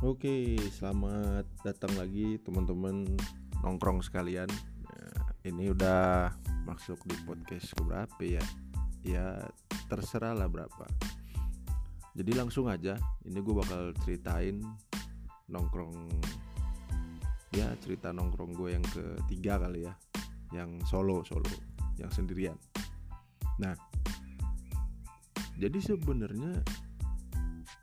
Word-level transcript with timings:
Oke, 0.00 0.56
selamat 0.80 1.44
datang 1.60 1.92
lagi 2.00 2.40
teman-teman 2.40 3.04
nongkrong 3.60 4.00
sekalian. 4.00 4.48
Nah, 4.88 5.12
ini 5.44 5.68
udah 5.76 6.32
masuk 6.64 7.04
di 7.04 7.12
podcast 7.28 7.76
keberapa 7.76 8.16
ya? 8.24 8.40
Ya 9.04 9.44
terserah 9.92 10.32
lah 10.32 10.48
berapa. 10.48 10.88
Jadi 12.16 12.32
langsung 12.32 12.72
aja, 12.72 12.96
ini 13.28 13.44
gue 13.44 13.52
bakal 13.52 13.92
ceritain 14.00 14.64
nongkrong 15.52 15.92
ya 17.52 17.68
cerita 17.84 18.08
nongkrong 18.08 18.56
gue 18.56 18.80
yang 18.80 18.86
ketiga 18.96 19.60
kali 19.60 19.84
ya, 19.84 19.92
yang 20.56 20.80
solo 20.88 21.28
solo, 21.28 21.44
yang 22.00 22.08
sendirian. 22.08 22.56
Nah, 23.60 23.76
jadi 25.60 25.76
sebenarnya 25.76 26.56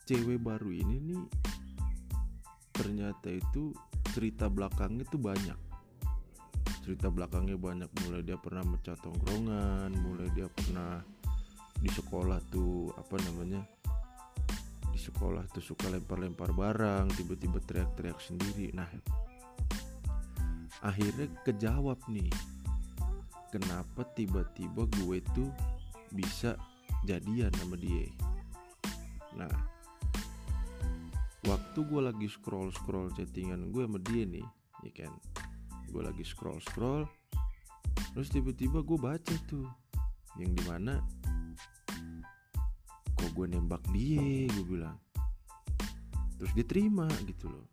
cewek 0.09 0.41
baru 0.41 0.73
ini 0.73 1.13
nih 1.13 1.46
ternyata 2.87 3.27
itu 3.27 3.75
cerita 4.15 4.47
belakangnya 4.47 5.03
itu 5.03 5.19
banyak. 5.19 5.59
Cerita 6.87 7.11
belakangnya 7.11 7.59
banyak. 7.59 7.91
Mulai 8.07 8.23
dia 8.23 8.39
pernah 8.39 8.63
mecah 8.63 8.95
tongkrongan 9.03 9.91
mulai 9.91 10.31
dia 10.31 10.47
pernah 10.47 11.03
di 11.83 11.91
sekolah 11.91 12.39
tuh 12.47 12.95
apa 12.95 13.19
namanya 13.27 13.59
di 14.87 14.95
sekolah 14.95 15.51
tuh 15.51 15.59
suka 15.59 15.91
lempar-lempar 15.91 16.55
barang 16.55 17.11
tiba-tiba 17.19 17.59
teriak-teriak 17.67 18.23
sendiri. 18.23 18.71
Nah 18.71 18.87
akhirnya 20.79 21.27
kejawab 21.43 21.99
nih 22.07 22.31
kenapa 23.51 24.07
tiba-tiba 24.15 24.87
gue 25.03 25.19
tuh 25.35 25.51
bisa 26.15 26.55
jadian 27.03 27.51
sama 27.59 27.75
dia? 27.75 28.07
Nah 29.35 29.76
waktu 31.47 31.79
gue 31.87 32.01
lagi 32.03 32.27
scroll 32.27 32.69
scroll 32.75 33.07
chattingan 33.15 33.71
gue 33.71 33.87
sama 33.87 33.99
dia 34.03 34.27
nih 34.27 34.43
ya 34.83 34.91
kan? 35.03 35.11
Gue 35.87 36.03
lagi 36.03 36.27
scroll 36.27 36.59
scroll 36.59 37.07
terus 38.11 38.27
tiba-tiba 38.29 38.83
gue 38.83 38.99
baca 38.99 39.35
tuh 39.47 39.65
yang 40.35 40.51
di 40.51 40.63
mana 40.67 40.99
kok 43.15 43.31
gue 43.31 43.47
nembak 43.47 43.81
dia 43.95 44.51
gue 44.51 44.65
bilang. 44.67 44.99
Terus 46.37 46.51
dia 46.53 46.65
terima 46.67 47.07
gitu 47.25 47.47
loh. 47.49 47.65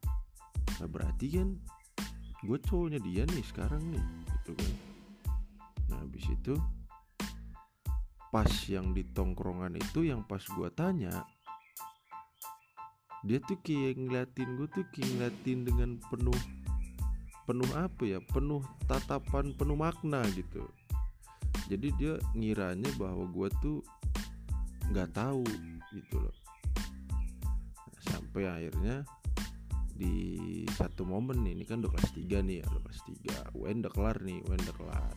Nah 0.78 0.88
berarti 0.88 1.26
kan 1.34 1.58
gue 2.46 2.58
cowoknya 2.62 3.02
dia 3.02 3.26
nih 3.26 3.42
sekarang 3.42 3.82
nih 3.90 4.04
gitu 4.38 4.54
kan. 4.54 4.72
Nah 5.90 5.98
habis 5.98 6.24
itu 6.30 6.54
pas 8.30 8.50
yang 8.70 8.94
di 8.94 9.02
tongkrongan 9.02 9.78
itu 9.78 10.06
yang 10.06 10.22
pas 10.22 10.42
gue 10.42 10.70
tanya 10.74 11.26
dia 13.24 13.40
tuh 13.40 13.56
kayak 13.64 13.96
ngeliatin 13.96 14.48
gue 14.60 14.68
tuh 14.68 14.84
kayak 14.92 15.08
ngeliatin 15.16 15.58
dengan 15.64 15.90
penuh 16.12 16.40
penuh 17.48 17.70
apa 17.76 18.02
ya? 18.04 18.20
Penuh 18.20 18.60
tatapan 18.84 19.52
penuh 19.56 19.76
makna 19.76 20.20
gitu. 20.36 20.64
Jadi 21.72 21.88
dia 21.96 22.20
ngiranya 22.36 22.92
bahwa 23.00 23.24
gue 23.32 23.48
tuh 23.64 23.80
nggak 24.92 25.16
tahu 25.16 25.44
gitu 25.96 26.16
loh. 26.20 26.36
Sampai 28.04 28.44
akhirnya 28.44 29.08
di 29.94 30.14
satu 30.74 31.06
momen 31.08 31.46
nih 31.46 31.56
ini 31.56 31.64
kan 31.64 31.80
udah 31.80 31.96
kelas 31.96 32.12
3 32.12 32.44
nih 32.44 32.56
ya 32.60 32.64
udah 32.66 32.82
kelas 32.82 33.00
3 33.54 33.56
UN 33.62 33.76
udah 33.80 33.92
kelar 33.94 34.16
nih 34.20 34.38
UN 34.44 34.60
udah 34.68 34.76
kelar. 34.76 35.16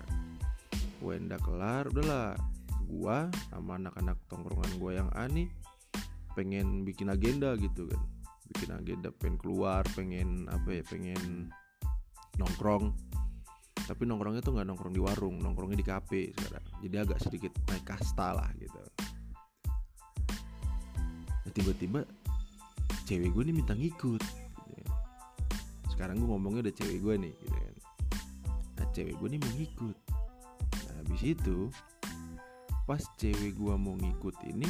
UN 1.03 1.21
udah 1.27 1.41
kelar 1.43 1.83
udahlah. 1.91 2.31
Gua 2.87 3.27
sama 3.51 3.75
anak-anak 3.75 4.15
tongkrongan 4.31 4.71
gua 4.79 4.91
yang 4.95 5.09
aneh 5.11 5.51
pengen 6.37 6.85
bikin 6.85 7.09
agenda 7.09 7.57
gitu 7.57 7.89
kan. 7.89 8.01
Bikin 8.53 8.69
agenda 8.77 9.09
pengen 9.09 9.41
keluar 9.41 9.81
pengen 9.97 10.45
apa 10.53 10.77
ya 10.77 10.83
pengen 10.85 11.49
nongkrong. 12.37 12.93
Tapi 13.73 14.05
nongkrongnya 14.05 14.45
tuh 14.45 14.53
nggak 14.53 14.67
nongkrong 14.69 14.93
di 14.93 15.01
warung 15.01 15.41
nongkrongnya 15.41 15.81
di 15.81 15.87
kafe 15.87 16.29
sekarang. 16.37 16.65
Jadi 16.85 16.95
agak 17.01 17.17
sedikit 17.25 17.51
naik 17.73 17.81
kasta 17.89 18.37
lah 18.37 18.49
gitu. 18.61 18.77
Nah, 21.41 21.51
tiba-tiba 21.57 22.05
cewek 23.09 23.33
gue 23.33 23.43
nih 23.49 23.55
minta 23.55 23.73
ngikut 23.73 24.21
gitu 24.21 24.71
kan. 24.83 24.91
sekarang 25.95 26.21
gue 26.21 26.29
ngomongnya 26.29 26.69
udah 26.69 26.75
cewek 26.75 26.99
gue 27.01 27.15
nih 27.17 27.33
gitu 27.33 27.57
kan. 27.57 27.75
Nah 28.77 28.85
cewek 28.93 29.15
gue 29.17 29.27
nih 29.33 29.39
mau 29.41 29.53
ngikut. 29.57 29.97
Nah 30.85 30.93
habis 31.01 31.21
itu 31.23 31.57
pas 32.83 33.01
cewek 33.17 33.55
gue 33.55 33.73
mau 33.79 33.95
ngikut 33.95 34.35
ini 34.51 34.67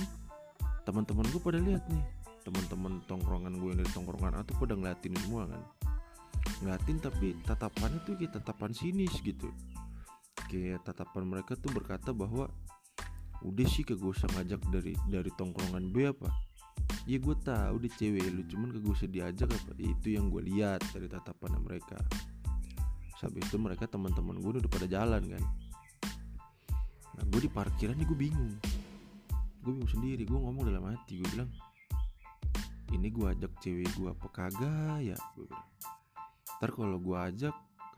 teman-teman 0.87 1.27
gue 1.35 1.41
pada 1.43 1.59
lihat 1.59 1.83
nih. 1.91 2.03
Teman-teman 2.47 3.03
tongkrongan 3.11 3.59
gue 3.59 3.75
yang 3.75 3.79
dari 3.83 3.91
tongkrongan 3.91 4.39
atau 4.39 4.55
pada 4.55 4.73
ngeliatin 4.79 5.11
semua 5.19 5.43
kan? 5.51 5.61
Ngeliatin 6.63 6.97
tapi 7.03 7.35
tatapannya 7.43 7.99
tuh 8.07 8.15
kayak 8.15 8.39
tatapan 8.39 8.71
sinis 8.71 9.11
gitu. 9.19 9.51
Kayak 10.47 10.87
tatapan 10.87 11.27
mereka 11.27 11.59
tuh 11.59 11.75
berkata 11.75 12.15
bahwa 12.15 12.47
udah 13.43 13.67
sih 13.67 13.83
kagak 13.83 14.15
usah 14.15 14.31
ngajak 14.39 14.63
dari 14.71 14.95
dari 15.11 15.27
tongkrongan 15.35 15.91
B 15.91 16.07
apa? 16.07 16.31
Ya 17.03 17.19
gue 17.19 17.35
tahu 17.35 17.75
di 17.83 17.91
cewek 17.91 18.23
lu 18.31 18.47
cuman 18.47 18.71
kagak 18.79 18.95
usah 18.95 19.11
diajak 19.11 19.51
apa. 19.51 19.75
Itu 19.75 20.07
yang 20.15 20.31
gue 20.31 20.39
lihat 20.47 20.87
dari 20.95 21.11
tatapan 21.11 21.59
mereka. 21.67 21.99
Habis 23.19 23.43
itu 23.43 23.59
mereka 23.59 23.91
teman-teman 23.91 24.39
gue 24.39 24.63
udah 24.63 24.71
pada 24.71 24.87
jalan 24.87 25.19
kan? 25.19 25.43
Nah 27.19 27.23
gue 27.27 27.43
di 27.43 27.51
parkiran 27.51 27.91
nih 27.99 28.07
gue 28.07 28.19
bingung 28.31 28.55
gue 29.67 29.75
bingung 29.75 29.91
sendiri 29.91 30.23
gue 30.23 30.39
ngomong 30.39 30.63
dalam 30.63 30.87
hati 30.87 31.19
gue 31.19 31.27
bilang 31.35 31.51
ini 32.95 33.11
gue 33.11 33.27
ajak 33.27 33.51
cewek 33.59 33.91
gue 33.99 34.07
apa 34.07 34.27
kagak 34.31 35.03
ya? 35.03 35.17
Gue 35.35 35.43
bilang. 35.43 35.67
Ntar 36.55 36.71
kalau 36.71 36.97
gue 37.03 37.17
ajak 37.19 37.55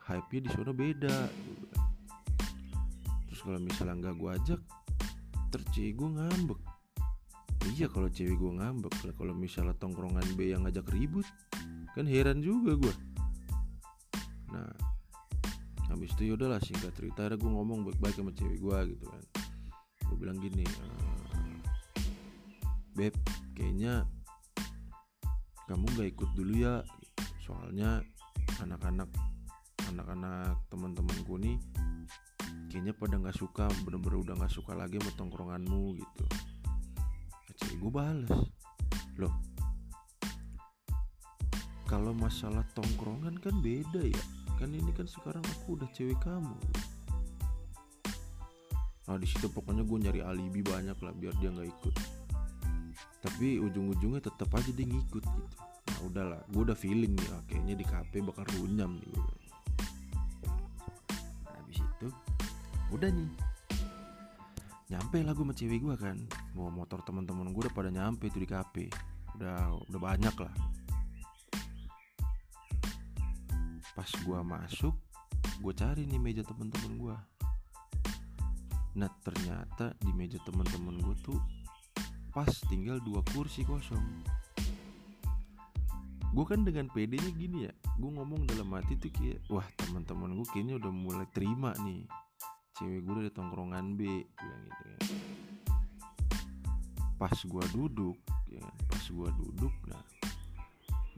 hype 0.10 0.30
nya 0.34 0.40
di 0.42 0.50
sana 0.50 0.74
beda. 0.74 1.18
Terus 3.30 3.40
kalau 3.46 3.62
misalnya 3.62 3.96
nggak 4.02 4.16
gue 4.18 4.30
ajak 4.34 4.62
ntar 5.54 5.62
gue 5.78 6.10
ngambek. 6.10 6.60
Iya 7.70 7.86
kalau 7.86 8.10
cewek 8.10 8.34
gue 8.34 8.52
ngambek 8.58 8.94
lah 9.06 9.14
kalau 9.14 9.34
misalnya 9.38 9.78
tongkrongan 9.78 10.26
B 10.34 10.50
yang 10.50 10.66
ngajak 10.66 10.90
ribut 10.90 11.28
kan 11.94 12.08
heran 12.08 12.40
juga 12.40 12.80
gue 12.80 12.96
nah 14.50 14.72
habis 15.92 16.10
itu 16.18 16.34
yaudahlah 16.34 16.62
singkat 16.62 16.94
cerita 16.98 17.30
ada 17.30 17.36
gue 17.38 17.50
ngomong 17.50 17.86
baik-baik 17.86 18.18
sama 18.18 18.32
cewek 18.34 18.58
gue 18.62 18.78
gitu 18.94 19.06
kan. 19.10 19.24
Gue 20.06 20.18
bilang 20.18 20.38
gini 20.38 20.66
"Eh, 20.66 21.09
beb 23.00 23.16
kayaknya 23.56 24.04
kamu 25.72 25.86
gak 25.96 26.10
ikut 26.12 26.30
dulu 26.36 26.54
ya. 26.60 26.84
Soalnya 27.48 28.04
anak-anak 28.60 29.08
anak-anak 29.88 30.60
teman-temanku 30.68 31.40
nih 31.40 31.56
kayaknya 32.70 32.94
pada 32.94 33.18
nggak 33.18 33.34
suka 33.34 33.66
bener-bener 33.88 34.22
udah 34.22 34.36
nggak 34.38 34.54
suka 34.54 34.76
lagi 34.76 35.00
sama 35.00 35.16
tongkronganmu 35.16 35.96
gitu. 35.96 36.26
Cewek 37.60 37.78
gue 37.80 37.92
bales. 37.92 38.34
Loh 39.16 39.34
kalau 41.88 42.14
masalah 42.14 42.68
tongkrongan 42.76 43.40
kan 43.40 43.56
beda 43.64 44.04
ya. 44.04 44.24
Kan 44.60 44.76
ini 44.76 44.92
kan 44.92 45.08
sekarang 45.08 45.42
aku 45.42 45.80
udah 45.80 45.90
cewek 45.96 46.20
kamu. 46.20 46.58
Nah 49.10 49.18
di 49.18 49.26
situ 49.26 49.50
pokoknya 49.50 49.82
gue 49.88 49.98
nyari 49.98 50.22
alibi 50.22 50.62
banyak 50.62 50.98
lah 51.02 51.14
biar 51.18 51.34
dia 51.42 51.50
nggak 51.50 51.70
ikut 51.70 52.19
tapi 53.20 53.60
ujung-ujungnya 53.60 54.24
tetap 54.24 54.50
aja 54.56 54.72
dia 54.72 54.86
ngikut 54.88 55.24
gitu. 55.24 55.58
Nah 55.90 56.00
udahlah 56.08 56.42
gue 56.48 56.62
udah 56.64 56.78
feeling 56.78 57.14
nih 57.16 57.30
ah, 57.36 57.42
kayaknya 57.48 57.76
di 57.76 57.86
KP 57.86 58.12
bakal 58.24 58.46
runyam 58.56 59.00
nih 59.00 59.10
gua. 59.12 59.34
nah, 61.44 61.54
habis 61.60 61.80
itu 61.80 62.08
udah 62.96 63.10
nih. 63.12 63.32
Nyampe 64.90 65.22
lah 65.22 65.34
gue 65.38 65.46
sama 65.46 65.54
cewek 65.54 65.80
gue 65.86 65.96
kan. 66.00 66.18
Mau 66.58 66.72
motor 66.74 67.04
teman-teman 67.06 67.52
gue 67.52 67.62
udah 67.68 67.76
pada 67.76 67.92
nyampe 67.94 68.32
tuh 68.32 68.42
di 68.42 68.50
KP 68.50 68.76
udah 69.38 69.78
udah 69.92 70.00
banyak 70.00 70.36
lah. 70.40 70.56
Pas 73.94 74.10
gue 74.10 74.40
masuk 74.42 74.96
gue 75.60 75.74
cari 75.76 76.08
nih 76.08 76.20
meja 76.20 76.44
teman-teman 76.48 76.94
gue 76.96 77.16
nah 78.96 79.12
ternyata 79.24 79.92
di 80.00 80.12
meja 80.16 80.40
teman-teman 80.48 80.96
gue 81.04 81.16
tuh 81.20 81.40
pas 82.30 82.50
tinggal 82.70 83.02
dua 83.02 83.26
kursi 83.34 83.66
kosong. 83.66 84.06
Gue 86.30 86.46
kan 86.46 86.62
dengan 86.62 86.86
pedenya 86.94 87.34
gini 87.34 87.66
ya 87.66 87.74
gue 88.00 88.12
ngomong 88.16 88.46
dalam 88.48 88.70
hati 88.78 88.96
tuh 88.96 89.12
kayak 89.12 89.42
wah 89.50 89.66
teman-teman 89.76 90.38
gue 90.38 90.48
kayaknya 90.54 90.78
udah 90.78 90.94
mulai 90.94 91.28
terima 91.34 91.74
nih. 91.82 92.06
Cewek 92.78 93.02
gue 93.04 93.14
dari 93.26 93.32
tongkrongan 93.34 93.98
B 93.98 94.24
bilang 94.24 94.62
gitu 94.70 94.84
kan. 94.86 95.02
Pas 97.18 97.36
gue 97.36 97.64
duduk 97.76 98.18
ya 98.48 98.62
kan, 98.62 98.76
pas 98.88 99.04
gue 99.04 99.30
duduk 99.36 99.76
nah 99.90 100.04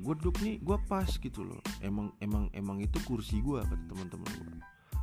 gue 0.01 0.13
duduk 0.17 0.35
nih 0.41 0.57
gue 0.63 0.77
pas 0.87 1.05
gitu 1.11 1.41
loh. 1.43 1.61
Emang 1.83 2.15
emang 2.23 2.47
emang 2.55 2.79
itu 2.79 2.97
kursi 3.03 3.43
gue 3.43 3.59
kata 3.59 3.75
teman-teman 3.91 4.31
gue 4.31 4.57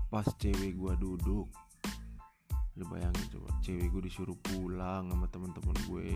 pas 0.09 0.25
cewek 0.25 0.73
gue 0.73 0.93
duduk 0.97 1.53
lu 2.79 2.87
bayangin 2.87 3.27
coba 3.35 3.51
cewek 3.61 3.91
gue 3.91 4.03
disuruh 4.07 4.39
pulang 4.39 5.11
sama 5.11 5.27
teman-teman 5.29 5.77
gue 5.91 6.15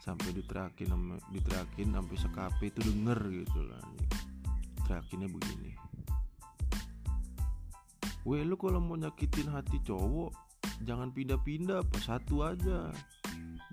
sampai 0.00 0.32
diteriakin 0.34 0.88
sama- 0.90 1.22
diteriakin 1.30 1.88
sampai 1.94 2.16
sekape 2.16 2.64
itu 2.72 2.80
denger 2.80 3.20
gitu 3.28 3.60
lah 3.68 3.78
anjing. 3.84 4.10
teriakinnya 4.88 5.28
begini 5.28 5.70
Weh 8.22 8.46
lu 8.46 8.54
kalau 8.54 8.78
mau 8.78 8.94
nyakitin 8.94 9.50
hati 9.50 9.82
cowok 9.82 10.30
Jangan 10.86 11.10
pindah-pindah 11.10 11.82
apa 11.82 11.98
satu 11.98 12.46
aja 12.46 12.94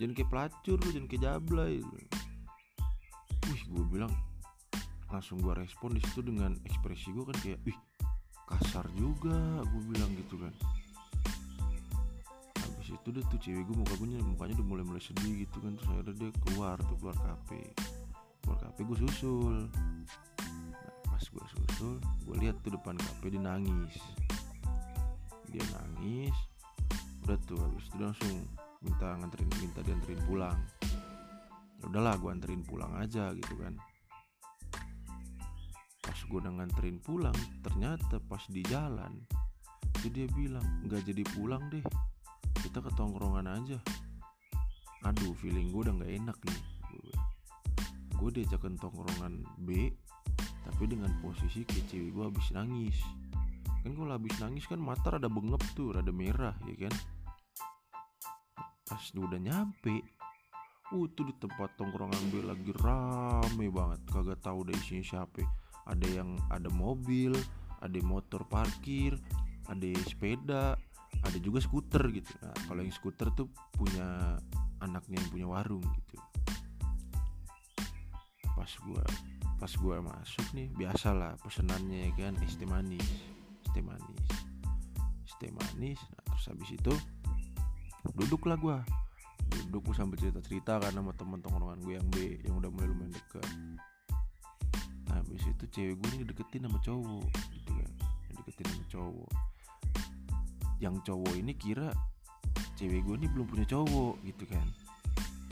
Jangan 0.02 0.14
kayak 0.18 0.30
pelacur 0.34 0.78
lu, 0.82 0.90
jangan 0.90 1.06
kayak 1.06 1.22
jablay. 1.22 1.76
Wih 3.46 3.62
gue 3.70 3.84
bilang 3.94 4.10
Langsung 5.14 5.38
gue 5.38 5.54
respon 5.54 5.94
di 5.94 6.02
situ 6.02 6.26
dengan 6.26 6.58
ekspresi 6.66 7.14
gue 7.14 7.30
kan 7.30 7.38
kayak 7.46 7.62
Wih 7.62 7.78
kasar 8.50 8.90
juga 8.98 9.62
gue 9.62 9.82
bilang 9.94 10.10
gitu 10.18 10.42
kan 10.42 10.54
itu 13.10 13.18
deh 13.18 13.26
tuh 13.26 13.42
cewek 13.42 13.66
gue 13.66 13.74
muka 13.74 13.94
gue 13.98 14.22
mukanya 14.22 14.54
udah 14.62 14.68
mulai-mulai 14.70 15.02
sedih 15.02 15.42
gitu 15.42 15.58
kan. 15.66 15.74
Terus 15.82 15.90
akhirnya 15.90 16.14
dia 16.14 16.30
keluar 16.46 16.78
tuh 16.78 16.98
keluar 17.02 17.18
kafe. 17.18 17.74
Keluar 18.46 18.58
kafe 18.62 18.80
gue 18.86 18.98
susul. 19.02 19.56
Nah, 20.70 20.94
pas 21.10 21.24
gue 21.26 21.46
susul 21.58 21.98
gue 21.98 22.36
lihat 22.38 22.62
tuh 22.62 22.78
depan 22.78 22.94
kafe 23.02 23.34
dia 23.34 23.42
nangis. 23.42 23.98
Dia 25.50 25.66
nangis. 25.74 26.38
Udah 27.26 27.38
tuh 27.50 27.58
habis 27.58 27.90
itu 27.90 27.98
langsung 27.98 28.46
minta 28.86 29.18
nganterin 29.18 29.50
minta 29.58 29.82
dianterin 29.82 30.22
pulang. 30.30 30.60
Ya 31.82 31.86
udahlah 31.90 32.14
gue 32.22 32.30
anterin 32.30 32.62
pulang 32.62 32.94
aja 32.94 33.34
gitu 33.34 33.58
kan. 33.58 33.74
Pas 36.06 36.20
gue 36.30 36.38
udah 36.38 36.54
nganterin 36.62 37.02
pulang 37.02 37.38
ternyata 37.66 38.22
pas 38.22 38.46
di 38.54 38.62
jalan 38.70 39.18
itu 40.00 40.08
dia 40.16 40.28
bilang 40.32 40.64
nggak 40.88 41.12
jadi 41.12 41.24
pulang 41.36 41.60
deh 41.68 41.84
kita 42.70 42.86
ke 42.86 42.94
tongkrongan 42.94 43.50
aja. 43.50 43.82
Aduh 45.10 45.34
feeling 45.42 45.74
gue 45.74 45.90
udah 45.90 45.96
nggak 45.98 46.14
enak 46.22 46.38
nih. 46.46 46.62
Gue 48.14 48.30
diajak 48.30 48.62
ke 48.62 48.70
tongkrongan 48.78 49.42
B 49.66 49.90
tapi 50.70 50.86
dengan 50.86 51.10
posisi 51.18 51.66
cewek 51.66 52.14
gue 52.14 52.24
habis 52.30 52.54
nangis. 52.54 52.94
Kan 53.82 53.98
kalau 53.98 54.14
habis 54.14 54.38
nangis 54.38 54.70
kan 54.70 54.78
mata 54.78 55.18
rada 55.18 55.26
bengep 55.26 55.58
tuh 55.74 55.98
rada 55.98 56.14
merah 56.14 56.54
ya 56.70 56.86
kan? 56.86 56.94
Pas 58.86 59.04
udah 59.18 59.42
nyampe 59.42 60.06
uh 60.94 61.06
tuh 61.18 61.26
di 61.26 61.34
tempat 61.42 61.74
tongkrongan 61.74 62.22
B 62.30 62.46
lagi 62.46 62.70
rame 62.86 63.66
banget 63.74 64.06
kagak 64.14 64.46
tahu 64.46 64.62
udah 64.62 64.78
isinya 64.78 65.26
siapa. 65.26 65.42
Ada 65.90 66.22
yang 66.22 66.38
ada 66.54 66.70
mobil 66.70 67.34
ada 67.82 67.98
motor 68.06 68.46
parkir 68.46 69.18
ada 69.66 69.86
sepeda 70.06 70.78
ada 71.30 71.38
juga 71.38 71.62
skuter 71.62 72.04
gitu. 72.10 72.34
Nah 72.42 72.56
kalau 72.66 72.82
yang 72.82 72.94
skuter 72.94 73.30
tuh 73.38 73.48
punya 73.78 74.38
anaknya 74.82 75.22
yang 75.22 75.30
punya 75.30 75.48
warung 75.48 75.86
gitu. 75.86 76.18
Pas 78.58 78.72
gua 78.82 79.06
pas 79.60 79.72
gua 79.78 80.02
masuk 80.02 80.48
nih 80.56 80.72
biasalah 80.74 81.38
pesenannya 81.44 82.10
ya 82.10 82.12
kan 82.18 82.34
es 82.42 82.56
teh 82.58 82.66
manis 82.66 83.06
es 83.66 83.70
teh 83.76 83.86
manis 83.86 84.28
es 85.24 85.34
manis. 85.38 86.00
Nah, 86.02 86.24
terus 86.34 86.46
habis 86.50 86.70
itu 86.74 86.94
duduklah 88.18 88.58
gua. 88.58 88.82
Duduk 89.50 89.90
gua 89.90 89.96
sambil 89.96 90.18
cerita 90.18 90.42
cerita 90.42 90.82
kan 90.82 90.94
sama 90.94 91.14
temen 91.14 91.42
tongkrongan 91.46 91.80
gue 91.86 91.94
yang 91.98 92.08
B 92.10 92.16
yang 92.46 92.58
udah 92.62 92.70
mulai 92.70 92.90
lumayan 92.90 93.14
deket 93.14 93.50
nah 95.10 95.18
habis 95.18 95.42
itu 95.42 95.66
cewek 95.74 95.98
gue 95.98 96.10
nih 96.14 96.26
deketin 96.30 96.70
sama 96.70 96.78
cowok 96.86 97.26
gitu 97.50 97.72
kan 97.74 97.92
deketin 98.38 98.66
sama 98.70 98.86
cowok 98.94 99.30
yang 100.80 100.96
cowok 101.04 101.36
ini 101.36 101.52
kira 101.56 101.92
cewek 102.80 103.04
gue 103.04 103.16
ini 103.20 103.28
belum 103.28 103.48
punya 103.52 103.66
cowok 103.68 104.16
gitu 104.24 104.44
kan. 104.48 104.68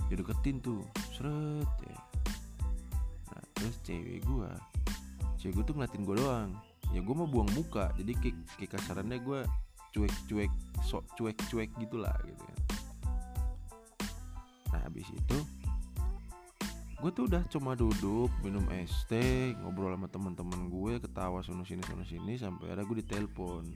Dia 0.08 0.16
deketin 0.24 0.64
tuh 0.64 0.88
seret 1.12 1.68
ya. 1.84 1.98
Nah 3.36 3.44
terus 3.56 3.76
cewek 3.84 4.24
gue 4.24 4.52
cewek 5.40 5.54
gue 5.60 5.64
tuh 5.68 5.76
ngeliatin 5.76 6.04
gue 6.08 6.16
doang. 6.16 6.52
Ya 6.96 7.04
gue 7.04 7.16
mau 7.16 7.28
buang 7.28 7.52
muka 7.52 7.92
jadi 8.00 8.16
kayak, 8.16 8.38
kayak 8.56 8.72
kasarannya 8.80 9.20
gue 9.20 9.40
cuek 9.92 10.16
cuek 10.32 10.52
sok 10.88 11.04
cuek 11.20 11.36
cuek 11.52 11.70
gitulah 11.76 12.16
gitu 12.24 12.44
kan. 12.48 12.60
Nah 14.72 14.80
habis 14.88 15.08
itu 15.12 15.40
gue 16.98 17.12
tuh 17.14 17.30
udah 17.30 17.46
cuma 17.54 17.78
duduk 17.78 18.32
minum 18.42 18.66
es 18.74 18.90
teh 19.06 19.54
ngobrol 19.62 19.94
sama 19.94 20.10
teman-teman 20.10 20.66
gue 20.66 20.98
ketawa 20.98 21.46
sono 21.46 21.62
sini 21.62 21.86
sono 21.86 22.02
sini 22.02 22.42
sampai 22.42 22.74
ada 22.74 22.82
gue 22.82 23.06
ditelepon 23.06 23.70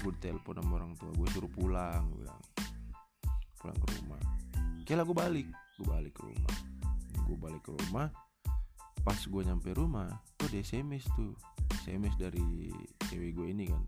gue 0.00 0.12
ditelepon 0.16 0.56
sama 0.60 0.72
orang 0.80 0.92
tua 0.96 1.10
gue 1.12 1.26
suruh 1.30 1.52
pulang 1.52 2.02
gue 2.10 2.24
bilang. 2.24 2.42
Pulang 3.60 3.76
ke 3.76 3.86
rumah. 4.00 4.22
Oke 4.80 4.92
lah 4.96 5.04
gue 5.04 5.16
balik. 5.16 5.46
Gue 5.76 5.86
balik 5.86 6.12
ke 6.16 6.22
rumah. 6.24 6.54
Gue 7.28 7.36
balik 7.36 7.62
ke 7.62 7.72
rumah. 7.72 8.08
Pas 9.00 9.20
gue 9.20 9.42
nyampe 9.44 9.70
rumah 9.76 10.08
tuh 10.40 10.48
ada 10.48 10.58
sms 10.60 11.04
tuh. 11.14 11.32
Sms 11.84 12.14
dari 12.16 12.72
cewek 13.08 13.36
gue 13.36 13.46
ini 13.52 13.68
kan. 13.68 13.82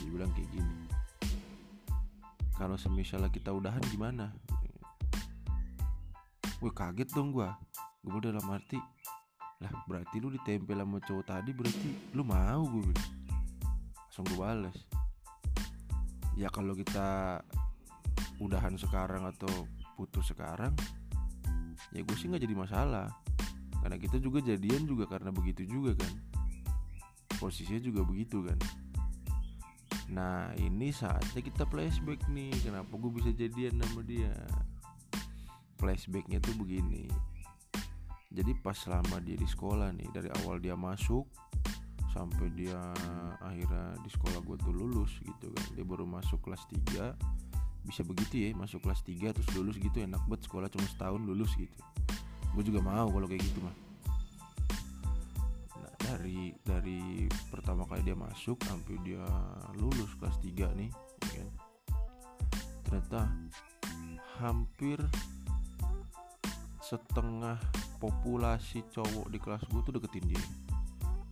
Dia 0.00 0.08
bilang 0.08 0.32
kayak 0.32 0.48
gini. 0.52 0.76
Kalau 2.56 2.76
semisalnya 2.76 3.32
kita 3.32 3.52
udahan 3.52 3.80
gimana? 3.88 4.32
Gue 6.60 6.72
kaget 6.72 7.08
dong 7.12 7.32
gue 7.32 7.48
gue 8.00 8.20
dalam 8.32 8.44
arti 8.48 8.80
lah 9.60 9.72
berarti 9.84 10.24
lu 10.24 10.32
ditempel 10.32 10.80
sama 10.80 11.04
cowok 11.04 11.24
tadi 11.28 11.52
berarti 11.52 12.16
lu 12.16 12.24
mau 12.24 12.64
gue 12.64 12.96
langsung 14.08 14.24
gue 14.24 14.38
bales 14.40 14.78
ya 16.40 16.48
kalau 16.48 16.72
kita 16.72 17.36
udahan 18.40 18.72
sekarang 18.80 19.28
atau 19.28 19.68
putus 20.00 20.32
sekarang 20.32 20.72
ya 21.92 22.00
gue 22.00 22.16
sih 22.16 22.32
nggak 22.32 22.40
jadi 22.40 22.56
masalah. 22.56 23.08
Karena 23.80 23.96
kita 24.00 24.16
juga 24.20 24.40
jadian 24.44 24.88
juga 24.88 25.04
karena 25.04 25.28
begitu 25.28 25.68
juga 25.68 25.96
kan. 26.00 26.12
Posisinya 27.36 27.80
juga 27.80 28.04
begitu 28.04 28.44
kan. 28.44 28.56
Nah 30.12 30.52
ini 30.56 30.92
saatnya 30.92 31.40
kita 31.44 31.68
flashback 31.68 32.24
nih. 32.32 32.52
Kenapa 32.60 32.92
gue 32.92 33.12
bisa 33.12 33.30
jadian 33.36 33.80
sama 33.80 34.00
dia? 34.04 34.32
Flashbacknya 35.80 36.40
tuh 36.40 36.56
begini. 36.56 37.08
Jadi 38.30 38.52
pas 38.60 38.76
selama 38.76 39.20
dia 39.24 39.36
di 39.36 39.48
sekolah 39.48 39.92
nih 39.96 40.08
dari 40.12 40.28
awal 40.40 40.60
dia 40.60 40.76
masuk 40.76 41.24
sampai 42.10 42.50
dia 42.54 42.78
akhirnya 43.42 43.94
di 44.02 44.10
sekolah 44.10 44.42
gue 44.42 44.56
tuh 44.60 44.74
lulus 44.74 45.12
gitu 45.22 45.46
kan. 45.50 45.66
Dia 45.78 45.84
baru 45.86 46.04
masuk 46.06 46.42
kelas 46.42 46.66
3 46.68 47.14
bisa 47.80 48.04
begitu 48.04 48.34
ya 48.36 48.52
masuk 48.52 48.84
kelas 48.84 49.00
3 49.06 49.32
terus 49.32 49.48
lulus 49.56 49.80
gitu 49.80 50.04
enak 50.04 50.20
banget 50.28 50.44
sekolah 50.46 50.68
cuma 50.68 50.86
setahun 50.90 51.22
lulus 51.22 51.54
gitu. 51.56 51.78
Gue 52.52 52.62
juga 52.66 52.82
mau 52.82 53.08
kalau 53.08 53.26
kayak 53.30 53.42
gitu 53.46 53.62
mah 53.62 53.76
nah 55.80 55.94
dari 56.02 56.52
dari 56.66 57.30
pertama 57.48 57.86
kali 57.86 58.02
dia 58.04 58.18
masuk 58.18 58.58
sampai 58.66 58.94
dia 59.06 59.22
lulus 59.78 60.12
kelas 60.18 60.36
3 60.42 60.78
nih 60.78 60.90
ya 61.30 61.42
kan. 61.42 61.48
Ternyata 62.84 63.20
hampir 64.42 64.98
setengah 66.80 67.60
populasi 68.02 68.82
cowok 68.90 69.30
di 69.30 69.38
kelas 69.38 69.62
gue 69.70 69.80
tuh 69.86 69.94
deketin 69.94 70.26
dia 70.26 70.42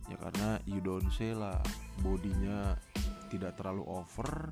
ya 0.09 0.17
karena 0.17 0.57
you 0.65 0.81
don't 0.81 1.07
say 1.13 1.31
lah 1.31 1.61
bodinya 2.01 2.73
tidak 3.29 3.55
terlalu 3.61 3.85
over 3.85 4.51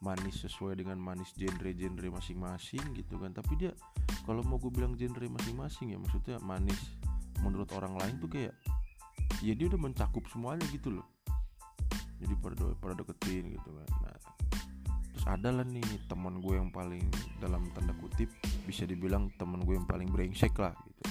manis 0.00 0.40
sesuai 0.48 0.80
dengan 0.80 0.96
manis 0.96 1.28
genre-genre 1.36 2.08
masing-masing 2.08 2.80
gitu 2.96 3.20
kan. 3.20 3.36
Tapi 3.36 3.52
dia 3.60 3.72
kalau 4.24 4.40
mau 4.46 4.56
gue 4.56 4.72
bilang 4.72 4.96
genre 4.96 5.26
masing-masing 5.28 5.92
ya 5.92 5.98
maksudnya 6.00 6.40
manis 6.40 6.78
menurut 7.44 7.68
orang 7.76 7.96
lain 8.00 8.16
tuh 8.20 8.30
kayak 8.32 8.54
ya 9.44 9.52
dia 9.52 9.66
udah 9.68 9.80
mencakup 9.80 10.24
semuanya 10.32 10.64
gitu 10.72 10.94
loh. 10.94 11.06
Jadi 12.20 12.34
pada 12.40 12.64
pada 12.80 12.94
deketin 12.96 13.52
gitu 13.56 13.68
kan. 13.68 13.88
Nah 14.08 14.16
terus 15.12 15.26
ada 15.28 15.52
lah 15.52 15.66
nih 15.68 15.84
teman 16.08 16.40
gue 16.40 16.56
yang 16.56 16.72
paling 16.72 17.04
dalam 17.42 17.68
tanda 17.76 17.92
kutip 18.00 18.32
bisa 18.64 18.88
dibilang 18.88 19.28
teman 19.36 19.60
gue 19.68 19.76
yang 19.76 19.84
paling 19.84 20.08
brengsek 20.08 20.56
lah 20.56 20.72
gitu. 20.88 21.04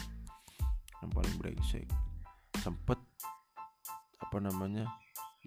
Yang 1.05 1.11
paling 1.13 1.35
brengsek. 1.37 1.85
Sempet 2.57 2.97
apa 4.19 4.37
namanya 4.37 4.85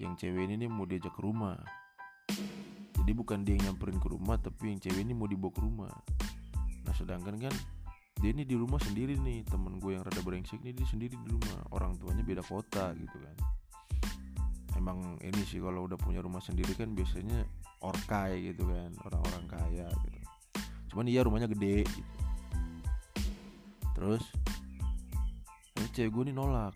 yang 0.01 0.17
cewek 0.17 0.49
ini 0.49 0.65
nih 0.65 0.71
mau 0.73 0.89
diajak 0.89 1.13
ke 1.13 1.21
rumah. 1.21 1.57
Jadi 2.97 3.13
bukan 3.13 3.45
dia 3.45 3.59
yang 3.59 3.73
nyamperin 3.73 3.99
ke 4.01 4.09
rumah 4.09 4.39
tapi 4.41 4.73
yang 4.73 4.81
cewek 4.81 5.03
ini 5.05 5.13
mau 5.13 5.29
dibawa 5.29 5.53
ke 5.53 5.61
rumah. 5.61 5.93
Nah 6.89 6.95
sedangkan 6.97 7.37
kan 7.37 7.55
dia 8.23 8.31
ini 8.33 8.47
di 8.49 8.57
rumah 8.57 8.81
sendiri 8.81 9.19
nih. 9.21 9.45
Temen 9.45 9.77
gue 9.83 9.99
yang 9.99 10.05
rada 10.07 10.23
brengsek 10.25 10.65
nih 10.65 10.73
dia 10.73 10.87
sendiri 10.89 11.15
di 11.19 11.29
rumah. 11.29 11.61
Orang 11.75 12.01
tuanya 12.01 12.25
beda 12.25 12.41
kota 12.41 12.97
gitu 12.97 13.17
kan. 13.21 13.37
Emang 14.79 15.21
ini 15.21 15.43
sih 15.45 15.61
kalau 15.61 15.85
udah 15.85 16.01
punya 16.01 16.25
rumah 16.25 16.41
sendiri 16.41 16.73
kan 16.73 16.97
biasanya 16.97 17.45
orkai 17.85 18.51
gitu 18.51 18.65
kan 18.67 18.91
orang-orang 19.05 19.45
kaya 19.47 19.87
gitu. 20.09 20.19
Cuman 20.95 21.07
iya 21.11 21.21
rumahnya 21.23 21.51
gede 21.51 21.85
gitu. 21.85 22.13
Terus 23.93 24.25
cewek 25.93 26.09
gue 26.09 26.23
ini 26.31 26.33
nolak 26.33 26.73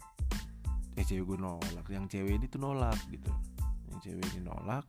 eh 0.96 1.04
cewek 1.04 1.24
gue 1.28 1.38
nolak. 1.38 1.86
Yang 1.92 2.16
cewek 2.16 2.32
ini 2.40 2.46
tuh 2.48 2.60
nolak 2.60 2.96
gitu. 3.12 3.28
Yang 3.92 3.98
cewek 4.10 4.24
ini 4.32 4.40
nolak. 4.48 4.84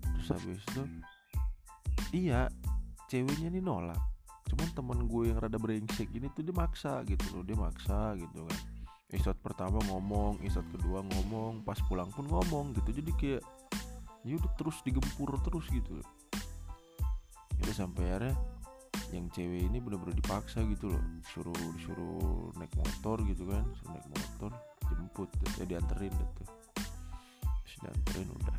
Terus 0.00 0.28
habis 0.32 0.60
itu 0.64 0.82
iya 2.16 2.48
ceweknya 3.12 3.52
ini 3.52 3.60
nolak. 3.60 4.00
Cuman 4.48 4.68
temen 4.72 4.98
gue 5.06 5.30
yang 5.30 5.38
rada 5.38 5.60
brengsek 5.60 6.08
ini 6.16 6.32
tuh 6.32 6.42
dia 6.42 6.56
maksa 6.56 7.04
gitu 7.04 7.24
loh. 7.36 7.44
Dia 7.44 7.56
maksa 7.60 8.16
gitu 8.16 8.48
kan. 8.48 8.60
Episode 9.10 9.38
pertama 9.42 9.82
ngomong 9.90 10.38
episode 10.40 10.66
kedua 10.72 11.02
ngomong 11.02 11.60
pas 11.66 11.78
pulang 11.84 12.08
pun 12.10 12.24
ngomong 12.24 12.72
gitu. 12.80 13.04
Jadi 13.04 13.12
kayak 13.20 13.42
ya 14.24 14.36
udah 14.36 14.52
terus 14.56 14.80
digempur 14.80 15.36
terus 15.44 15.68
gitu 15.68 16.00
loh. 16.00 16.08
Ya 17.60 17.72
sampai 17.76 18.08
akhirnya 18.08 18.34
yang 19.10 19.26
cewek 19.34 19.66
ini 19.66 19.82
bener-bener 19.82 20.16
dipaksa 20.16 20.64
gitu 20.72 20.88
loh. 20.88 21.04
Suruh 21.28 21.54
disuruh 21.76 22.54
naik 22.56 22.72
motor 22.80 23.20
gitu 23.28 23.44
kan. 23.44 23.66
Suruh 23.76 23.92
naik 23.92 24.08
motor 24.08 24.69
jemput 24.94 25.30
ya 25.58 25.64
dianterin 25.66 26.12
gitu. 26.12 26.42
Terus 27.64 27.76
dianterin 27.82 28.28
udah. 28.40 28.58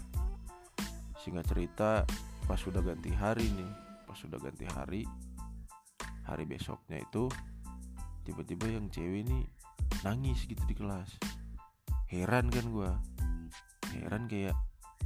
Singkat 1.22 1.46
cerita 1.50 1.92
pas 2.50 2.58
sudah 2.58 2.82
ganti 2.82 3.14
hari 3.14 3.48
nih 3.54 3.72
pas 4.10 4.18
sudah 4.18 4.42
ganti 4.42 4.66
hari 4.68 5.08
hari 6.26 6.44
besoknya 6.44 7.00
itu 7.00 7.32
tiba-tiba 8.28 8.68
yang 8.68 8.90
cewek 8.92 9.24
ini 9.26 9.46
nangis 10.04 10.46
gitu 10.48 10.62
di 10.66 10.76
kelas. 10.76 11.10
Heran 12.12 12.52
kan 12.52 12.66
gua. 12.72 12.92
Heran 13.96 14.28
kayak 14.28 14.56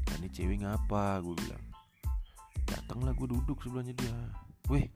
nah, 0.10 0.16
ini 0.22 0.30
cewek 0.30 0.62
ngapa? 0.62 1.22
gue 1.22 1.36
bilang. 1.38 1.66
Datanglah 2.66 3.14
gue 3.14 3.28
duduk 3.30 3.62
sebelahnya 3.62 3.94
dia. 3.94 4.18
Weh 4.70 4.90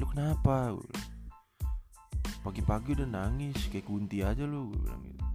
lu 0.00 0.08
kenapa? 0.08 0.72
pagi-pagi 2.40 2.96
udah 2.96 3.08
nangis 3.08 3.68
kayak 3.68 3.84
kunti 3.84 4.24
aja 4.24 4.48
lu 4.48 4.72
gue 4.72 4.80
bilang 4.80 5.02
gitu 5.04 5.29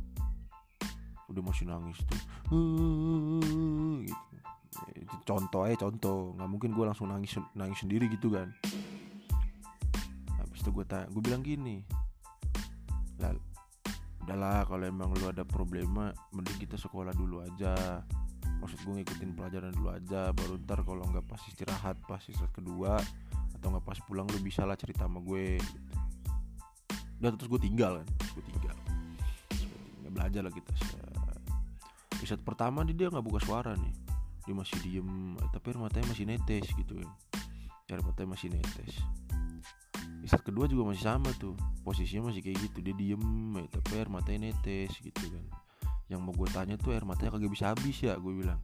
udah 1.36 1.44
masih 1.44 1.68
nangis 1.68 2.00
tuh. 2.08 2.20
Gitu. 4.08 4.24
Ya, 4.75 5.04
contoh 5.27 5.62
aja 5.68 5.75
contoh. 5.84 6.32
Nggak 6.39 6.50
mungkin 6.50 6.72
gue 6.72 6.86
langsung 6.88 7.12
nangis 7.12 7.36
nangis 7.51 7.84
sendiri 7.84 8.08
gitu 8.08 8.32
kan. 8.32 8.56
Habis 10.39 10.60
itu 10.63 10.72
gue 10.72 10.86
tanya 10.88 11.12
gue 11.12 11.22
bilang 11.22 11.44
gini. 11.44 11.84
Lah 13.20 13.36
udahlah 14.25 14.65
kalau 14.65 14.84
emang 14.88 15.13
lu 15.13 15.30
ada 15.30 15.46
problema 15.46 16.10
mending 16.32 16.58
kita 16.63 16.80
sekolah 16.80 17.12
dulu 17.12 17.44
aja. 17.44 18.01
Maksud 18.63 18.88
gue 18.88 18.94
ngikutin 19.04 19.36
pelajaran 19.36 19.75
dulu 19.75 19.92
aja 19.92 20.32
baru 20.32 20.56
ntar 20.63 20.82
kalau 20.88 21.04
nggak 21.06 21.27
pas 21.27 21.44
istirahat 21.51 22.00
pas 22.08 22.24
istirahat 22.24 22.56
kedua 22.56 22.98
atau 23.60 23.68
nggak 23.70 23.86
pas 23.86 24.00
pulang 24.08 24.25
lu 24.25 24.39
bisa 24.42 24.63
lah 24.63 24.80
cerita 24.80 25.06
sama 25.06 25.20
gue 25.22 25.60
udah 27.20 27.30
terus 27.36 27.50
gue 27.50 27.62
tinggal 27.62 28.01
kan 28.01 28.08
terus 28.18 28.32
gue 28.38 28.46
tinggal 28.54 28.77
belajar 30.15 30.42
lah 30.48 30.54
kita 30.54 30.72
episode 32.15 32.41
pertama 32.41 32.81
dia 32.88 32.95
dia 32.95 33.07
nggak 33.12 33.25
buka 33.25 33.39
suara 33.43 33.75
nih. 33.75 33.93
Dia 34.45 34.55
masih 34.55 34.77
diem 34.81 35.36
tapi 35.51 35.74
air 35.74 35.79
matanya 35.81 36.05
masih 36.15 36.25
netes 36.25 36.65
gitu 36.72 36.93
kan. 36.98 37.10
Air 37.91 38.01
matanya 38.01 38.29
masih 38.34 38.48
netes. 38.50 38.93
Episode 40.24 40.43
kedua 40.48 40.65
juga 40.65 40.89
masih 40.89 41.03
sama 41.03 41.29
tuh. 41.38 41.53
Posisinya 41.86 42.34
masih 42.34 42.41
kayak 42.41 42.57
gitu 42.72 42.77
dia 42.81 42.95
diem 42.98 43.24
ya, 43.60 43.65
tapi 43.69 43.89
air 44.00 44.10
matanya 44.10 44.50
netes 44.50 44.95
gitu 45.03 45.24
kan. 45.29 45.45
Yang 46.07 46.19
mau 46.24 46.34
gue 46.34 46.50
tanya 46.50 46.75
tuh 46.79 46.95
air 46.95 47.03
matanya 47.03 47.36
kagak 47.36 47.51
bisa 47.51 47.75
habis 47.75 47.98
ya 48.00 48.15
gue 48.15 48.34
bilang. 48.34 48.62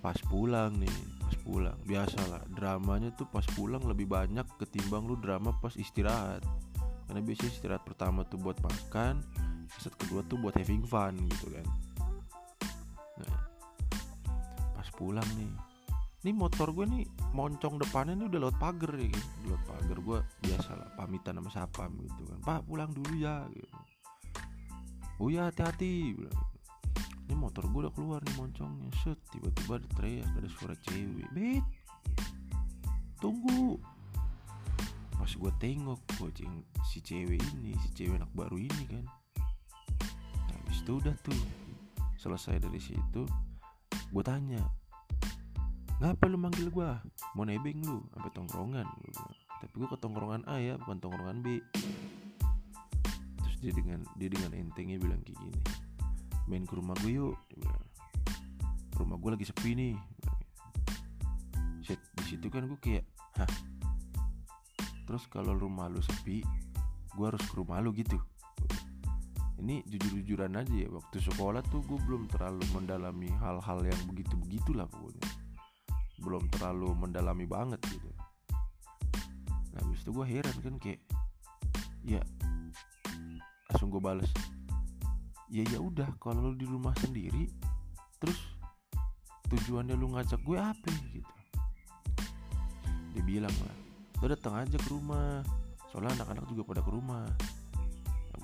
Pas 0.00 0.16
pulang 0.28 0.72
nih 0.76 1.14
pulang. 1.44 1.76
Biasalah 1.84 2.48
dramanya 2.56 3.12
tuh 3.12 3.28
pas 3.28 3.44
pulang 3.52 3.84
lebih 3.84 4.08
banyak 4.08 4.48
ketimbang 4.56 5.04
lu 5.04 5.20
drama 5.20 5.52
pas 5.60 5.76
istirahat. 5.76 6.40
Karena 7.04 7.20
biasanya 7.20 7.52
istirahat 7.52 7.84
pertama 7.84 8.24
tuh 8.24 8.40
buat 8.40 8.56
makan 8.64 9.20
set 9.78 9.94
kedua 9.98 10.22
tuh 10.26 10.38
buat 10.40 10.54
having 10.56 10.84
fun 10.86 11.14
gitu 11.28 11.46
kan. 11.50 11.66
Nah 13.20 13.34
pas 14.74 14.88
pulang 14.94 15.26
nih. 15.38 15.52
Ini 16.24 16.32
motor 16.32 16.72
gue 16.72 16.88
nih 16.88 17.04
moncong 17.36 17.76
depannya 17.76 18.16
nih 18.16 18.26
udah 18.32 18.40
lewat 18.48 18.56
pagar 18.56 18.96
ya 18.96 19.12
kan 19.12 19.24
lewat 19.44 19.62
pagar 19.68 19.98
gue 20.00 20.18
biasalah 20.40 20.88
pamitan 20.96 21.36
sama 21.36 21.50
sapam 21.52 21.92
gitu 22.00 22.22
kan. 22.24 22.38
Pak 22.40 22.60
pulang 22.64 22.90
dulu 22.96 23.12
ya 23.12 23.44
gitu. 23.52 23.76
Oh 25.20 25.28
ya 25.28 25.52
hati-hati 25.52 26.16
ini 27.24 27.34
motor 27.36 27.64
gue 27.68 27.88
udah 27.88 27.92
keluar 27.92 28.20
nih 28.24 28.36
moncongnya. 28.40 28.88
Set 29.04 29.20
tiba-tiba 29.36 29.80
ada 29.80 29.88
teriak 30.00 30.28
ada 30.32 30.48
suara 30.48 30.76
cewek. 30.80 31.28
Bet 31.36 31.64
tunggu. 33.20 33.76
Pas 35.20 35.28
gue 35.28 35.52
tengok 35.60 36.00
gue 36.20 36.30
si 36.88 37.04
cewek 37.04 37.40
ini 37.56 37.72
si 37.84 37.88
cewek 37.96 38.16
anak 38.16 38.32
baru 38.32 38.60
ini 38.60 38.84
kan 38.88 39.04
habis 40.74 40.90
itu 40.90 40.98
udah 40.98 41.14
tuh. 41.22 41.42
Selesai 42.18 42.58
dari 42.58 42.82
situ 42.82 43.22
gue 44.10 44.24
tanya 44.26 44.58
ngapa 46.02 46.26
lu 46.26 46.34
manggil 46.34 46.66
gue 46.66 46.90
mau 47.38 47.46
nebeng 47.46 47.78
lu 47.86 48.02
sampai 48.10 48.30
tongkrongan? 48.34 48.82
Tapi 49.62 49.70
gue 49.70 49.86
ke 49.86 49.98
tongkrongan 50.02 50.42
A 50.50 50.58
ya 50.58 50.74
bukan 50.82 50.98
tongkrongan 50.98 51.46
B. 51.46 51.62
Terus 53.38 53.56
dia 53.62 53.70
dengan 53.70 54.02
dia 54.18 54.26
dengan 54.26 54.50
entengnya 54.50 54.98
bilang 54.98 55.22
kayak 55.22 55.38
gini 55.38 55.62
main 56.50 56.66
ke 56.66 56.74
rumah 56.74 56.98
gue 57.06 57.22
yuk 57.22 57.38
rumah 58.98 59.14
gue 59.14 59.30
lagi 59.38 59.46
sepi 59.46 59.78
nih. 59.78 59.94
Di 61.86 62.24
situ 62.26 62.50
kan 62.50 62.66
gue 62.66 62.78
kayak 62.82 63.06
hah? 63.38 63.50
Terus 65.06 65.22
kalau 65.30 65.54
rumah 65.54 65.86
lu 65.86 66.02
sepi 66.02 66.42
gue 67.14 67.26
harus 67.30 67.46
ke 67.46 67.54
rumah 67.62 67.78
lu 67.78 67.94
gitu 67.94 68.18
ini 69.64 69.80
jujur-jujuran 69.88 70.60
aja 70.60 70.74
ya 70.76 70.92
waktu 70.92 71.24
sekolah 71.24 71.64
tuh 71.72 71.80
gue 71.88 71.96
belum 72.04 72.28
terlalu 72.28 72.60
mendalami 72.76 73.32
hal-hal 73.40 73.80
yang 73.80 74.00
begitu 74.12 74.36
begitulah 74.36 74.84
pokoknya. 74.92 75.24
Belum 76.20 76.44
terlalu 76.52 76.92
mendalami 76.92 77.48
banget 77.48 77.80
gitu. 77.88 78.12
Nah 79.72 79.80
habis 79.80 80.04
itu 80.04 80.12
gue 80.12 80.26
heran 80.28 80.56
kan 80.60 80.76
kayak 80.76 81.00
ya 82.04 82.20
langsung 83.72 83.88
gue 83.88 84.04
bales 84.04 84.28
ya 85.48 85.64
ya 85.64 85.80
udah 85.80 86.12
kalau 86.20 86.52
lu 86.52 86.54
di 86.60 86.68
rumah 86.68 86.92
sendiri 87.00 87.48
terus 88.20 88.36
tujuannya 89.48 89.96
lu 89.96 90.12
ngajak 90.12 90.44
gue 90.44 90.60
apa 90.60 90.92
gitu. 91.08 91.32
Dia 93.16 93.24
bilang 93.24 93.56
lah 93.64 93.76
lu 94.20 94.28
datang 94.28 94.60
aja 94.60 94.76
ke 94.76 94.92
rumah 94.92 95.40
soalnya 95.88 96.20
anak-anak 96.20 96.44
juga 96.52 96.68
pada 96.68 96.80
ke 96.84 96.90
rumah 96.92 97.24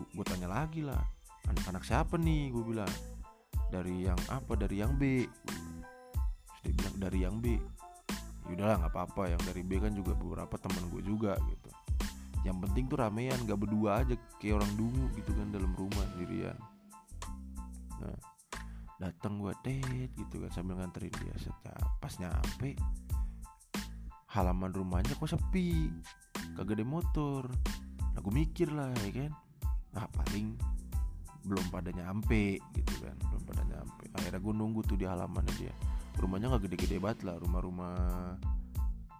gue, 0.09 0.25
tanya 0.25 0.49
lagi 0.49 0.81
lah 0.85 1.01
anak-anak 1.49 1.83
siapa 1.85 2.15
nih? 2.17 2.53
Gue 2.53 2.65
bilang 2.75 2.93
dari 3.69 4.07
yang 4.07 4.19
apa 4.31 4.53
dari 4.57 4.81
yang 4.81 4.95
B? 4.97 5.25
Dia 6.61 6.73
bilang 6.77 6.97
dari 7.01 7.19
yang 7.25 7.37
B. 7.41 7.57
Yaudahlah 8.51 8.83
nggak 8.83 8.93
apa-apa 8.93 9.23
yang 9.31 9.43
dari 9.47 9.63
B 9.63 9.79
kan 9.79 9.95
juga 9.95 10.13
beberapa 10.19 10.59
teman 10.59 10.91
gue 10.91 11.03
juga 11.07 11.39
gitu. 11.49 11.71
Yang 12.41 12.57
penting 12.67 12.85
tuh 12.89 12.99
ramean 13.05 13.39
gak 13.45 13.61
berdua 13.61 14.01
aja 14.01 14.17
kayak 14.41 14.65
orang 14.65 14.73
dungu 14.81 15.07
gitu 15.13 15.31
kan 15.37 15.53
dalam 15.53 15.71
rumah 15.77 16.05
sendirian. 16.17 16.57
Nah 18.01 18.17
datang 19.01 19.41
gue 19.41 19.53
tet 19.65 20.11
gitu 20.13 20.45
kan 20.45 20.51
sambil 20.53 20.77
nganterin 20.77 21.13
dia 21.25 21.33
setiap 21.41 21.89
pas 22.01 22.13
nyampe 22.21 22.77
halaman 24.29 24.73
rumahnya 24.73 25.17
kok 25.17 25.31
sepi 25.31 25.89
kagak 26.57 26.81
ada 26.81 26.85
motor. 26.85 27.45
Nah 28.13 28.21
gue 28.21 28.35
mikir 28.35 28.69
lah 28.73 28.93
ya 29.05 29.25
kan 29.25 29.33
nah 29.91 30.07
paling 30.11 30.55
belum 31.41 31.67
pada 31.73 31.91
nyampe 31.91 32.61
gitu 32.77 32.95
kan 33.01 33.17
belum 33.17 33.43
pada 33.49 33.63
nyampe. 33.65 34.05
Akhirnya 34.13 34.41
gue 34.41 34.55
nunggu 34.55 34.81
tuh 34.85 34.97
di 35.01 35.09
halamannya 35.09 35.55
dia. 35.57 35.75
Rumahnya 36.21 36.53
nggak 36.53 36.63
gede-gede 36.69 37.01
banget 37.01 37.25
lah 37.25 37.41
rumah-rumah 37.41 37.97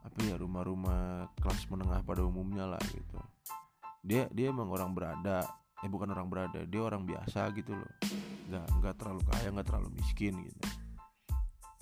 apa 0.01 0.19
ya 0.27 0.37
rumah-rumah 0.37 1.33
kelas 1.41 1.69
menengah 1.73 2.05
pada 2.05 2.21
umumnya 2.25 2.69
lah 2.69 2.83
gitu. 2.93 3.19
Dia 4.05 4.29
dia 4.33 4.53
emang 4.53 4.69
orang 4.69 4.93
berada 4.93 5.49
eh 5.81 5.89
bukan 5.89 6.13
orang 6.13 6.29
berada 6.29 6.61
dia 6.69 6.83
orang 6.85 7.09
biasa 7.09 7.51
gitu 7.57 7.73
loh. 7.73 7.93
Nggak 8.53 8.67
nggak 8.69 8.95
terlalu 9.01 9.21
kaya 9.33 9.49
nggak 9.57 9.67
terlalu 9.67 9.89
miskin 9.97 10.35
gitu. 10.45 10.61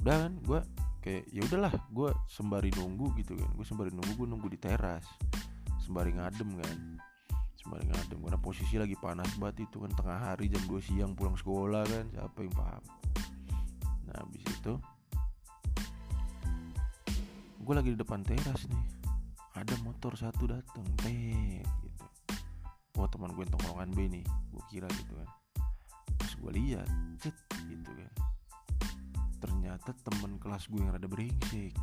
Udah 0.06 0.16
kan 0.22 0.32
gue 0.38 0.60
kayak 1.02 1.24
ya 1.34 1.40
udahlah 1.50 1.72
gue 1.90 2.10
sembari 2.30 2.70
nunggu 2.78 3.10
gitu 3.18 3.34
kan. 3.34 3.50
Gue 3.58 3.66
sembari 3.66 3.90
nunggu 3.90 4.12
gue 4.14 4.28
nunggu 4.30 4.48
di 4.54 4.58
teras. 4.60 5.02
Sembari 5.82 6.14
ngadem 6.14 6.52
kan 6.62 6.78
sembari 7.58 7.90
ngadem 7.90 8.18
karena 8.22 8.38
posisi 8.38 8.74
lagi 8.78 8.94
panas 8.94 9.34
banget 9.34 9.66
itu 9.66 9.82
kan 9.82 9.90
tengah 9.98 10.18
hari 10.30 10.46
jam 10.46 10.62
2 10.70 10.78
siang 10.78 11.12
pulang 11.18 11.34
sekolah 11.34 11.82
kan 11.82 12.04
siapa 12.14 12.38
yang 12.40 12.54
paham? 12.54 12.82
Nah 14.06 14.16
habis 14.22 14.42
itu 14.46 14.72
gue 17.58 17.74
lagi 17.74 17.90
di 17.92 17.98
depan 17.98 18.24
teras 18.24 18.64
nih 18.70 18.84
ada 19.58 19.74
motor 19.82 20.14
satu 20.14 20.48
datang 20.48 20.86
teh 21.02 21.60
gitu. 21.82 22.04
Wah 22.96 23.10
teman 23.10 23.34
gue 23.34 23.44
tongkrongan 23.50 23.90
B 23.92 24.06
nih 24.06 24.24
gue 24.24 24.62
kira 24.70 24.86
gitu 24.94 25.18
kan. 25.18 25.28
Gue 26.38 26.54
lihat 26.54 26.86
cet 27.18 27.34
gitu 27.66 27.90
kan. 27.90 28.14
Ternyata 29.42 29.90
temen 30.06 30.38
kelas 30.38 30.70
gue 30.70 30.78
yang 30.78 30.94
rada 30.94 31.10
brengsek 31.10 31.74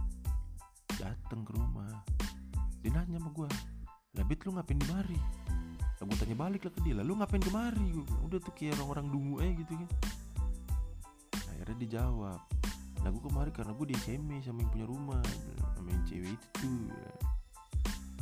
dateng 0.95 1.43
ke 1.43 1.51
rumah. 1.51 1.99
Dia 2.79 2.95
nanya 2.95 3.19
sama 3.19 3.33
gue 3.35 3.49
Labit 4.15 4.47
lu 4.47 4.55
ngapain 4.55 4.79
di 4.79 4.87
mari 4.87 5.19
Lah 5.95 6.03
gue 6.03 6.17
tanya 6.19 6.35
balik 6.35 6.67
lah 6.67 6.73
ke 6.75 6.79
dia. 6.83 6.99
Lu 6.99 7.15
ngapain 7.15 7.39
kemari? 7.39 7.87
Gue 7.95 8.03
Udah 8.27 8.39
tuh 8.43 8.51
kayak 8.51 8.75
orang-orang 8.79 9.07
dungu 9.15 9.35
aja 9.39 9.53
gitu 9.63 9.73
kan 9.79 9.89
Akhirnya 11.55 11.77
dijawab 11.79 12.39
Lah 12.99 13.09
gue 13.13 13.21
kemari 13.23 13.51
karena 13.55 13.71
gue 13.71 13.87
di 13.87 13.95
SMA 14.03 14.43
sama 14.43 14.65
yang 14.65 14.71
punya 14.75 14.87
rumah. 14.89 15.23
Sama 15.77 15.87
yang 15.93 16.03
cewek 16.03 16.35
itu 16.35 16.47
tuh. 16.59 16.89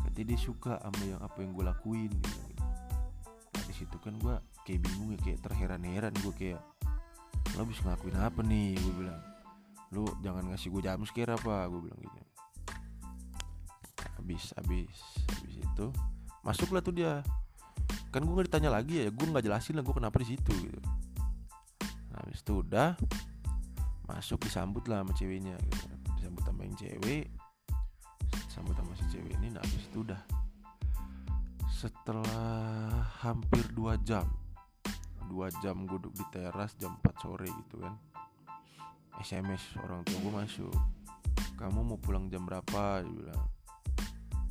Berarti 0.06 0.22
dia 0.28 0.38
suka 0.38 0.78
sama 0.78 1.02
yang 1.02 1.22
apa 1.24 1.38
yang 1.42 1.52
gue 1.56 1.66
lakuin. 1.66 2.12
Gitu. 2.14 2.42
nah 3.54 3.64
di 3.70 3.74
situ 3.74 3.98
kan 4.02 4.14
gue 4.22 4.36
kayak 4.66 4.82
bingung 4.86 5.10
ya 5.16 5.20
kayak 5.24 5.40
terheran-heran. 5.42 6.14
Gue 6.22 6.34
kayak 6.36 6.62
lo 7.58 7.66
bisa 7.66 7.82
ngelakuin 7.86 8.18
apa 8.22 8.40
nih? 8.46 8.78
Gue 8.78 8.94
bilang 9.02 9.22
lu 9.94 10.10
jangan 10.26 10.50
ngasih 10.50 10.70
gue 10.74 10.82
jam 10.86 11.02
scare 11.08 11.34
apa? 11.34 11.66
Gue 11.72 11.80
bilang 11.90 12.00
gitu. 12.02 12.20
Habis 14.20 14.52
habis 14.60 14.98
habis 15.32 15.56
itu 15.64 15.88
masuklah 16.44 16.84
tuh 16.84 16.92
dia 16.92 17.24
kan 18.14 18.22
gue 18.22 18.34
nggak 18.34 18.48
ditanya 18.50 18.70
lagi 18.74 19.06
ya 19.06 19.10
gue 19.10 19.26
nggak 19.26 19.46
jelasin 19.46 19.78
lah 19.80 19.84
gue 19.84 19.96
kenapa 19.96 20.18
di 20.22 20.28
situ 20.34 20.54
gitu. 20.54 20.80
Nah, 22.14 22.18
habis 22.22 22.40
itu 22.46 22.54
udah 22.62 22.94
masuk 24.06 24.40
disambut 24.46 24.86
lah 24.86 25.02
sama 25.02 25.12
ceweknya 25.18 25.56
gitu. 25.58 25.84
Disambut 26.20 26.44
sama 26.46 26.62
yang 26.66 26.76
cewek 26.78 27.26
sambut 28.54 28.78
sama 28.78 28.94
si 28.94 29.06
cewek 29.10 29.34
ini 29.42 29.50
nah 29.50 29.62
habis 29.66 29.86
itu 29.90 30.06
udah. 30.06 30.22
Setelah 31.74 33.04
hampir 33.26 33.66
dua 33.74 33.98
jam 34.06 34.30
dua 35.26 35.50
jam 35.66 35.90
gue 35.90 35.98
duduk 35.98 36.14
di 36.14 36.26
teras 36.30 36.78
jam 36.78 36.94
4 37.02 37.24
sore 37.24 37.50
gitu 37.50 37.82
kan 37.82 37.98
SMS 39.18 39.62
orang 39.82 40.06
tua 40.06 40.18
gue 40.22 40.34
masuk. 40.46 40.76
Kamu 41.58 41.82
mau 41.86 41.98
pulang 41.98 42.30
jam 42.30 42.46
berapa? 42.46 43.02
dia 43.02 43.10
bilang. 43.10 43.44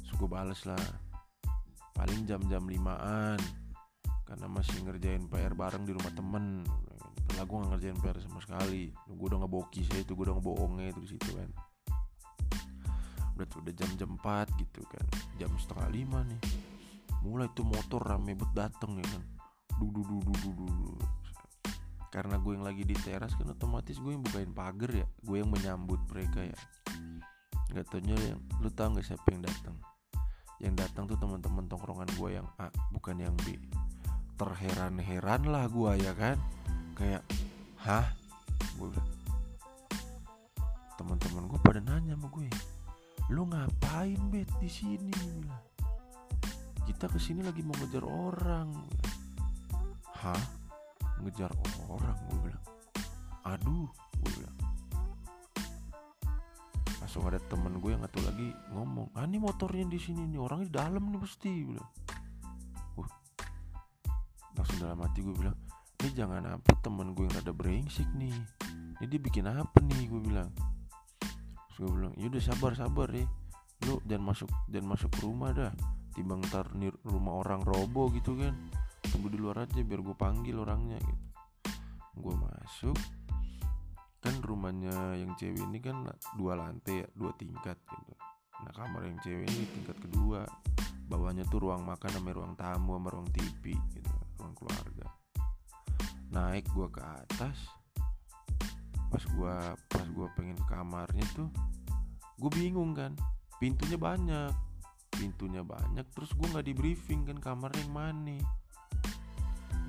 Suku 0.06 0.26
bales 0.26 0.62
lah 0.66 0.80
paling 1.96 2.24
jam-jam 2.24 2.64
limaan. 2.64 3.38
Karena 4.24 4.48
masih 4.48 4.80
ngerjain 4.88 5.28
PR 5.28 5.52
bareng 5.52 5.84
di 5.84 5.92
rumah 5.92 6.12
temen. 6.16 6.64
Lah 7.36 7.44
gue 7.44 7.56
gak 7.60 7.70
ngerjain 7.76 7.98
PR 8.00 8.16
sama 8.24 8.40
sekali. 8.40 8.88
Gue 9.12 9.26
udah 9.28 9.44
ngeboki 9.44 9.84
saya 9.84 10.00
itu 10.00 10.16
gue 10.16 10.24
udah 10.24 10.36
ngebohongnya 10.40 10.92
itu 10.92 11.00
di 11.04 11.10
situ 11.12 11.30
kan. 11.36 11.50
Udah 13.36 13.46
udah 13.48 13.72
jam-jam 13.76 14.10
4 14.16 14.60
gitu 14.60 14.82
kan. 14.88 15.04
Jam 15.36 15.52
setengah 15.60 15.88
lima 15.92 16.24
nih. 16.24 16.40
Mulai 17.22 17.52
tuh 17.52 17.68
motor 17.68 18.00
rame 18.02 18.34
bet 18.34 18.50
dateng 18.56 18.98
ya 18.98 19.06
kan. 19.06 19.22
Du 19.76 19.92
du 19.92 20.02
du 20.04 20.18
du 20.20 20.34
du 20.40 20.50
du 20.52 20.96
karena 22.12 22.36
gue 22.36 22.52
yang 22.52 22.60
lagi 22.60 22.84
di 22.84 22.92
teras 22.92 23.32
kan 23.40 23.56
otomatis 23.56 23.96
gue 23.96 24.12
yang 24.12 24.20
bukain 24.20 24.52
pagar 24.52 24.92
ya. 24.92 25.08
Gue 25.24 25.40
yang 25.40 25.48
menyambut 25.48 25.96
mereka 26.12 26.44
ya. 26.44 26.58
Nggak 27.72 27.88
taunya 27.88 28.16
yang 28.20 28.40
lu 28.60 28.68
tau 28.68 28.92
nggak 28.92 29.00
siapa 29.08 29.24
yang 29.32 29.48
datang 29.48 29.91
yang 30.62 30.78
datang 30.78 31.10
tuh 31.10 31.18
teman-teman 31.18 31.66
tongkrongan 31.66 32.06
gue 32.14 32.38
yang 32.38 32.46
A 32.62 32.70
bukan 32.94 33.18
yang 33.18 33.34
B. 33.42 33.58
Terheran-heran 34.38 35.42
lah 35.50 35.66
gue 35.66 35.90
ya 35.98 36.14
kan? 36.14 36.38
Kayak 36.94 37.26
hah? 37.82 38.06
Gue 38.78 38.94
bilang 38.94 39.10
teman-teman 40.94 41.50
gue 41.50 41.58
pada 41.66 41.82
nanya 41.82 42.14
sama 42.14 42.30
gue 42.30 42.46
lu 43.34 43.42
ngapain 43.50 44.20
bet 44.30 44.46
di 44.62 44.70
sini? 44.70 45.10
Bilang 45.10 45.66
kita 46.86 47.10
ke 47.10 47.18
sini 47.18 47.42
lagi 47.42 47.62
mau 47.66 47.74
ngejar 47.82 48.06
orang. 48.06 48.70
Hah? 50.22 50.42
Ngejar 51.26 51.50
orang? 51.90 52.18
Gue 52.30 52.38
bilang 52.46 52.64
aduh. 53.42 53.90
Gue 54.22 54.30
bilang 54.38 54.61
langsung 57.02 57.26
ada 57.26 57.42
temen 57.50 57.82
gue 57.82 57.90
yang 57.90 58.06
satu 58.06 58.22
lagi 58.22 58.54
ngomong 58.70 59.10
ah 59.18 59.26
ini 59.26 59.42
motornya 59.42 59.90
di 59.90 59.98
sini 59.98 60.22
nih 60.22 60.38
orangnya 60.38 60.86
dalam 60.86 61.10
nih 61.10 61.18
pasti 61.18 61.50
bilang. 61.50 61.90
Uh 62.94 63.10
langsung 64.54 64.78
dalam 64.78 65.02
hati 65.02 65.18
gue 65.26 65.34
bilang 65.34 65.58
ini 65.98 66.14
jangan 66.14 66.46
apa 66.46 66.70
temen 66.78 67.10
gue 67.10 67.26
yang 67.26 67.34
rada 67.34 67.50
brengsek 67.50 68.06
nih. 68.14 68.30
Ini 69.02 69.06
dia 69.10 69.18
bikin 69.18 69.50
apa 69.50 69.82
nih? 69.82 70.06
gue 70.06 70.22
bilang. 70.22 70.54
Terus 71.74 71.76
gue 71.82 71.90
bilang 71.90 72.14
yaudah 72.14 72.42
sabar 72.42 72.70
sabar 72.78 73.10
ya 73.10 73.26
lu 73.90 73.98
jangan 74.06 74.30
masuk 74.30 74.50
jangan 74.70 74.86
masuk 74.94 75.10
rumah 75.26 75.50
dah. 75.50 75.74
Timbang 76.14 76.38
ntar 76.46 76.70
nih 76.78 76.94
rumah 77.02 77.42
orang 77.42 77.66
robo 77.66 78.14
gitu 78.14 78.38
kan. 78.38 78.54
Tunggu 79.10 79.26
di 79.26 79.42
luar 79.42 79.66
aja 79.66 79.82
biar 79.82 79.98
gue 79.98 80.14
panggil 80.14 80.54
orangnya. 80.54 81.02
Gitu. 81.02 81.22
Gue 82.14 82.34
masuk 82.38 82.94
kan 84.22 84.38
rumahnya 84.38 85.18
yang 85.18 85.34
cewek 85.34 85.58
ini 85.58 85.82
kan 85.82 86.06
dua 86.38 86.54
lantai 86.54 87.02
ya 87.02 87.06
dua 87.18 87.34
tingkat 87.34 87.74
gitu. 87.74 88.14
Nah 88.62 88.70
kamar 88.70 89.02
yang 89.10 89.18
cewek 89.18 89.50
ini 89.50 89.66
tingkat 89.74 89.98
kedua. 89.98 90.46
Bawahnya 91.10 91.44
tuh 91.50 91.66
ruang 91.66 91.82
makan 91.82 92.08
sama 92.08 92.30
ruang 92.30 92.54
tamu 92.54 92.96
sama 92.96 93.08
ruang 93.10 93.28
TV 93.34 93.74
gitu 93.90 94.14
ruang 94.38 94.54
keluarga. 94.54 95.10
Naik 96.30 96.70
gue 96.70 96.86
ke 96.88 97.02
atas. 97.02 97.58
Pas 99.10 99.24
gue 99.26 99.54
pas 99.90 100.06
gue 100.06 100.26
pengen 100.38 100.56
ke 100.56 100.66
kamarnya 100.70 101.26
tuh 101.34 101.50
gue 102.38 102.50
bingung 102.54 102.94
kan. 102.94 103.18
Pintunya 103.58 103.98
banyak. 103.98 104.54
Pintunya 105.12 105.66
banyak 105.66 106.06
terus 106.14 106.30
gue 106.38 106.46
nggak 106.46 106.64
di 106.70 106.72
briefing 106.78 107.26
kan 107.26 107.42
kamarnya 107.42 107.82
yang 107.82 107.92
mana. 107.92 108.38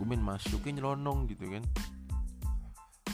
Gue 0.02 0.06
main 0.10 0.26
masuknya 0.26 0.82
nyelonong 0.82 1.30
gitu 1.30 1.54
kan 1.54 1.62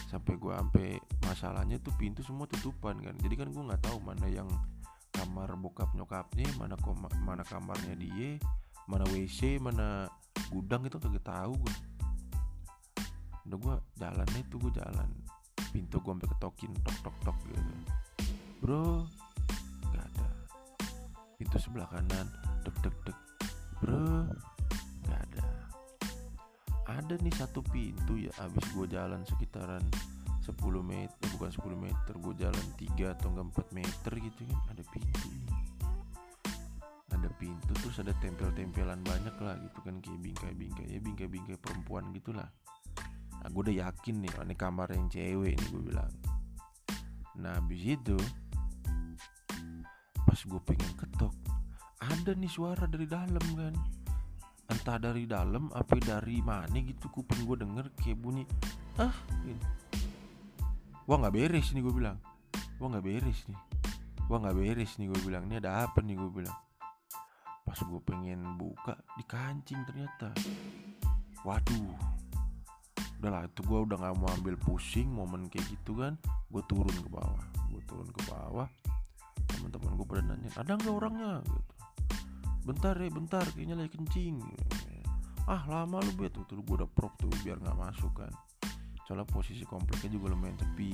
sampai 0.10 0.41
gue 0.41 0.50
sampai 0.50 0.98
masalahnya 1.30 1.78
tuh 1.78 1.93
pintu 1.93 2.26
semua 2.26 2.50
tutupan 2.50 2.98
kan. 2.98 3.13
Jadi 3.22 3.36
kan 3.38 3.54
gue 3.54 3.63
nggak 3.63 3.86
tahu 3.86 4.02
mana 4.02 4.26
yang 4.26 4.50
kamar 5.13 5.54
bokap 5.54 5.93
nyokapnya 5.93 6.50
mana 6.58 6.74
koma, 6.82 7.10
mana 7.22 7.45
kamarnya 7.45 7.93
dia 7.93 8.41
mana 8.89 9.06
wc 9.06 9.62
mana 9.62 10.10
gudang 10.50 10.82
itu 10.89 10.98
kagak 10.98 11.22
tahu 11.22 11.54
gue 11.62 11.76
udah 13.50 13.58
gue 13.58 13.76
jalannya 13.98 14.41
tuh 14.50 14.58
gue 14.62 14.74
jalan 14.78 15.10
pintu 15.69 16.02
gue 16.02 16.12
sampai 16.13 16.30
ketokin 16.34 16.72
tok 16.82 16.98
tok 17.06 17.15
tok 17.26 17.38
gitu. 17.50 17.74
Bro 18.62 19.06
nggak 19.93 20.06
ada. 20.10 20.30
Pintu 21.38 21.58
sebelah 21.62 21.89
kanan 21.89 22.26
dek 22.65 22.76
dek 22.82 22.95
dek. 23.06 23.17
Bro 23.82 24.26
ada 26.89 27.13
nih 27.21 27.34
satu 27.38 27.62
pintu 27.62 28.17
ya 28.17 28.34
abis 28.41 28.65
gue 28.73 28.86
jalan 28.89 29.21
sekitaran 29.28 29.84
10 30.41 30.58
meter 30.82 31.25
bukan 31.38 31.52
10 31.54 31.78
meter 31.78 32.13
gue 32.17 32.34
jalan 32.41 32.65
3 32.78 33.13
atau 33.13 33.28
enggak 33.30 33.47
4 33.69 33.78
meter 33.78 34.12
gitu 34.17 34.41
kan 34.49 34.60
ada 34.73 34.84
pintu 34.89 35.30
ada 37.19 37.30
pintu 37.36 37.71
terus 37.84 37.99
ada 37.99 38.15
tempel-tempelan 38.17 39.04
banyak 39.04 39.36
lah 39.43 39.56
gitu 39.60 39.80
kan 39.84 39.99
kayak 39.99 40.19
bingkai-bingkai 40.23 40.88
ya 40.88 40.99
bingkai-bingkai 41.04 41.60
perempuan 41.60 42.15
gitulah. 42.15 42.47
Nah 43.43 43.47
gue 43.52 43.62
udah 43.67 43.75
yakin 43.75 44.23
nih 44.23 44.32
ini 44.39 44.56
kamar 44.56 44.88
yang 44.95 45.12
cewek 45.12 45.60
nih 45.60 45.67
gue 45.67 45.84
bilang. 45.84 46.13
Nah 47.43 47.60
abis 47.60 47.99
itu 47.99 48.15
pas 50.23 50.39
gue 50.39 50.62
pengen 50.63 50.91
ketok 50.95 51.34
ada 51.99 52.32
nih 52.32 52.52
suara 52.52 52.88
dari 52.88 53.04
dalam 53.10 53.45
kan 53.60 53.75
entah 54.70 54.98
dari 55.02 55.26
dalam 55.26 55.74
apa 55.74 55.98
dari 55.98 56.40
mana 56.46 56.78
gitu 56.78 57.10
kuping 57.10 57.44
gue 57.46 57.58
denger 57.66 57.86
kayak 57.98 58.18
bunyi 58.22 58.46
ah 59.02 59.14
gitu. 59.42 59.66
wah 61.10 61.18
nggak 61.18 61.34
beres 61.34 61.74
nih 61.74 61.82
gue 61.82 61.94
bilang. 61.94 62.18
Wah 62.78 62.88
nggak 62.94 63.06
beres 63.06 63.40
nih. 63.50 63.60
Wah 64.30 64.38
nggak 64.40 64.56
beres 64.56 64.92
nih 65.02 65.08
gue 65.10 65.22
bilang. 65.26 65.44
Ini 65.50 65.58
ada 65.58 65.90
apa 65.90 66.00
nih 66.06 66.16
gue 66.16 66.30
bilang. 66.32 66.58
Pas 67.66 67.80
gue 67.82 68.02
pengen 68.06 68.56
buka 68.62 68.94
di 69.18 69.24
kancing 69.26 69.82
ternyata. 69.90 70.30
Waduh. 71.42 71.98
Udahlah 73.20 73.50
itu 73.50 73.62
gue 73.66 73.80
udah 73.90 73.98
nggak 74.00 74.16
mau 74.22 74.30
ambil 74.38 74.56
pusing 74.62 75.10
momen 75.10 75.50
kayak 75.50 75.66
gitu 75.74 75.98
kan. 75.98 76.14
Gue 76.54 76.62
turun 76.70 76.94
ke 76.94 77.10
bawah 77.10 77.44
gue 77.70 77.82
turun 77.88 78.10
ke 78.12 78.22
bawah. 78.28 78.68
Teman-teman 79.50 79.92
gue 79.98 80.06
pada 80.06 80.22
nanya 80.28 80.50
ada 80.60 80.72
nggak 80.78 80.94
orangnya? 80.94 81.42
Gitu 81.48 81.79
bentar 82.63 82.95
ya 82.95 83.10
bentar 83.12 83.45
kayaknya 83.56 83.76
lagi 83.80 83.91
kencing. 83.95 84.39
Ah 85.50 85.65
lama 85.65 86.04
lu 86.04 86.12
bet. 86.15 86.36
Tuh 86.36 86.45
gue 86.60 86.76
udah 86.80 86.89
prop 86.89 87.15
tuh 87.17 87.32
biar 87.41 87.58
nggak 87.60 87.78
masuk 87.78 88.13
kan. 88.13 88.32
Soalnya 89.08 89.26
posisi 89.26 89.65
kompleknya 89.65 90.13
juga 90.15 90.34
lumayan 90.34 90.58
sepi. 90.60 90.93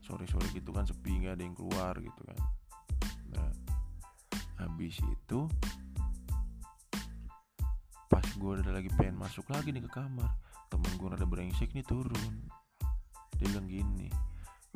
Sore 0.00 0.24
sore 0.30 0.46
gitu 0.54 0.70
kan 0.70 0.86
sepi 0.86 1.26
nggak 1.26 1.34
ada 1.36 1.42
yang 1.44 1.56
keluar 1.56 1.94
gitu 1.98 2.20
kan. 2.24 2.38
Nah 3.34 3.50
habis 4.56 4.96
itu 5.02 5.40
pas 8.06 8.24
gue 8.24 8.50
udah 8.62 8.72
lagi 8.72 8.88
pengen 8.96 9.20
masuk 9.20 9.44
lagi 9.52 9.74
nih 9.74 9.84
ke 9.84 9.90
kamar 9.92 10.32
temen 10.72 10.92
gue 10.96 11.08
ada 11.12 11.28
brengsek 11.28 11.74
nih 11.76 11.84
turun. 11.84 12.34
Dia 13.36 13.52
bilang 13.52 13.68
gini 13.68 14.08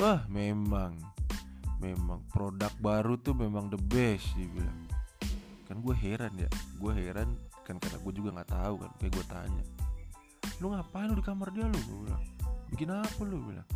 wah 0.01 0.25
memang 0.33 0.97
memang 1.77 2.25
produk 2.33 2.73
baru 2.81 3.21
tuh 3.21 3.37
memang 3.37 3.69
the 3.69 3.77
best 3.77 4.33
dia 4.33 4.49
bilang 4.49 4.90
kan 5.71 5.79
gue 5.79 5.95
heran 5.95 6.35
ya. 6.35 6.51
Gue 6.83 6.91
heran 6.99 7.31
kan 7.63 7.79
karena 7.79 8.03
gue 8.03 8.13
juga 8.19 8.29
nggak 8.35 8.51
tahu 8.51 8.75
kan. 8.83 8.91
Kayak 8.99 9.13
gue 9.15 9.27
tanya 9.31 9.65
lu 10.61 10.77
ngapain 10.77 11.09
lu 11.09 11.17
di 11.17 11.25
kamar 11.25 11.49
dia 11.55 11.65
lu? 11.71 11.79
Gue 11.87 11.99
bilang 12.11 12.25
bikin 12.75 12.91
apa 12.91 13.23
lu? 13.23 13.39
Bilang 13.47 13.69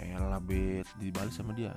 elah 0.00 0.40
bet. 0.40 0.88
Dibalik 0.96 1.36
sama 1.36 1.52
dia 1.52 1.76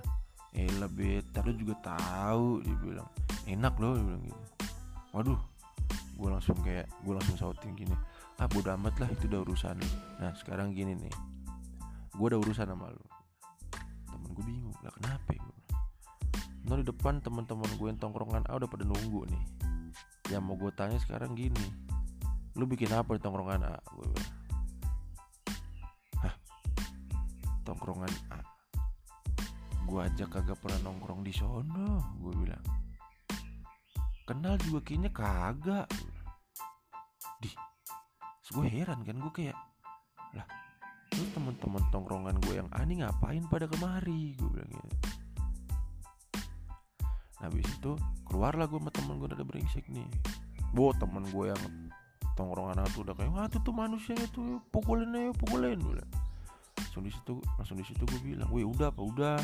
elah 0.55 0.87
bet 0.87 1.27
lu 1.43 1.53
juga 1.59 1.75
tahu. 1.83 2.63
Dia 2.63 2.75
bilang 2.79 3.09
enak 3.43 3.73
loh. 3.83 3.99
Dia 3.99 4.05
bilang 4.07 4.23
gitu. 4.23 4.43
Waduh 5.11 5.41
gue 6.13 6.29
langsung 6.29 6.55
kayak 6.61 6.87
gue 7.01 7.13
langsung 7.17 7.35
shouting 7.35 7.73
gini 7.73 7.97
ah 8.37 8.45
bodo 8.45 8.69
amat 8.77 9.01
lah 9.01 9.09
itu 9.11 9.27
udah 9.27 9.43
urusan 9.43 9.75
lu. 9.75 9.89
Nah 10.23 10.31
sekarang 10.39 10.71
gini 10.71 10.95
nih. 10.95 11.13
Gue 12.15 12.31
udah 12.31 12.39
urusan 12.39 12.69
sama 12.69 12.89
lu. 12.89 13.05
Temen 14.07 14.29
gue 14.31 14.45
bingung 14.45 14.77
lah 14.81 14.93
kenapa 14.93 15.29
ya 15.35 15.41
Tau 16.63 16.79
di 16.79 16.85
depan 16.87 17.19
teman-teman 17.19 17.69
gue 17.75 17.87
yang 17.91 17.99
tongkrongan 17.99 18.47
A 18.47 18.55
udah 18.55 18.69
pada 18.71 18.87
nunggu 18.87 19.27
nih. 19.27 19.43
Yang 20.31 20.41
mau 20.47 20.55
gue 20.55 20.71
tanya 20.73 20.97
sekarang 20.97 21.35
gini 21.35 21.67
Lu 22.55 22.63
bikin 22.69 22.89
apa 22.95 23.17
di 23.17 23.21
tongkrongan 23.21 23.61
A? 23.65 23.75
Gue 23.93 24.07
bilang 24.09 24.33
Hah? 26.23 26.35
Tongkrongan 27.67 28.13
A? 28.31 28.39
Gue 29.83 29.99
aja 30.01 30.25
kagak 30.25 30.57
pernah 30.63 30.79
nongkrong 30.87 31.21
di 31.21 31.33
sono 31.35 32.15
Gue 32.17 32.33
bilang. 32.39 32.65
Kenal 34.23 34.55
juga 34.63 34.79
kayaknya 34.87 35.11
kagak. 35.11 35.87
Di 37.43 37.51
gue 38.53 38.65
heran 38.69 39.01
kan 39.01 39.17
gue 39.17 39.33
kayak 39.33 39.57
Lah 40.37 40.47
Lu 41.17 41.25
temen-temen 41.35 41.83
tongkrongan 41.91 42.37
gue 42.47 42.53
yang 42.57 42.69
ani 42.73 43.03
ngapain 43.03 43.43
pada 43.51 43.67
kemari? 43.69 44.33
Gue 44.37 44.49
bilang 44.49 44.71
gitu. 44.71 44.87
Nah 44.89 45.32
habis 47.43 47.67
itu 47.67 47.99
keluarlah 48.25 48.65
gue 48.65 48.79
sama 48.79 48.91
temen 48.95 49.19
gue 49.19 49.29
dari 49.29 49.43
brengsek 49.43 49.85
nih. 49.91 50.07
Bo 50.71 50.95
temen 50.95 51.27
gue 51.29 51.45
yang 51.51 51.61
tongkrongan 52.33 52.81
tuh 52.95 53.05
udah 53.05 53.13
kayak 53.13 53.29
wah 53.29 53.45
itu 53.45 53.59
tuh 53.61 53.75
manusia 53.75 54.17
itu 54.17 54.57
pukulin 54.73 55.13
aja 55.13 55.31
pukulin 55.37 55.77
bilang. 55.77 56.11
langsung 56.73 57.05
di 57.05 57.13
situ 57.13 57.37
langsung 57.57 57.77
di 57.77 57.85
situ 57.85 58.01
gue 58.05 58.21
bilang 58.23 58.49
wih 58.49 58.65
udah 58.65 58.89
apa 58.89 59.01
udah. 59.01 59.37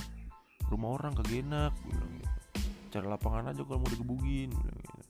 Rumah 0.70 0.90
orang 1.02 1.14
kagak 1.18 1.46
gue 1.46 1.70
bilang 1.86 2.12
gitu. 2.18 2.38
Cari 2.90 3.06
lapangan 3.06 3.54
aja 3.54 3.62
kalau 3.62 3.80
mau 3.82 3.90
digebugin 3.90 4.50
bilang 4.50 4.78
gitu. 4.82 5.02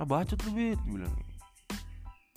Ah 0.00 0.06
bacot 0.08 0.38
lu 0.48 0.50
bit 0.56 0.80
bilang 0.82 1.12
gitu. 1.14 1.32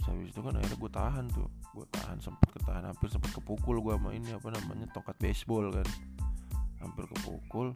Habis 0.06 0.30
itu 0.30 0.42
kan 0.46 0.54
akhirnya 0.54 0.78
gue 0.78 0.92
tahan 0.94 1.26
tuh. 1.34 1.50
Gue 1.74 1.86
tahan 1.90 2.18
sempet 2.22 2.50
ketahan 2.54 2.86
hampir 2.86 3.10
sempet 3.10 3.34
kepukul 3.34 3.82
gue 3.82 3.94
sama 3.98 4.14
ini 4.14 4.30
apa 4.38 4.54
namanya 4.54 4.86
tongkat 4.94 5.18
baseball 5.18 5.74
kan. 5.74 5.88
Hampir 6.78 7.10
kepukul 7.10 7.74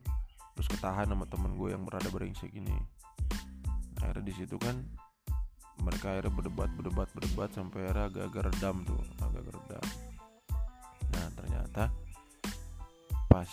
terus 0.60 0.76
ketahan 0.76 1.08
sama 1.08 1.24
temen 1.24 1.56
gue 1.56 1.72
yang 1.72 1.88
berada 1.88 2.12
brengsek 2.12 2.52
ini. 2.52 2.76
Akhirnya 4.04 4.28
di 4.28 4.36
situ 4.36 4.60
kan 4.60 4.76
mereka 5.80 6.12
akhirnya 6.12 6.36
berdebat 6.36 6.68
berdebat 6.76 7.08
berdebat 7.16 7.48
sampai 7.56 7.88
akhirnya 7.88 8.12
agak-agak 8.12 8.44
redam 8.52 8.76
tuh 8.84 9.00
agak 9.24 9.56
redam. 9.56 9.86
Nah 11.16 11.26
ternyata 11.32 11.84
pas 13.32 13.48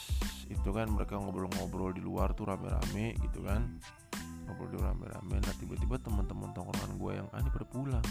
itu 0.50 0.66
kan 0.74 0.90
mereka 0.90 1.14
ngobrol-ngobrol 1.22 1.94
di 1.94 2.02
luar 2.02 2.34
tuh 2.34 2.50
rame-rame 2.50 3.14
gitu 3.22 3.38
kan. 3.46 3.62
Ngobrol 4.50 4.74
di 4.74 4.78
rame-rame 4.82 5.38
nah 5.46 5.54
tiba-tiba 5.62 6.02
teman-teman 6.02 6.50
tongkrongan 6.58 6.90
gue 6.98 7.12
yang 7.22 7.30
ah 7.30 7.38
ini 7.38 7.54
pada 7.54 7.66
pulang. 7.70 8.06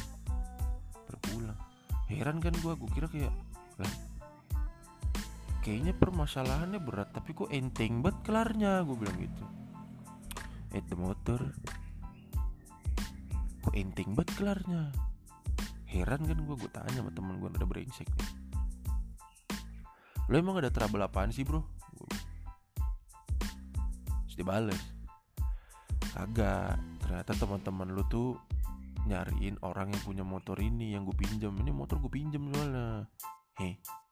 Pada 1.04 1.20
pulang. 1.20 1.60
Heran 2.08 2.40
kan 2.40 2.56
gue 2.64 2.72
gue 2.80 2.90
kira 2.96 3.12
kayak 3.12 3.36
kayaknya 5.66 5.98
permasalahannya 5.98 6.78
berat 6.78 7.10
tapi 7.10 7.34
kok 7.34 7.50
enteng 7.50 8.06
banget 8.06 8.22
kelarnya 8.22 8.86
gue 8.86 8.94
bilang 9.02 9.18
gitu. 9.18 9.46
Eh 10.78 10.86
the 10.86 10.94
motor. 10.94 11.42
Kok 13.66 13.74
enteng 13.74 14.14
banget 14.14 14.30
kelarnya? 14.38 14.94
Heran 15.90 16.22
kan 16.22 16.38
gue 16.38 16.54
gue 16.54 16.70
tanya 16.70 17.02
sama 17.02 17.10
temen 17.18 17.42
gue 17.42 17.50
ada 17.50 17.66
brengsek 17.66 18.06
nih. 18.06 18.30
Lo 20.30 20.38
emang 20.38 20.62
ada 20.62 20.70
trouble 20.70 21.02
apaan 21.02 21.34
sih 21.34 21.42
bro? 21.42 21.66
Terus 24.30 24.36
dia 24.38 24.46
bales 24.46 24.84
kagak. 26.14 26.78
Ternyata 27.02 27.34
teman-teman 27.42 27.90
lu 27.90 28.06
tuh 28.06 28.38
nyariin 29.10 29.58
orang 29.66 29.90
yang 29.90 30.04
punya 30.06 30.22
motor 30.22 30.62
ini 30.62 30.94
yang 30.94 31.10
gue 31.10 31.18
pinjam. 31.18 31.58
Ini 31.58 31.74
motor 31.74 31.98
gue 31.98 32.14
pinjam 32.14 32.54
soalnya. 32.54 33.10
Heh 33.58 34.05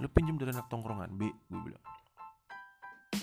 lu 0.00 0.08
pinjam 0.10 0.40
dari 0.40 0.50
anak 0.54 0.66
tongkrongan 0.72 1.14
B 1.14 1.30
gue 1.30 1.60
bilang. 1.62 1.84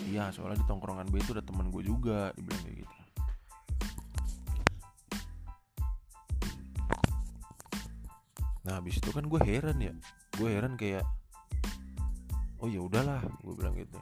Iya 0.07 0.31
soalnya 0.31 0.63
di 0.63 0.67
tongkrongan 0.69 1.09
B 1.11 1.19
itu 1.19 1.35
ada 1.35 1.43
teman 1.43 1.73
gue 1.73 1.83
juga 1.83 2.31
dibilang 2.37 2.61
kayak 2.63 2.77
gitu. 2.85 2.95
Nah 8.69 8.73
habis 8.77 9.01
itu 9.01 9.09
kan 9.09 9.25
gue 9.25 9.39
heran 9.43 9.77
ya. 9.81 9.93
Gue 10.37 10.49
heran 10.53 10.77
kayak 10.77 11.03
oh 12.61 12.69
ya 12.69 12.79
udahlah 12.79 13.23
gue 13.43 13.53
bilang 13.57 13.73
gitu. 13.75 13.99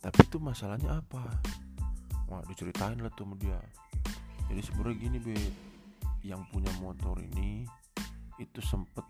Tapi 0.00 0.20
tuh 0.30 0.40
masalahnya 0.40 1.02
apa? 1.04 1.22
Wah 2.30 2.42
diceritain 2.48 2.98
lah 2.98 3.12
tuh 3.12 3.28
sama 3.28 3.36
dia. 3.36 3.58
Jadi 4.48 4.60
sebenarnya 4.64 4.96
gini 4.96 5.18
be. 5.20 5.36
Yang 6.26 6.50
punya 6.50 6.72
motor 6.82 7.14
ini 7.22 7.62
itu 8.42 8.58
sempet 8.58 9.06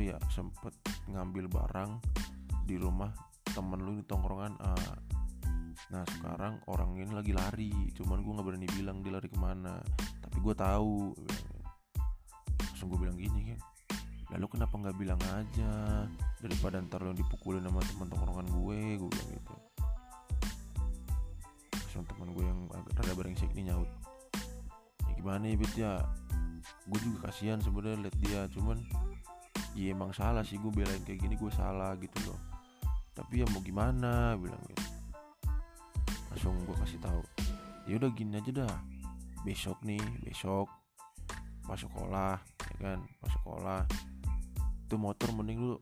ya 0.00 0.16
sempet 0.32 0.72
ngambil 1.08 1.48
barang 1.48 1.90
di 2.66 2.76
rumah 2.76 3.12
temen 3.54 3.80
lu 3.80 3.98
di 4.00 4.04
tongkrongan 4.04 4.54
A 4.60 4.74
nah 5.92 6.02
sekarang 6.08 6.58
orang 6.72 6.96
ini 6.98 7.12
lagi 7.12 7.32
lari 7.36 7.72
cuman 7.94 8.24
gue 8.24 8.32
nggak 8.32 8.46
berani 8.48 8.68
bilang 8.74 9.04
dia 9.04 9.12
lari 9.12 9.28
ke 9.28 9.38
mana 9.38 9.76
tapi 10.36 10.52
gue 10.52 10.56
tahu. 10.58 11.16
Langsung 12.60 12.92
gue 12.92 13.00
bilang 13.00 13.16
gini 13.16 13.56
kan 13.56 13.60
lalu 14.36 14.58
kenapa 14.58 14.74
nggak 14.76 14.96
bilang 15.00 15.22
aja 15.32 16.04
daripada 16.42 16.82
ntar 16.82 17.00
lo 17.00 17.14
dipukulin 17.16 17.62
sama 17.64 17.80
teman 17.88 18.10
tongkrongan 18.12 18.48
gue 18.52 18.80
gue 19.00 19.08
bilang 19.08 19.30
gitu. 19.32 19.54
Langsung 21.72 22.04
teman 22.04 22.28
gue 22.36 22.44
yang 22.44 22.60
agak 22.68 23.00
rada 23.00 23.12
brengsek 23.16 23.48
nih 23.56 23.72
nyaut. 23.72 23.88
Ya 25.08 25.12
gimana 25.16 25.44
ya 25.48 25.56
bet 25.56 25.72
ya 25.72 25.92
gue 26.84 27.00
juga 27.00 27.32
kasihan 27.32 27.56
sebenarnya 27.64 27.96
liat 28.04 28.16
dia 28.20 28.40
cuman 28.52 28.76
ya 29.76 29.92
emang 29.92 30.10
salah 30.16 30.40
sih 30.40 30.56
gue 30.56 30.72
belain 30.72 31.04
kayak 31.04 31.20
gini 31.20 31.36
gue 31.36 31.52
salah 31.52 31.92
gitu 32.00 32.16
loh. 32.24 32.40
Tapi 33.12 33.44
ya 33.44 33.46
mau 33.52 33.60
gimana 33.60 34.32
bilang 34.40 34.60
gitu 34.72 34.84
langsung 36.36 36.52
gue 36.68 36.76
kasih 36.84 37.00
tahu 37.00 37.24
ya 37.88 37.96
udah 37.96 38.10
gini 38.12 38.36
aja 38.36 38.64
dah. 38.64 38.76
Besok 39.44 39.80
nih 39.84 40.00
besok 40.24 40.68
pas 41.64 41.80
sekolah 41.80 42.36
ya 42.72 42.76
kan 42.80 43.00
pas 43.20 43.32
sekolah. 43.32 43.80
Itu 44.88 44.96
motor 44.96 45.32
mending 45.36 45.60
lu 45.60 45.76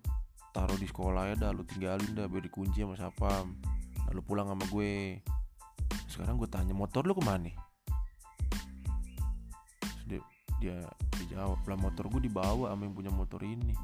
taruh 0.55 0.79
di 0.79 0.87
sekolah 0.87 1.31
ya 1.31 1.35
dah 1.35 1.51
lu 1.51 1.67
tinggalin 1.67 2.15
dah 2.15 2.31
biar 2.31 2.47
dikunci 2.47 2.83
sama 2.83 2.95
sapam 2.99 3.55
lalu 4.11 4.21
pulang 4.23 4.47
sama 4.51 4.67
gue. 4.71 5.23
Sekarang 6.07 6.39
gue 6.39 6.47
tanya 6.47 6.75
motor 6.75 7.03
lu 7.03 7.15
ke 7.19 7.23
mana? 7.27 7.51
Terus 10.07 10.34
dia, 10.65 10.81
dijawab 11.21 11.61
lah 11.69 11.77
motor 11.77 12.09
gue 12.09 12.25
dibawa 12.25 12.73
sama 12.73 12.89
yang 12.89 12.97
punya 12.97 13.13
motor 13.13 13.41
ini. 13.45 13.77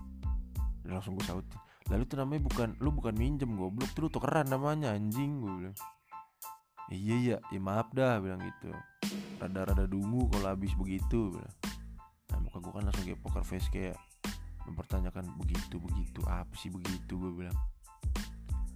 Dan 0.81 0.97
langsung 0.97 1.13
gue 1.13 1.27
sautin. 1.29 1.61
Lalu 1.93 2.09
itu 2.09 2.15
namanya 2.17 2.43
bukan 2.49 2.69
lu 2.81 2.91
bukan 2.97 3.13
minjem 3.13 3.53
goblok. 3.53 3.93
Tuh 3.93 4.07
lu 4.07 4.09
tukeran 4.09 4.49
namanya 4.49 4.97
anjing 4.97 5.45
gue 5.45 5.53
bilang. 5.53 5.79
Iya 6.91 7.17
iya 7.21 7.37
ya 7.53 7.61
maaf 7.61 7.93
dah 7.93 8.17
bilang 8.25 8.41
gitu. 8.41 8.73
Rada-rada 9.37 9.85
dungu 9.85 10.25
kalau 10.33 10.57
habis 10.57 10.73
begitu 10.73 11.37
bilang. 11.37 11.55
Nah 12.33 12.39
muka 12.41 12.59
gue 12.65 12.73
kan 12.73 12.83
langsung 12.89 13.05
kayak 13.05 13.21
poker 13.21 13.45
face 13.45 13.69
kayak 13.69 13.99
mempertanyakan 14.65 15.29
begitu 15.37 15.77
begitu 15.77 16.21
apa 16.31 16.55
sih 16.57 16.73
begitu? 16.73 17.21
gue 17.21 17.45
bilang. 17.45 17.59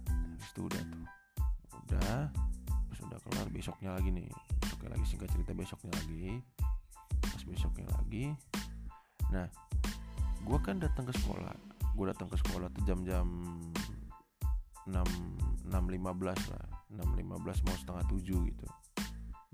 Habis 0.05 0.49
itu 0.53 0.61
udah 0.61 0.83
tuh. 0.93 1.05
Udah 1.85 2.15
pas 2.61 2.99
udah 3.01 3.19
kelar 3.25 3.47
besoknya 3.49 3.97
lagi 3.97 4.13
nih. 4.13 4.29
Besoknya 4.61 4.89
lagi 4.93 5.05
singkat 5.09 5.29
cerita 5.33 5.57
besoknya 5.57 5.91
lagi 5.97 6.43
besoknya 7.45 7.87
lagi. 7.93 8.33
Nah 9.31 9.47
gue 10.45 10.57
kan 10.61 10.81
datang 10.81 11.07
ke 11.07 11.13
sekolah. 11.15 11.55
Gue 11.95 12.05
datang 12.11 12.27
ke 12.27 12.37
sekolah 12.41 12.67
tuh 12.73 12.83
jam-jam 12.83 13.25
6 14.85 14.93
6.15 15.69 16.51
lah. 16.51 16.65
6.15 16.93 17.65
mau 17.65 17.75
setengah 17.77 18.05
7 18.09 18.49
gitu. 18.49 18.67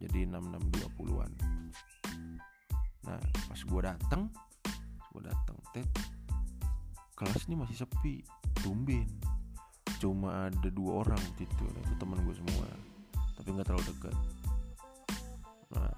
Jadi 0.01 0.25
6620an 0.25 1.32
nah 3.01 3.17
pas 3.49 3.58
gue 3.58 3.82
datang 3.82 4.30
gue 5.12 5.21
datang 5.25 5.58
tet 5.73 5.89
kelas 7.17 7.49
ini 7.49 7.56
masih 7.60 7.77
sepi 7.77 8.25
tumben. 8.62 9.06
Cuma 10.01 10.49
ada 10.49 10.69
dua 10.73 11.06
orang 11.06 11.17
waktu 11.17 11.45
itu 11.45 11.65
nah, 11.69 11.82
itu 11.86 11.95
teman 12.01 12.17
gue 12.25 12.34
semua 12.34 12.65
tapi 13.38 13.54
nggak 13.54 13.67
terlalu 13.69 13.86
dekat. 13.93 14.15
Nah 15.73 15.93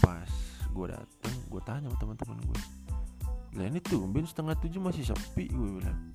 pas 0.00 0.32
gue 0.72 0.86
datang 0.88 1.15
gue 1.46 1.62
tanya 1.64 1.88
sama 1.90 1.98
teman-teman 2.02 2.38
gue 2.42 2.60
lah 3.56 3.72
ini 3.72 3.80
tumben 3.80 4.28
setengah 4.28 4.52
tujuh 4.60 4.84
masih 4.84 5.08
sepi 5.08 5.48
gue 5.48 5.80
bilang. 5.80 6.12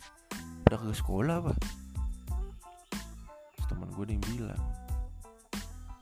Udah 0.70 0.78
ke 0.78 0.94
sekolah 0.94 1.36
apa 1.42 1.54
teman 3.72 3.88
gue 3.96 4.04
yang 4.04 4.26
bilang 4.36 4.64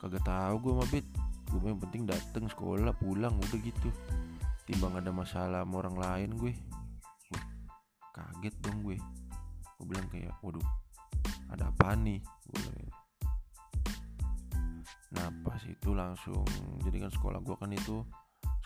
kagak 0.02 0.26
tahu 0.26 0.56
gue 0.58 0.74
mabit 0.74 1.06
gue 1.54 1.62
yang 1.64 1.78
penting 1.78 2.04
dateng 2.10 2.46
sekolah 2.50 2.94
pulang 2.98 3.34
udah 3.40 3.60
gitu. 3.62 3.90
Timbang 4.70 5.02
ada 5.02 5.10
masalah 5.10 5.66
sama 5.66 5.82
orang 5.82 5.98
lain 5.98 6.30
gue. 6.38 6.54
Wah, 7.34 7.46
kaget 8.14 8.54
dong 8.62 8.86
gue. 8.86 8.98
Gue 9.80 9.86
bilang 9.86 10.06
kayak 10.14 10.34
waduh 10.46 10.66
ada 11.50 11.74
apa 11.74 11.98
nih? 11.98 12.22
Gue 12.22 12.58
bilang 12.58 12.78
gitu. 12.84 12.98
nah 15.10 15.26
pas 15.42 15.58
itu 15.66 15.90
langsung 15.98 16.46
jadi 16.86 17.02
kan 17.02 17.10
sekolah 17.10 17.42
gue 17.42 17.56
kan 17.58 17.74
itu 17.74 18.06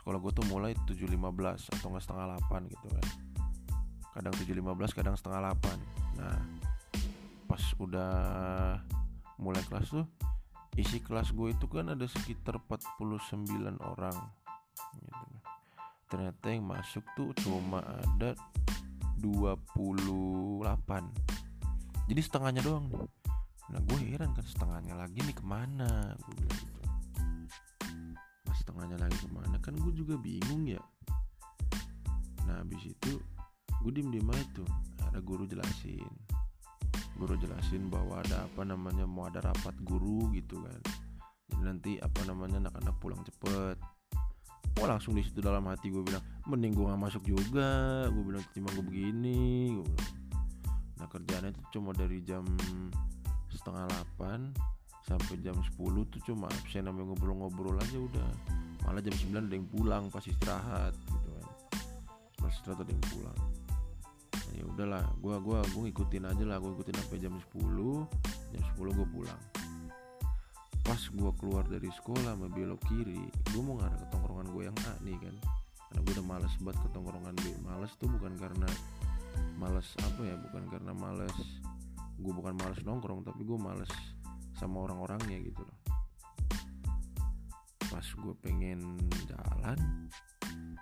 sekolah 0.04 0.20
gue 0.20 0.32
tuh 0.36 0.46
mulai 0.52 0.76
7.15 0.84 1.80
atau 1.80 1.88
nggak 1.88 2.04
setengah 2.04 2.26
8 2.52 2.68
gitu 2.68 2.88
kan. 2.92 3.08
Kadang 4.14 4.36
7.15 4.36 5.00
kadang 5.00 5.16
setengah 5.16 5.56
8 5.56 6.04
nah 6.20 6.38
pas 7.50 7.64
udah 7.78 8.14
mulai 9.38 9.62
kelas 9.70 9.94
tuh 9.94 10.06
isi 10.74 10.98
kelas 11.06 11.38
gue 11.38 11.54
itu 11.54 11.66
kan 11.70 11.94
ada 11.94 12.06
sekitar 12.10 12.58
49 12.66 13.78
orang 13.78 14.18
gitu. 14.98 15.26
ternyata 16.10 16.46
yang 16.50 16.66
masuk 16.66 17.06
tuh 17.14 17.30
cuma 17.46 17.82
ada 17.86 18.34
28 19.22 20.66
jadi 22.10 22.22
setengahnya 22.26 22.62
doang 22.66 22.90
nah 23.70 23.80
gue 23.80 23.98
heran 24.02 24.34
kan 24.34 24.46
setengahnya 24.46 24.98
lagi 24.98 25.24
nih 25.24 25.38
ke 25.38 25.46
mana? 25.46 26.18
Gue 26.20 26.34
bilang 26.36 26.58
gitu 26.58 26.83
setengahnya 28.74 29.06
lagi 29.06 29.18
ke 29.22 29.30
mana? 29.30 29.56
Kan 29.62 29.78
gue 29.78 29.94
juga 29.94 30.18
bingung 30.18 30.66
ya. 30.66 30.82
Nah 32.50 32.66
habis 32.66 32.82
itu 32.90 33.22
gue 33.86 33.92
diem 33.94 34.10
diem 34.10 34.26
aja 34.34 34.42
tuh. 34.58 34.70
Ada 35.14 35.22
guru 35.22 35.46
jelasin. 35.46 36.10
Guru 37.14 37.38
jelasin 37.38 37.94
bahwa 37.94 38.26
ada 38.26 38.50
apa 38.50 38.66
namanya 38.66 39.06
mau 39.06 39.30
ada 39.30 39.46
rapat 39.46 39.78
guru 39.86 40.34
gitu 40.34 40.58
kan. 40.66 40.82
Jadi 41.54 41.62
nanti 41.62 41.92
apa 42.02 42.26
namanya 42.26 42.66
anak-anak 42.66 42.98
pulang 42.98 43.22
cepet. 43.22 43.78
Wah 44.82 44.90
langsung 44.90 45.14
di 45.14 45.22
situ 45.22 45.38
dalam 45.38 45.70
hati 45.70 45.94
gue 45.94 46.02
bilang 46.02 46.26
mending 46.50 46.74
gue 46.74 46.90
gak 46.90 46.98
masuk 46.98 47.24
juga. 47.30 48.10
Gue 48.10 48.24
bilang 48.26 48.42
cuma 48.58 48.74
gue 48.74 48.86
begini. 48.90 49.78
Nah 50.98 51.06
kerjaannya 51.06 51.54
itu 51.54 51.62
cuma 51.78 51.94
dari 51.94 52.26
jam 52.26 52.42
setengah 53.54 53.86
delapan 53.86 54.50
sampai 55.06 55.38
jam 55.46 55.54
10 55.54 55.78
tuh 56.10 56.22
cuma 56.26 56.50
absen 56.50 56.90
sampai 56.90 57.06
ngobrol-ngobrol 57.06 57.76
aja 57.78 58.02
udah 58.02 58.32
malah 58.84 59.02
jam 59.02 59.16
9 59.16 59.48
ada 59.48 59.56
yang 59.56 59.68
pulang 59.72 60.04
pas 60.12 60.24
istirahat 60.24 60.94
gitu 61.08 61.30
kan. 61.34 61.46
Pas 62.40 62.52
istirahat 62.52 62.80
ada 62.84 62.92
yang 62.92 63.06
pulang. 63.10 63.40
Nah, 64.34 64.54
ya 64.54 64.64
udahlah 64.68 65.04
gue 65.18 65.36
gua 65.42 65.60
gua 65.72 65.82
ngikutin 65.88 66.24
aja 66.30 66.44
lah 66.46 66.58
gue 66.60 66.72
ikutin 66.76 66.96
sampai 67.00 67.18
jam 67.20 67.34
10 67.56 68.54
jam 68.54 68.62
10 68.78 68.98
gue 68.98 69.08
pulang. 69.10 69.42
Pas 70.84 71.00
gue 71.00 71.32
keluar 71.40 71.64
dari 71.66 71.88
sekolah 71.88 72.36
sama 72.36 72.52
belok 72.52 72.82
kiri 72.92 73.24
gue 73.52 73.62
mau 73.64 73.80
ngarah 73.80 73.98
ke 73.98 74.08
tongkrongan 74.12 74.48
gue 74.52 74.64
yang 74.68 74.78
A 74.88 74.94
nih 75.02 75.18
kan. 75.18 75.36
Karena 75.90 76.00
gue 76.04 76.14
udah 76.20 76.28
males 76.28 76.54
banget 76.60 76.78
ke 76.84 76.88
tongkrongan 76.92 77.36
B. 77.40 77.46
Males 77.64 77.92
tuh 77.98 78.10
bukan 78.12 78.36
karena 78.36 78.70
males 79.58 79.88
apa 80.02 80.22
ya 80.28 80.36
bukan 80.38 80.64
karena 80.70 80.92
males 80.92 81.38
gue 82.20 82.34
bukan 82.34 82.54
males 82.58 82.80
nongkrong 82.86 83.26
tapi 83.26 83.42
gue 83.42 83.58
males 83.58 83.90
sama 84.58 84.86
orang-orangnya 84.86 85.42
gitu 85.42 85.66
loh 85.66 85.83
pas 87.94 88.02
gue 88.02 88.34
pengen 88.42 88.82
jalan 89.30 90.10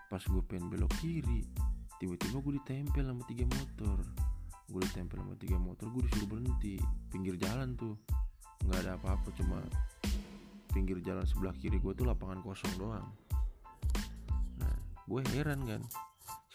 pas 0.08 0.24
gue 0.24 0.44
pengen 0.48 0.72
belok 0.72 0.96
kiri 1.04 1.44
tiba-tiba 2.00 2.40
gue 2.40 2.58
ditempel 2.58 3.06
sama 3.06 3.22
tiga 3.30 3.46
motor. 3.46 4.00
Gue 4.72 4.82
ditempel 4.82 5.22
sama 5.22 5.36
tiga 5.38 5.62
motor 5.62 5.86
gue 5.94 6.02
disuruh 6.10 6.34
berhenti. 6.34 6.82
Pinggir 7.14 7.38
jalan 7.38 7.78
tuh. 7.78 7.94
Nggak 8.66 8.80
ada 8.82 8.92
apa-apa 8.98 9.30
cuma 9.38 9.62
pinggir 10.74 10.98
jalan 11.06 11.22
sebelah 11.30 11.54
kiri 11.62 11.78
gue 11.78 11.94
tuh 11.94 12.10
lapangan 12.10 12.42
kosong 12.42 12.74
doang. 12.82 13.06
Nah 14.58 14.76
gue 15.06 15.22
heran 15.38 15.62
kan 15.68 15.82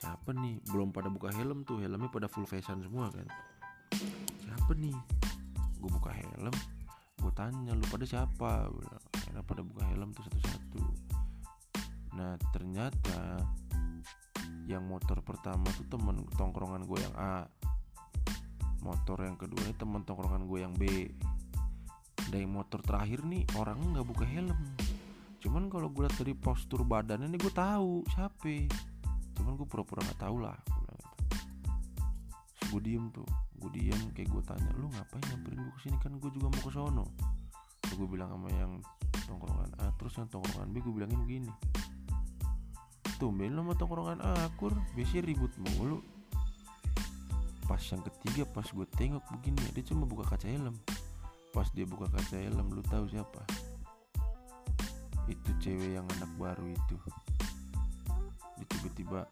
siapa 0.02 0.34
nih? 0.34 0.58
Belum 0.66 0.90
pada 0.90 1.06
buka 1.12 1.30
helm 1.30 1.62
tuh 1.62 1.78
helmnya 1.78 2.10
pada 2.10 2.26
full 2.26 2.48
facean 2.48 2.82
semua 2.82 3.06
kan. 3.14 3.30
Siapa 4.42 4.74
nih? 4.74 4.98
Gue 5.78 5.90
buka 5.94 6.10
helm 6.10 6.56
gue 7.16 7.32
tanya 7.32 7.74
lu 7.74 7.82
pada 7.90 8.06
siapa 8.06 8.70
akhirnya 9.36 9.52
pada 9.52 9.62
buka 9.68 9.84
helm 9.92 10.10
tuh 10.16 10.24
satu-satu. 10.24 10.80
Nah 12.16 12.32
ternyata 12.56 13.20
yang 14.64 14.88
motor 14.88 15.20
pertama 15.20 15.68
tuh 15.76 15.84
temen 15.92 16.24
tongkrongan 16.40 16.88
gue 16.88 16.98
yang 17.04 17.14
A. 17.20 17.44
Motor 18.80 19.28
yang 19.28 19.36
kedua 19.36 19.60
ini 19.68 19.76
temen 19.76 20.00
tongkrongan 20.08 20.48
gue 20.48 20.58
yang 20.64 20.72
B. 20.72 21.12
Yang 22.32 22.48
motor 22.48 22.80
terakhir 22.80 23.28
nih 23.28 23.44
orangnya 23.60 24.00
nggak 24.00 24.08
buka 24.08 24.24
helm. 24.24 24.56
Cuman 25.44 25.68
kalau 25.68 25.92
gue 25.92 26.08
lihat 26.08 26.16
dari 26.16 26.32
postur 26.32 26.80
badannya 26.88 27.28
nih 27.28 27.40
gue 27.44 27.52
tahu 27.52 28.08
siapa. 28.16 28.64
Cuman 29.36 29.52
gue 29.60 29.68
pura-pura 29.68 30.00
nggak 30.00 30.20
tahu 30.24 30.40
lah 30.40 30.56
gue 32.66 32.82
diem 32.82 33.06
tuh 33.14 33.24
gue 33.62 33.70
diem 33.78 34.10
kayak 34.10 34.26
gue 34.26 34.42
tanya 34.42 34.68
lu 34.76 34.90
ngapain 34.90 35.22
nyamperin 35.30 35.64
gue 35.64 35.74
ke 35.78 35.80
sini 35.86 35.96
kan 36.02 36.12
gue 36.18 36.30
juga 36.34 36.50
mau 36.50 36.60
ke 36.66 36.70
sono. 36.74 37.06
Gue 37.94 38.04
bilang 38.10 38.34
sama 38.34 38.50
yang 38.52 38.82
tongkrongan 39.26 39.70
A 39.82 39.90
terus 39.98 40.14
yang 40.16 40.30
tongkrongan 40.30 40.70
B 40.70 40.80
gue 40.80 40.92
bilangin 40.94 41.20
begini 41.26 41.52
tumben 43.16 43.56
lo 43.56 43.64
sama 43.64 43.74
tongkrongan 43.76 44.20
A 44.20 44.32
akur. 44.48 44.72
Biasanya 44.92 45.22
ribut 45.32 45.52
mulu. 45.56 46.04
Pas 47.66 47.82
yang 47.90 48.04
ketiga 48.04 48.46
pas 48.46 48.68
gue 48.68 48.86
tengok 48.94 49.24
begini 49.38 49.58
dia 49.74 49.82
cuma 49.82 50.06
buka 50.06 50.36
kaca 50.36 50.46
helm. 50.46 50.76
Pas 51.50 51.66
dia 51.72 51.88
buka 51.88 52.06
kaca 52.12 52.36
helm 52.36 52.70
lu 52.70 52.84
tahu 52.86 53.08
siapa? 53.10 53.42
Itu 55.26 55.50
cewek 55.58 55.98
yang 55.98 56.06
anak 56.20 56.30
baru 56.38 56.70
itu. 56.70 56.96
Dia 58.60 58.66
tiba-tiba 58.70 59.26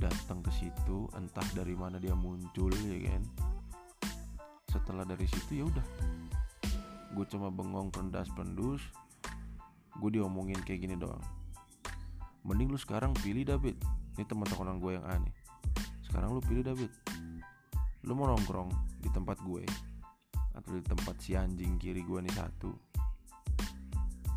datang 0.00 0.40
ke 0.40 0.50
situ 0.54 1.10
entah 1.18 1.44
dari 1.52 1.74
mana 1.76 2.00
dia 2.00 2.14
muncul 2.16 2.72
ya 2.86 3.10
kan? 3.10 3.22
Setelah 4.70 5.04
dari 5.04 5.26
situ 5.28 5.60
ya 5.60 5.64
udah. 5.68 5.86
Gue 7.12 7.26
cuma 7.28 7.50
bengong 7.52 7.90
pendas 7.92 8.30
pendus 8.32 8.80
gue 10.00 10.10
diomongin 10.20 10.60
kayak 10.64 10.84
gini 10.84 10.94
doang. 10.96 11.22
Mending 12.46 12.70
lu 12.70 12.78
sekarang 12.78 13.16
pilih 13.18 13.42
David 13.42 13.76
ini 14.16 14.24
teman-teman 14.24 14.80
gue 14.80 14.92
yang 14.96 15.04
aneh 15.04 15.34
sekarang 16.06 16.32
lu 16.32 16.40
pilih 16.40 16.64
David 16.64 16.88
lu 18.06 18.16
mau 18.16 18.30
nongkrong 18.30 18.70
di 19.02 19.10
tempat 19.10 19.36
gue 19.42 19.66
atau 20.56 20.70
di 20.72 20.80
tempat 20.80 21.20
si 21.20 21.36
anjing 21.36 21.76
kiri 21.76 22.00
gue 22.00 22.22
nih 22.24 22.32
satu? 22.32 22.72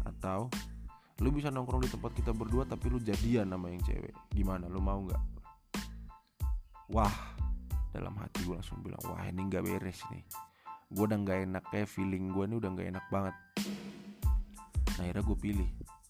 Atau 0.04 0.52
lu 1.24 1.30
bisa 1.32 1.48
nongkrong 1.48 1.88
di 1.88 1.92
tempat 1.94 2.12
kita 2.12 2.36
berdua 2.36 2.68
tapi 2.68 2.92
lu 2.92 3.00
jadian 3.00 3.48
sama 3.54 3.72
yang 3.72 3.80
cewek? 3.88 4.12
Gimana? 4.34 4.68
Lu 4.68 4.84
mau 4.84 5.00
nggak? 5.00 5.24
Wah 6.92 7.16
dalam 7.96 8.18
hati 8.20 8.44
gue 8.44 8.58
langsung 8.58 8.84
bilang 8.84 9.00
wah 9.08 9.24
ini 9.24 9.48
nggak 9.48 9.64
beres 9.64 10.02
nih. 10.12 10.26
Gue 10.92 11.06
udah 11.08 11.20
nggak 11.22 11.40
enak 11.48 11.64
kayak 11.72 11.88
feeling 11.88 12.34
gue 12.34 12.44
nih 12.44 12.58
udah 12.60 12.70
nggak 12.74 12.88
enak 12.92 13.06
banget 13.14 13.36
nah 15.00 15.08
akhirnya 15.08 15.24
gue 15.24 15.38
pilih. 15.40 15.70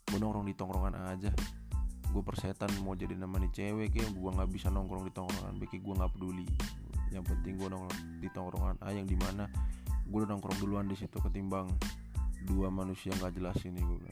Gue 0.09 0.17
nongkrong 0.17 0.49
di 0.49 0.57
tongkrongan 0.57 0.97
aja. 1.13 1.29
Gue 2.09 2.25
persetan 2.25 2.73
mau 2.81 2.97
jadi 2.97 3.13
nama 3.13 3.37
nih 3.37 3.53
cewek 3.53 3.93
kayak 3.93 4.17
gue 4.17 4.29
nggak 4.33 4.49
bisa 4.49 4.73
nongkrong 4.73 5.05
di 5.05 5.13
tongkrongan 5.13 5.53
B 5.61 5.69
gue 5.69 5.93
nggak 5.93 6.11
peduli. 6.17 6.49
Yang 7.13 7.25
penting 7.29 7.53
gue 7.61 7.69
nongkrong 7.69 7.97
di 8.17 8.29
tongkrongan 8.33 8.75
A 8.81 8.89
yang 8.89 9.05
di 9.05 9.13
mana 9.13 9.45
gue 10.09 10.17
udah 10.17 10.33
nongkrong 10.33 10.57
duluan 10.57 10.89
di 10.89 10.97
situ 10.97 11.21
ketimbang 11.21 11.69
dua 12.49 12.73
manusia 12.73 13.13
nggak 13.13 13.37
jelas 13.37 13.61
ini 13.61 13.77
gue 13.77 14.09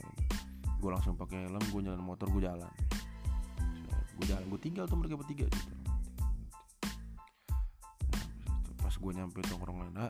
gue 0.77 0.89
langsung 0.93 1.17
pakai 1.17 1.49
helm 1.49 1.63
gue 1.73 1.81
jalan 1.81 1.97
motor 2.05 2.29
gue 2.29 2.45
jalan. 2.45 2.69
Gue 4.13 4.25
jalan 4.29 4.45
gue 4.45 4.61
tinggal 4.61 4.85
tuh 4.85 5.01
mereka 5.01 5.17
bertiga 5.17 5.49
gitu 5.49 5.73
pas 8.87 8.95
gue 8.95 9.11
nyampe 9.19 9.43
tongkrongan 9.43 10.07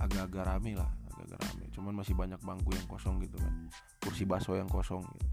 agak-agak 0.00 0.48
rame 0.48 0.72
lah 0.80 0.88
agak-agak 1.14 1.40
rame. 1.46 1.64
Cuman 1.70 1.92
masih 1.94 2.14
banyak 2.18 2.40
bangku 2.42 2.74
yang 2.74 2.86
kosong 2.90 3.22
gitu 3.22 3.38
kan. 3.38 3.70
Kursi 4.02 4.26
baso 4.26 4.58
yang 4.58 4.66
kosong 4.66 5.06
gitu. 5.06 5.26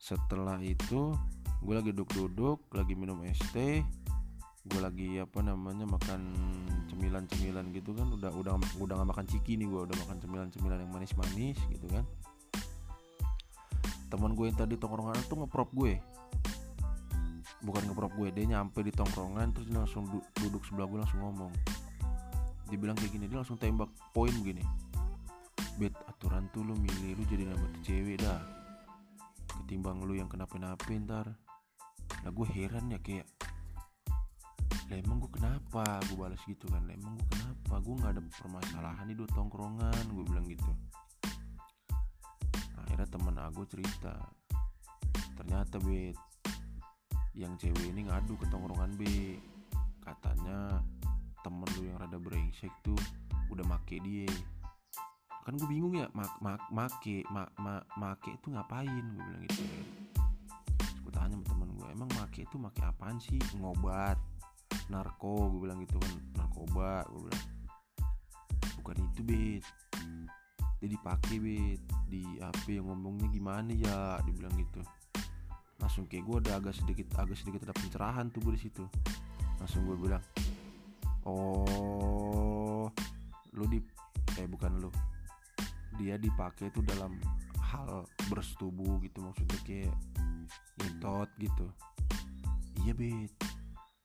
Setelah 0.00 0.58
itu 0.64 1.12
gue 1.60 1.74
lagi 1.76 1.92
duduk-duduk 1.92 2.72
lagi 2.72 2.96
minum 2.96 3.20
es 3.28 3.36
teh 3.52 3.84
gue 4.60 4.80
lagi 4.80 5.20
apa 5.20 5.40
namanya 5.44 5.84
makan 5.84 6.32
cemilan-cemilan 6.88 7.68
gitu 7.76 7.92
kan. 7.92 8.08
Udah 8.08 8.32
udah 8.32 8.56
udah 8.80 8.94
gak 8.96 9.08
makan 9.12 9.26
ciki 9.28 9.60
nih 9.60 9.68
gue 9.68 9.80
udah 9.84 9.96
makan 10.08 10.16
cemilan-cemilan 10.24 10.78
yang 10.80 10.92
manis-manis 10.92 11.60
gitu 11.68 11.86
kan. 11.92 12.04
Teman 14.10 14.34
gue 14.34 14.50
yang 14.50 14.58
tadi 14.58 14.74
tongkrongan 14.80 15.20
tuh 15.28 15.44
ngeprop 15.44 15.70
gue. 15.76 16.00
Bukan 17.60 17.92
ngeprop 17.92 18.12
gue 18.16 18.28
dia 18.32 18.56
nyampe 18.56 18.80
di 18.80 18.90
tongkrongan 18.90 19.52
terus 19.52 19.68
dia 19.68 19.78
langsung 19.78 20.08
du 20.08 20.18
duduk 20.40 20.64
sebelah 20.64 20.88
gue 20.88 20.98
langsung 21.04 21.20
ngomong 21.20 21.52
dibilang 22.70 22.96
kayak 22.96 23.12
gini 23.18 23.26
dia 23.26 23.42
langsung 23.42 23.58
tembak 23.58 23.90
poin 24.14 24.32
begini 24.40 24.62
bet 25.80 25.96
aturan 26.04 26.44
tuh 26.52 26.60
lu 26.60 26.76
milih 26.76 27.16
lu 27.16 27.24
jadi 27.24 27.48
nama 27.48 27.66
cewek 27.80 28.20
dah. 28.20 28.36
Ketimbang 29.64 30.04
lu 30.04 30.12
yang 30.12 30.28
kenapa-napa 30.28 30.84
ntar. 30.92 31.32
Nah 32.20 32.30
gue 32.30 32.46
heran 32.52 32.92
ya 32.92 33.00
kayak 33.00 33.24
lah 34.92 34.98
emang 35.00 35.24
gue 35.24 35.32
kenapa? 35.32 36.04
Gue 36.04 36.16
balas 36.20 36.42
gitu 36.44 36.68
kan 36.68 36.84
lah 36.84 36.92
emang 36.92 37.16
gue 37.16 37.28
kenapa? 37.32 37.74
Gue 37.80 37.94
nggak 37.96 38.12
ada 38.12 38.22
permasalahan 38.28 39.06
di 39.08 39.14
dua 39.16 39.28
tongkrongan 39.32 40.04
gue 40.12 40.24
bilang 40.28 40.44
gitu. 40.52 40.72
Akhirnya 42.84 43.08
temen 43.08 43.36
aku 43.40 43.64
cerita 43.64 44.14
ternyata 45.40 45.80
bet 45.80 46.18
yang 47.32 47.56
cewek 47.56 47.88
ini 47.88 48.04
ngadu 48.04 48.36
ke 48.36 48.44
tongkrongan 48.52 48.92
B 49.00 49.32
katanya 50.04 50.84
temen 51.40 51.68
lu 51.78 51.88
yang 51.88 51.96
rada 52.00 52.18
brengsek 52.20 52.72
tuh 52.84 52.98
udah 53.50 53.64
make 53.66 53.98
dia. 54.00 54.28
Kan 55.42 55.56
gue 55.56 55.68
bingung 55.68 55.96
ya 55.96 56.06
mak 56.12 56.36
mak 56.44 56.60
make 56.68 57.24
mak 57.32 57.50
mak 57.56 57.84
make 57.96 58.30
itu 58.30 58.46
ngapain? 58.52 59.04
Gue 59.16 59.24
bilang 59.24 59.42
gitu 59.48 59.62
kan. 59.64 59.86
Terus 60.78 61.00
gue 61.00 61.12
tanya 61.12 61.34
sama 61.36 61.46
temen 61.48 61.68
gue 61.74 61.88
emang 61.90 62.10
make 62.20 62.44
itu 62.44 62.56
make 62.60 62.80
apaan 62.84 63.16
sih? 63.18 63.40
Ngobat 63.58 64.18
narko? 64.92 65.48
Gue 65.56 65.60
bilang 65.68 65.80
gitu 65.82 65.96
kan. 65.96 66.12
Narkoba 66.36 67.04
gue 67.08 67.20
bilang. 67.28 67.44
Bukan 68.80 68.96
itu 69.10 69.20
bet 69.24 69.64
dia 70.80 70.88
dipakai 70.96 71.36
bet 71.36 71.80
di 72.08 72.24
HP 72.40 72.80
yang 72.80 72.88
ngomongnya 72.88 73.28
gimana 73.28 73.72
ya? 73.72 74.16
Dibilang 74.24 74.52
gitu. 74.56 74.80
Langsung 75.80 76.04
kayak 76.08 76.24
gue 76.24 76.36
ada 76.44 76.52
agak 76.60 76.76
sedikit 76.76 77.16
agak 77.16 77.36
sedikit 77.36 77.68
ada 77.68 77.74
pencerahan 77.76 78.28
tuh 78.28 78.40
gue 78.44 78.56
di 78.56 78.62
situ. 78.68 78.84
Langsung 79.60 79.84
gue 79.88 79.96
bilang 79.96 80.24
oh. 81.30 82.86
Lu 83.54 83.64
di 83.70 83.78
eh 84.38 84.48
bukan 84.50 84.72
lu. 84.82 84.90
Dia 86.00 86.16
dipakai 86.16 86.72
itu 86.72 86.80
dalam 86.82 87.18
hal 87.70 88.02
bersetubuh 88.26 88.98
gitu 89.04 89.22
maksudnya 89.22 89.58
kayak 89.62 89.94
nyetot 90.82 91.28
gitu. 91.38 91.66
Iya 92.82 92.92
bet 92.96 93.32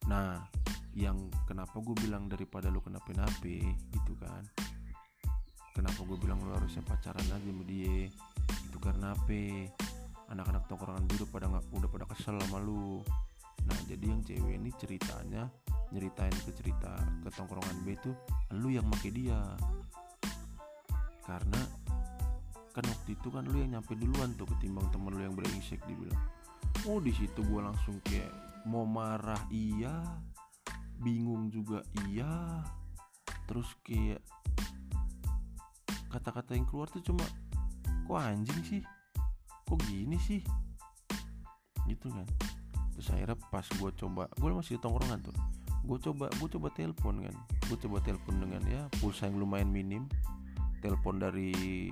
nah 0.05 0.45
yang 0.93 1.17
kenapa 1.49 1.81
gue 1.81 1.97
bilang 1.97 2.29
daripada 2.29 2.69
lu 2.69 2.79
kenapa-napa 2.79 3.57
gitu 3.91 4.13
kan? 4.21 4.45
Kenapa 5.75 6.07
gue 6.07 6.17
bilang 6.21 6.39
lu 6.39 6.55
harusnya 6.55 6.85
pacaran 6.87 7.25
aja 7.25 7.41
sama 7.41 7.63
dia? 7.67 8.07
Itu 8.69 8.77
karena 8.79 9.11
apa 9.11 9.67
anak-anak 10.31 10.63
tongkrongan 10.71 11.03
gue 11.09 11.17
udah 11.19 11.29
pada 11.29 11.45
nggak 11.51 11.65
udah 11.73 11.89
pada 11.91 12.05
kesel 12.13 12.35
sama 12.47 12.63
lu 12.63 13.03
nah 13.65 13.77
jadi 13.89 14.05
yang 14.05 14.21
cewek 14.21 14.53
ini 14.61 14.69
ceritanya 14.77 15.49
nyeritain 15.93 16.33
ke 16.45 16.51
cerita 16.53 16.97
ke 17.21 17.29
tongkrongan 17.33 17.77
B 17.85 17.93
itu 17.97 18.11
lu 18.57 18.73
yang 18.73 18.85
make 18.89 19.09
dia. 19.13 19.39
Karena 21.25 21.61
kan 22.75 22.83
waktu 22.85 23.15
itu 23.15 23.27
kan 23.31 23.47
lu 23.47 23.57
yang 23.63 23.79
nyampe 23.79 23.95
duluan 23.95 24.35
tuh 24.35 24.45
ketimbang 24.55 24.85
temen 24.91 25.15
lu 25.15 25.23
yang 25.23 25.31
brengsek 25.31 25.79
dibilang 25.87 26.19
oh 26.91 26.99
di 26.99 27.15
situ 27.15 27.39
gue 27.39 27.61
langsung 27.63 27.97
kayak 28.03 28.29
mau 28.67 28.83
marah 28.83 29.39
iya. 29.49 30.03
Bingung 30.95 31.51
juga 31.51 31.83
iya. 32.07 32.63
Terus 33.47 33.67
kayak 33.83 34.23
kata-kata 36.11 36.55
yang 36.55 36.67
keluar 36.67 36.87
tuh 36.87 37.03
cuma 37.03 37.25
kok 38.05 38.19
anjing 38.19 38.61
sih? 38.63 38.81
Kok 39.67 39.79
gini 39.87 40.17
sih? 40.19 40.41
Gitu 41.87 42.07
kan 42.11 42.27
terus 42.95 43.11
akhirnya 43.11 43.37
pas 43.51 43.67
gue 43.67 43.91
coba 43.99 44.23
gue 44.31 44.47
masih 44.55 44.79
di 44.79 44.81
tongkrongan 44.81 45.19
tuh 45.19 45.35
gue 45.85 45.97
coba 46.01 46.25
gue 46.31 46.49
coba 46.49 46.67
telepon 46.73 47.21
kan 47.21 47.35
gue 47.67 47.77
coba 47.77 47.97
telepon 48.01 48.35
dengan 48.41 48.61
ya 48.65 48.81
pulsa 48.97 49.27
yang 49.27 49.37
lumayan 49.37 49.69
minim 49.69 50.07
telepon 50.85 51.17
dari 51.17 51.91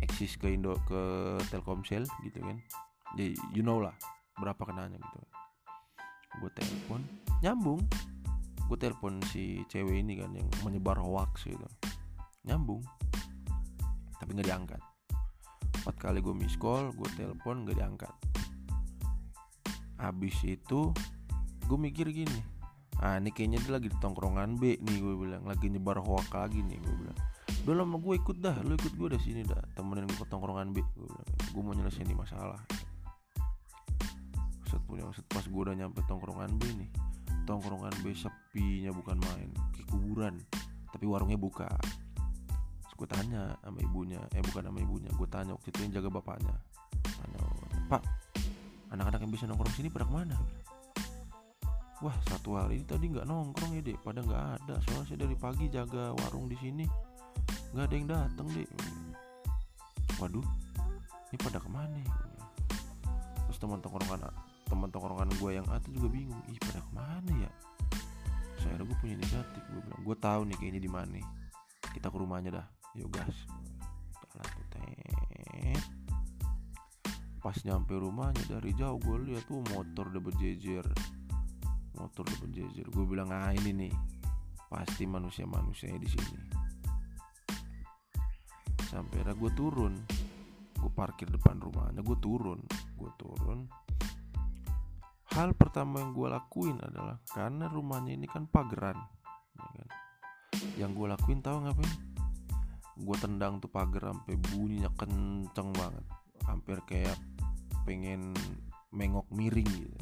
eksis 0.00 0.40
ke 0.40 0.50
Indo 0.50 0.74
ke 0.88 1.36
Telkomsel 1.52 2.08
gitu 2.24 2.40
kan. 2.40 2.58
Jadi 3.14 3.36
you 3.54 3.62
know 3.62 3.78
lah 3.78 3.94
berapa 4.34 4.58
kenanya 4.64 4.96
gitu. 4.96 5.20
Gue 6.40 6.50
telepon 6.56 7.00
nyambung. 7.44 7.80
Gue 8.66 8.78
telepon 8.78 9.18
si 9.30 9.66
cewek 9.66 10.02
ini 10.02 10.18
kan 10.18 10.34
yang 10.34 10.48
menyebar 10.66 10.98
hoax 10.98 11.46
gitu. 11.46 11.68
Nyambung. 12.46 12.82
Tapi 14.18 14.30
nggak 14.34 14.48
diangkat. 14.48 14.82
Empat 15.80 15.96
kali 15.96 16.18
gue 16.20 16.34
miss 16.34 16.58
call 16.58 16.92
gue 16.92 17.08
telepon 17.16 17.64
nggak 17.64 17.78
diangkat 17.78 18.14
habis 20.00 20.34
itu 20.42 20.90
gue 21.68 21.78
mikir 21.78 22.08
gini 22.10 22.40
ah 23.00 23.16
ini 23.16 23.32
kayaknya 23.32 23.58
dia 23.64 23.72
lagi 23.80 23.88
di 23.88 23.96
tongkrongan 23.96 24.60
B 24.60 24.76
nih 24.76 24.96
gue 25.00 25.14
bilang. 25.16 25.42
Lagi 25.48 25.72
nyebar 25.72 26.04
hoax 26.04 26.28
lagi 26.36 26.60
nih 26.60 26.76
gue 26.76 26.94
bilang. 27.00 27.18
Udah 27.64 27.74
lama 27.80 27.96
gue 27.96 28.14
ikut 28.20 28.36
dah 28.44 28.56
lu 28.60 28.76
ikut 28.76 28.92
gue 28.92 29.08
dari 29.08 29.22
sini 29.24 29.40
dah 29.40 29.60
temenin 29.72 30.04
gue 30.04 30.20
ke 30.20 30.28
tongkrongan 30.28 30.76
B 30.76 30.84
gue 30.84 31.08
bilang. 31.08 31.28
Gue 31.48 31.62
mau 31.64 31.72
nyelesain 31.72 32.04
ini 32.04 32.12
masalah. 32.12 32.60
Set 34.68 34.84
punya 34.84 35.08
set 35.16 35.24
pas 35.32 35.40
gue 35.40 35.60
udah 35.64 35.72
nyampe 35.72 36.04
tongkrongan 36.04 36.52
B 36.60 36.62
nih 36.76 36.90
tongkrongan 37.48 37.94
B 38.04 38.12
sepinya 38.12 38.92
bukan 38.92 39.16
main 39.16 39.48
kayak 39.72 39.88
kuburan 39.88 40.34
tapi 40.92 41.08
warungnya 41.08 41.40
buka. 41.40 41.72
Gue 43.00 43.08
tanya 43.08 43.56
sama 43.64 43.80
ibunya 43.80 44.20
eh 44.36 44.44
bukan 44.44 44.68
sama 44.68 44.76
ibunya 44.84 45.08
gue 45.16 45.28
tanya 45.32 45.56
waktu 45.56 45.72
itu 45.72 45.88
yang 45.88 45.92
jaga 45.96 46.20
bapaknya. 46.20 46.52
Tanya 47.00 47.40
pak 47.88 48.19
anak-anak 48.90 49.20
yang 49.22 49.32
bisa 49.32 49.44
nongkrong 49.46 49.74
sini 49.74 49.88
pada 49.90 50.06
ke 50.06 50.12
mana? 50.14 50.36
Wah 52.00 52.16
satu 52.26 52.56
hari 52.56 52.80
ini 52.80 52.86
tadi 52.88 53.12
nggak 53.12 53.26
nongkrong 53.28 53.76
ya 53.76 53.82
dek. 53.84 53.98
Pada 54.00 54.20
nggak 54.24 54.44
ada. 54.60 54.74
Soalnya 54.88 55.04
saya 55.06 55.18
dari 55.24 55.36
pagi 55.36 55.66
jaga 55.68 56.16
warung 56.16 56.48
di 56.48 56.56
sini. 56.58 56.86
Nggak 57.76 57.84
ada 57.86 57.94
yang 57.94 58.08
datang 58.08 58.46
dek. 58.52 58.68
Waduh 60.20 60.46
ini 61.30 61.38
pada 61.38 61.62
ke 61.62 61.70
mana 61.70 62.02
terus 63.46 63.58
teman 63.62 63.78
tongkrongan 63.78 64.18
teman 64.66 64.90
tongkrongan 64.90 65.30
gue 65.38 65.50
yang 65.54 65.66
ada 65.70 65.86
juga 65.90 66.10
bingung. 66.10 66.42
Ih 66.50 66.58
pada 66.58 66.82
ke 66.82 66.90
mana 66.90 67.30
ya? 67.38 67.50
Saya 68.58 68.82
gue 68.82 68.96
punya 68.98 69.14
inisiatif 69.18 69.62
gue 69.70 69.82
bilang. 69.82 70.02
Gue 70.02 70.16
tahu 70.18 70.40
nih 70.50 70.56
kayaknya 70.58 70.82
di 70.82 70.90
mana 70.90 71.18
kita 71.94 72.10
ke 72.10 72.16
rumahnya 72.18 72.50
dah. 72.62 72.66
Yuk 72.98 73.10
gas. 73.14 73.34
Jalan 74.30 74.46
tuh 74.54 74.66
pas 77.40 77.56
nyampe 77.64 77.96
rumahnya 77.96 78.44
dari 78.46 78.76
jauh 78.76 79.00
gue 79.00 79.32
lihat 79.32 79.48
tuh 79.48 79.64
motor 79.72 80.12
udah 80.12 80.22
berjejer 80.22 80.84
motor 82.00 82.24
udah 82.24 82.38
berjejer 82.48 82.86
gue 82.88 83.04
bilang 83.04 83.28
ah 83.28 83.52
ini 83.52 83.86
nih. 83.86 83.94
Pasti 84.70 85.04
manusia 85.04 85.44
manusia 85.44 85.92
di 85.92 86.08
sini. 86.08 86.40
Sampai 88.88 89.20
era 89.20 89.36
gue 89.36 89.50
turun. 89.52 89.94
Gue 90.80 90.90
parkir 90.96 91.28
depan 91.28 91.60
rumahnya. 91.60 92.00
Gue 92.00 92.16
turun. 92.16 92.64
Gue 92.96 93.10
turun. 93.20 93.68
Hal 95.30 95.54
pertama 95.54 96.00
yang 96.02 96.10
gue 96.16 96.26
lakuin 96.26 96.80
adalah 96.82 97.20
karena 97.30 97.70
rumahnya 97.70 98.18
ini 98.18 98.26
kan 98.26 98.50
pageran 98.50 98.98
ya 99.54 99.70
kan? 99.78 99.90
yang 100.74 100.90
gue 100.90 101.06
lakuin 101.06 101.38
tahu 101.38 101.62
ngapain? 101.62 101.94
Gue 102.98 103.16
tendang 103.22 103.62
tuh 103.62 103.70
pagar 103.70 104.10
sampai 104.10 104.34
bunyinya 104.34 104.90
kenceng 104.98 105.70
banget. 105.70 106.04
Hampir 106.50 106.82
kayak 106.82 107.14
pengen 107.86 108.34
mengok 108.90 109.26
miring 109.32 109.68
gitu. 109.68 109.98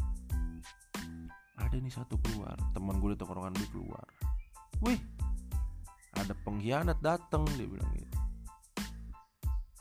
Ada 1.58 1.76
nih 1.78 1.92
satu 1.92 2.16
keluar 2.22 2.56
teman 2.72 3.02
gue 3.02 3.12
di 3.14 3.18
tongkrongan 3.18 3.54
gue 3.54 3.68
keluar. 3.70 4.06
Wih 4.82 5.00
ada 6.16 6.34
pengkhianat 6.42 6.98
dateng 6.98 7.46
dia 7.54 7.68
bilang 7.68 7.90
gitu. 7.94 8.16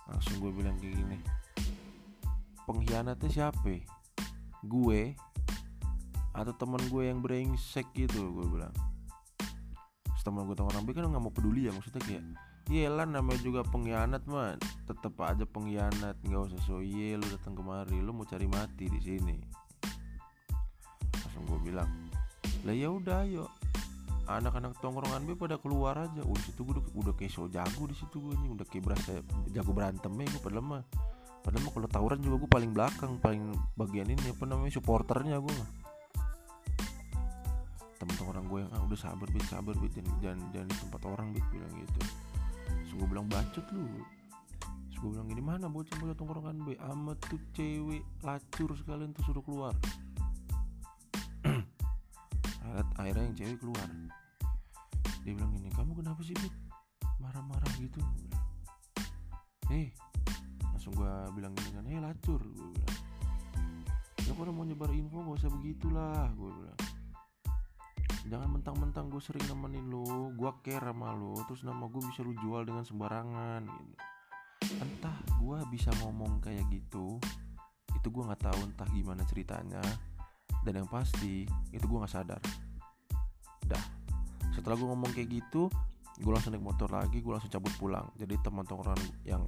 Langsung 0.07 0.36
gue 0.39 0.51
bilang 0.53 0.75
kayak 0.79 0.95
gini 0.95 1.19
pengkhianatnya 2.67 3.31
siapa 3.31 3.79
gue 4.67 5.01
atau 6.36 6.53
teman 6.60 6.83
gue 6.91 7.07
yang 7.07 7.23
brengsek 7.23 7.88
gitu 7.95 8.36
gue 8.36 8.45
bilang. 8.45 8.75
Teman 10.27 10.43
gue 10.43 10.60
tongkrongan 10.60 10.83
gue 10.83 10.91
kan 10.91 11.07
nggak 11.07 11.23
mau 11.23 11.31
peduli 11.31 11.71
ya 11.71 11.71
maksudnya 11.71 12.03
kayak 12.03 12.23
Yelah 12.67 13.08
namanya 13.08 13.39
juga 13.39 13.63
pengkhianat 13.63 14.27
mah 14.27 14.60
tetep 14.84 15.15
aja 15.23 15.47
pengkhianat 15.47 16.19
nggak 16.19 16.51
usah 16.51 16.60
so 16.67 16.84
ye 16.84 17.15
lu 17.15 17.23
datang 17.32 17.56
kemari 17.56 17.95
lu 18.03 18.12
mau 18.12 18.27
cari 18.27 18.43
mati 18.43 18.91
di 18.91 18.99
sini. 18.99 19.39
Langsung 21.15 21.47
gue 21.47 21.60
bilang 21.71 21.88
lah 22.67 22.75
ya 22.75 22.91
udah 22.91 23.23
ayo. 23.23 23.47
Anak-anak 24.27 24.75
tongkrongan 24.84 25.23
gue 25.23 25.39
pada 25.39 25.56
keluar 25.63 25.95
aja. 25.95 26.19
Udah 26.27 26.43
situ 26.43 26.67
gue 26.67 26.75
udah, 26.75 26.86
udah 26.91 27.13
kayak 27.15 27.32
so 27.32 27.47
jago 27.47 27.88
di 27.88 27.95
situ 27.95 28.19
gue 28.19 28.36
nih 28.36 28.49
udah 28.60 28.65
kayak 28.67 28.84
berasa 28.84 29.12
jago 29.56 29.71
berantem 29.71 30.12
ya 30.19 30.27
gue 30.27 30.41
padahal 30.43 30.65
mah 30.67 30.84
padahal 31.47 31.63
mah 31.63 31.71
kalau 31.71 31.88
tawuran 31.88 32.19
juga 32.19 32.36
gue 32.43 32.51
paling 32.51 32.71
belakang 32.75 33.12
paling 33.23 33.56
bagian 33.80 34.12
ini 34.12 34.36
apa 34.36 34.43
namanya 34.43 34.75
supporternya 34.75 35.39
gue 35.39 35.53
mah. 35.56 35.69
Temen-temen 37.95 38.27
orang 38.27 38.45
gue 38.51 38.60
yang 38.60 38.71
ah 38.75 38.84
udah 38.84 38.99
sabar 38.99 39.27
bit 39.32 39.47
sabar 39.47 39.71
bit. 39.80 39.95
Jangan 40.19 40.51
jangan 40.51 40.67
di 40.67 40.75
tempat 40.75 41.01
orang 41.08 41.32
bit 41.32 41.47
bilang 41.47 41.71
gitu 41.71 42.27
gue 42.97 43.07
bilang 43.07 43.29
bacot 43.29 43.62
lu. 43.69 43.86
Terus 44.89 44.97
gue 44.97 45.10
bilang 45.13 45.27
gini 45.29 45.41
mana 45.45 45.69
bocah-bocah 45.69 46.17
tongkrongan 46.17 46.57
B? 46.65 46.73
Amat 46.81 47.21
tuh 47.29 47.38
cewek 47.53 48.01
lacur 48.25 48.73
sekalian 48.73 49.13
tuh 49.13 49.23
suruh 49.29 49.45
keluar. 49.45 49.73
Akhirnya 53.00 53.29
yang 53.29 53.37
cewek 53.37 53.58
keluar. 53.62 53.87
Dia 55.21 55.31
bilang 55.37 55.54
gini 55.54 55.69
kamu 55.77 56.02
kenapa 56.02 56.21
sih 56.25 56.33
marah-marah 57.21 57.71
gitu. 57.77 58.02
Eh 59.69 59.93
langsung 60.73 60.98
gue 60.98 61.13
bilang 61.37 61.54
gini 61.54 61.69
kan 61.77 61.85
eh 61.85 62.02
lacur 62.02 62.41
gue 62.41 62.67
bilang. 62.73 62.98
Ya 64.25 64.33
kalau 64.33 64.52
mau 64.52 64.65
nyebar 64.65 64.91
info 64.91 65.21
gak 65.23 65.39
usah 65.45 65.52
begitulah 65.54 66.27
gue 66.33 66.50
bilang 66.52 66.87
jangan 68.28 68.60
mentang-mentang 68.60 69.08
gue 69.08 69.23
sering 69.23 69.48
nemenin 69.48 69.88
lo 69.88 70.36
gue 70.36 70.52
care 70.60 70.92
sama 70.92 71.15
lo 71.15 71.40
terus 71.48 71.63
nama 71.63 71.88
gue 71.88 72.02
bisa 72.04 72.19
lu 72.28 72.36
jual 72.44 72.67
dengan 72.67 72.84
sembarangan 72.84 73.63
gitu. 73.63 73.96
Entah 74.84 75.17
gue 75.40 75.58
bisa 75.71 75.90
ngomong 76.04 76.44
kayak 76.44 76.67
gitu 76.67 77.15
itu 77.96 78.08
gue 78.12 78.23
nggak 78.28 78.44
tahu 78.44 78.60
entah 78.67 78.88
gimana 78.92 79.23
ceritanya. 79.23 79.80
Dan 80.62 80.84
yang 80.84 80.90
pasti 80.92 81.48
itu 81.71 81.86
gue 81.88 81.98
nggak 82.04 82.12
sadar. 82.12 82.42
Dah. 83.63 83.86
Setelah 84.52 84.75
gue 84.75 84.88
ngomong 84.92 85.12
kayak 85.15 85.32
gitu 85.32 85.71
gue 86.17 86.32
langsung 86.34 86.52
naik 86.52 86.65
motor 86.65 86.90
lagi 86.92 87.23
gue 87.23 87.32
langsung 87.32 87.52
cabut 87.52 87.71
pulang. 87.80 88.12
Jadi 88.19 88.36
teman 88.44 88.67
tongkrongan 88.67 89.00
yang 89.23 89.48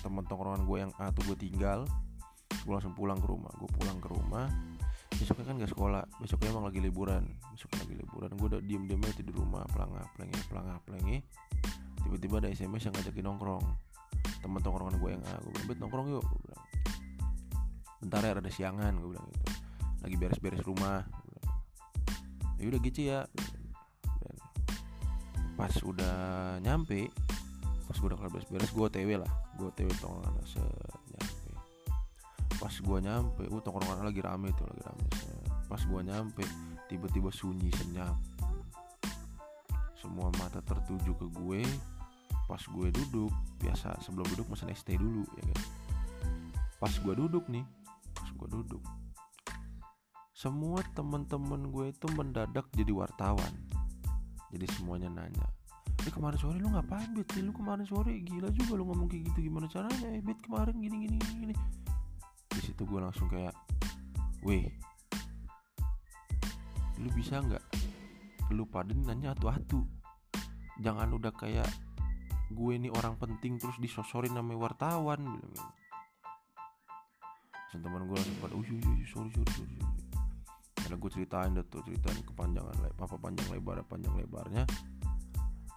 teman 0.00 0.22
tongkrongan 0.30 0.62
gue 0.62 0.76
yang 0.78 0.92
A 1.02 1.10
tuh 1.10 1.26
gue 1.26 1.36
tinggal 1.36 1.82
gue 2.62 2.72
langsung 2.72 2.94
pulang 2.94 3.18
ke 3.18 3.26
rumah. 3.26 3.50
Gue 3.58 3.70
pulang 3.74 3.98
ke 3.98 4.08
rumah 4.14 4.46
besoknya 5.20 5.44
kan 5.44 5.54
gak 5.60 5.72
sekolah 5.76 6.02
besoknya 6.16 6.48
emang 6.48 6.64
lagi 6.72 6.80
liburan 6.80 7.28
besoknya 7.52 7.84
lagi 7.84 7.94
liburan. 8.00 8.30
Gue 8.40 8.46
udah 8.56 8.60
diem 8.64 8.88
diem 8.88 9.02
aja 9.04 9.20
di 9.20 9.32
rumah 9.36 9.68
pelangah 9.68 10.08
pelengeh 10.16 10.40
pelangah 10.48 10.80
pelengeh 10.88 11.20
tiba-tiba 12.00 12.40
ada 12.40 12.48
SMS 12.48 12.88
yang 12.88 12.96
ngajakin 12.96 13.24
nongkrong. 13.28 13.64
Teman 14.40 14.60
tongkrongan 14.64 14.96
gue 14.96 15.10
yang 15.12 15.22
A 15.28 15.36
gue 15.44 15.52
bilang 15.68 15.80
nongkrong 15.84 16.08
yuk. 16.08 16.24
Gue 16.24 16.40
bilang 16.48 16.62
bentar 18.00 18.24
ya 18.24 18.32
ada 18.32 18.48
siangan 18.48 18.92
gue 18.96 19.08
bilang 19.12 19.26
gitu. 19.28 19.44
Lagi 20.00 20.16
beres-beres 20.16 20.64
rumah. 20.64 21.04
Ya 22.56 22.64
udah 22.72 22.80
gitu 22.80 23.00
ya. 23.04 23.20
Dan 24.24 24.36
pas 25.60 25.74
udah 25.84 26.16
nyampe 26.64 27.12
pas 27.84 27.96
gue 27.98 28.08
udah 28.08 28.16
kelar 28.16 28.32
beres-beres 28.32 28.72
gue 28.72 28.84
otw 28.88 29.10
lah. 29.20 29.32
Gue 29.60 29.68
otw 29.68 29.90
tongkrongan 30.00 30.48
se 30.48 30.64
pas 32.60 32.74
gue 32.76 32.98
nyampe 33.00 33.48
uh 33.48 33.60
tongkrongan 33.64 34.04
lagi 34.04 34.20
rame 34.20 34.52
tuh 34.52 34.68
lagi 34.68 34.82
rame. 34.84 35.04
Pas 35.64 35.80
gue 35.80 36.00
nyampe 36.04 36.44
tiba-tiba 36.92 37.32
sunyi 37.32 37.72
senyap. 37.72 38.12
Semua 39.96 40.28
mata 40.36 40.60
tertuju 40.60 41.16
ke 41.16 41.26
gue. 41.32 41.64
Pas 42.44 42.60
gue 42.60 42.88
duduk 42.92 43.32
biasa 43.64 43.96
sebelum 44.04 44.28
duduk 44.36 44.52
mesen 44.52 44.68
ST 44.76 45.00
dulu 45.00 45.24
ya 45.40 45.44
kan? 45.48 45.60
Pas 46.76 46.92
gue 46.92 47.14
duduk 47.16 47.48
nih 47.48 47.64
pas 48.12 48.28
gue 48.28 48.48
duduk 48.52 48.84
semua 50.36 50.80
temen-temen 50.96 51.68
gue 51.68 51.92
itu 51.92 52.06
mendadak 52.16 52.64
jadi 52.72 52.92
wartawan. 52.96 53.52
Jadi 54.50 54.66
semuanya 54.76 55.08
nanya 55.12 55.46
eh 56.00 56.12
kemarin 56.12 56.40
sore 56.40 56.56
lu 56.56 56.72
ngapain 56.72 57.12
bet? 57.12 57.28
Lu 57.44 57.52
kemarin 57.52 57.84
sore 57.84 58.16
gila 58.24 58.48
juga 58.56 58.72
lu 58.80 58.88
ngomong 58.88 59.08
kayak 59.08 59.32
gitu. 59.32 59.52
Gimana 59.52 59.68
caranya? 59.68 60.08
Eh 60.16 60.24
bet 60.24 60.40
kemarin 60.40 60.74
gini 60.80 60.96
gini 61.04 61.16
gini 61.20 61.54
di 62.60 62.68
situ 62.68 62.84
gue 62.84 63.00
langsung 63.00 63.24
kayak 63.32 63.56
weh 64.44 64.68
lu 67.00 67.08
bisa 67.16 67.40
nggak? 67.40 67.64
Lu 68.52 68.68
pada 68.68 68.92
nanya 68.92 69.32
atu-atu 69.32 69.80
jangan 70.84 71.08
udah 71.16 71.32
kayak 71.32 71.64
gue 72.52 72.72
ini 72.76 72.92
orang 72.92 73.16
penting 73.16 73.56
terus 73.56 73.80
disosorin 73.80 74.36
namanya 74.36 74.68
wartawan. 74.68 75.24
Bilang 75.24 75.72
teman 77.80 78.04
gue 78.04 78.16
langsung 78.20 78.38
pada, 78.44 78.52
iya 78.60 78.76
iya 78.76 79.06
sorry 79.08 79.30
sorry 79.32 79.52
sorry. 79.56 79.76
Karena 80.76 80.96
gue 81.00 81.10
ceritain 81.16 81.56
deh 81.56 81.64
tuh 81.64 81.80
ceritain 81.88 82.20
kepanjangan 82.20 82.76
apa 82.92 83.16
panjang 83.16 83.48
lebar 83.48 83.80
panjang 83.88 84.12
lebarnya. 84.20 84.68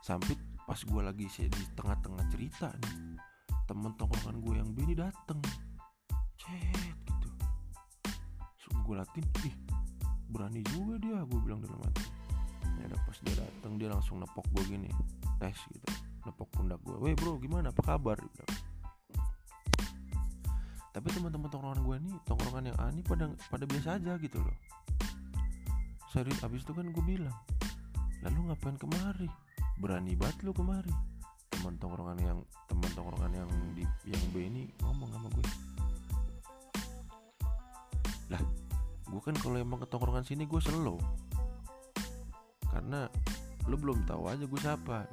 Sampai 0.03 0.35
pas 0.67 0.79
gue 0.83 0.99
lagi 0.99 1.31
di 1.31 1.63
tengah-tengah 1.79 2.27
cerita 2.27 2.67
nih 2.75 3.15
temen 3.63 3.95
tongkrongan 3.95 4.43
gue 4.43 4.53
yang 4.59 4.69
Benny 4.75 4.91
dateng 4.91 5.39
cet 6.43 6.99
gitu. 7.07 7.27
So, 8.59 8.67
gue 8.83 8.95
latin 8.99 9.23
ih 9.47 9.55
berani 10.33 10.65
juga 10.73 10.97
dia 10.97 11.17
gue 11.23 11.39
bilang 11.45 11.61
dalam 11.61 11.79
hati. 11.85 12.05
Ya 12.81 12.89
udah 12.89 12.99
pas 13.05 13.17
dia 13.21 13.35
dateng 13.37 13.73
dia 13.77 13.87
langsung 13.87 14.17
nepok 14.19 14.45
gue 14.57 14.63
gini 14.75 14.89
tes 15.37 15.55
gitu. 15.69 15.87
Nepok 16.25 16.49
pundak 16.51 16.81
gue 16.81 16.97
weh 16.99 17.13
bro 17.13 17.37
gimana? 17.37 17.69
Apa 17.69 17.95
kabar? 17.95 18.17
Gitu. 18.19 18.43
tapi 20.93 21.09
teman-teman 21.09 21.49
tongkrongan 21.49 21.81
gue 21.81 21.97
nih 22.05 22.15
tongkrongan 22.21 22.69
yang 22.69 22.77
aneh 22.77 23.01
pada 23.01 23.25
pada 23.49 23.65
biasa 23.65 23.97
aja 23.97 24.13
gitu 24.21 24.37
loh. 24.37 24.57
Serius 26.13 26.37
abis 26.45 26.61
itu 26.61 26.69
kan 26.69 26.85
gue 26.85 27.03
bilang 27.03 27.33
lalu 28.21 28.53
ngapain 28.53 28.77
kemari? 28.77 29.25
Berani 29.81 30.13
banget 30.13 30.45
lu 30.45 30.53
kemari. 30.53 30.93
Teman 31.49 31.81
tongkrongan 31.81 32.21
yang 32.21 32.39
teman 32.69 32.89
tongkrongan 32.93 33.33
yang 33.33 33.49
di 33.73 33.83
yang 34.05 34.21
B 34.29 34.45
ini 34.45 34.69
ngomong 34.85 35.09
sama 35.09 35.27
gue 35.33 35.72
gue 39.13 39.21
kan 39.21 39.37
kalau 39.37 39.61
emang 39.61 39.77
ke 39.77 39.85
tongkrongan 39.85 40.25
sini 40.25 40.49
gue 40.49 40.57
selo 40.57 40.97
karena 42.73 43.05
lu 43.69 43.77
belum 43.77 44.03
tahu 44.09 44.27
aja 44.27 44.43
gue 44.43 44.59
siapa. 44.59 45.05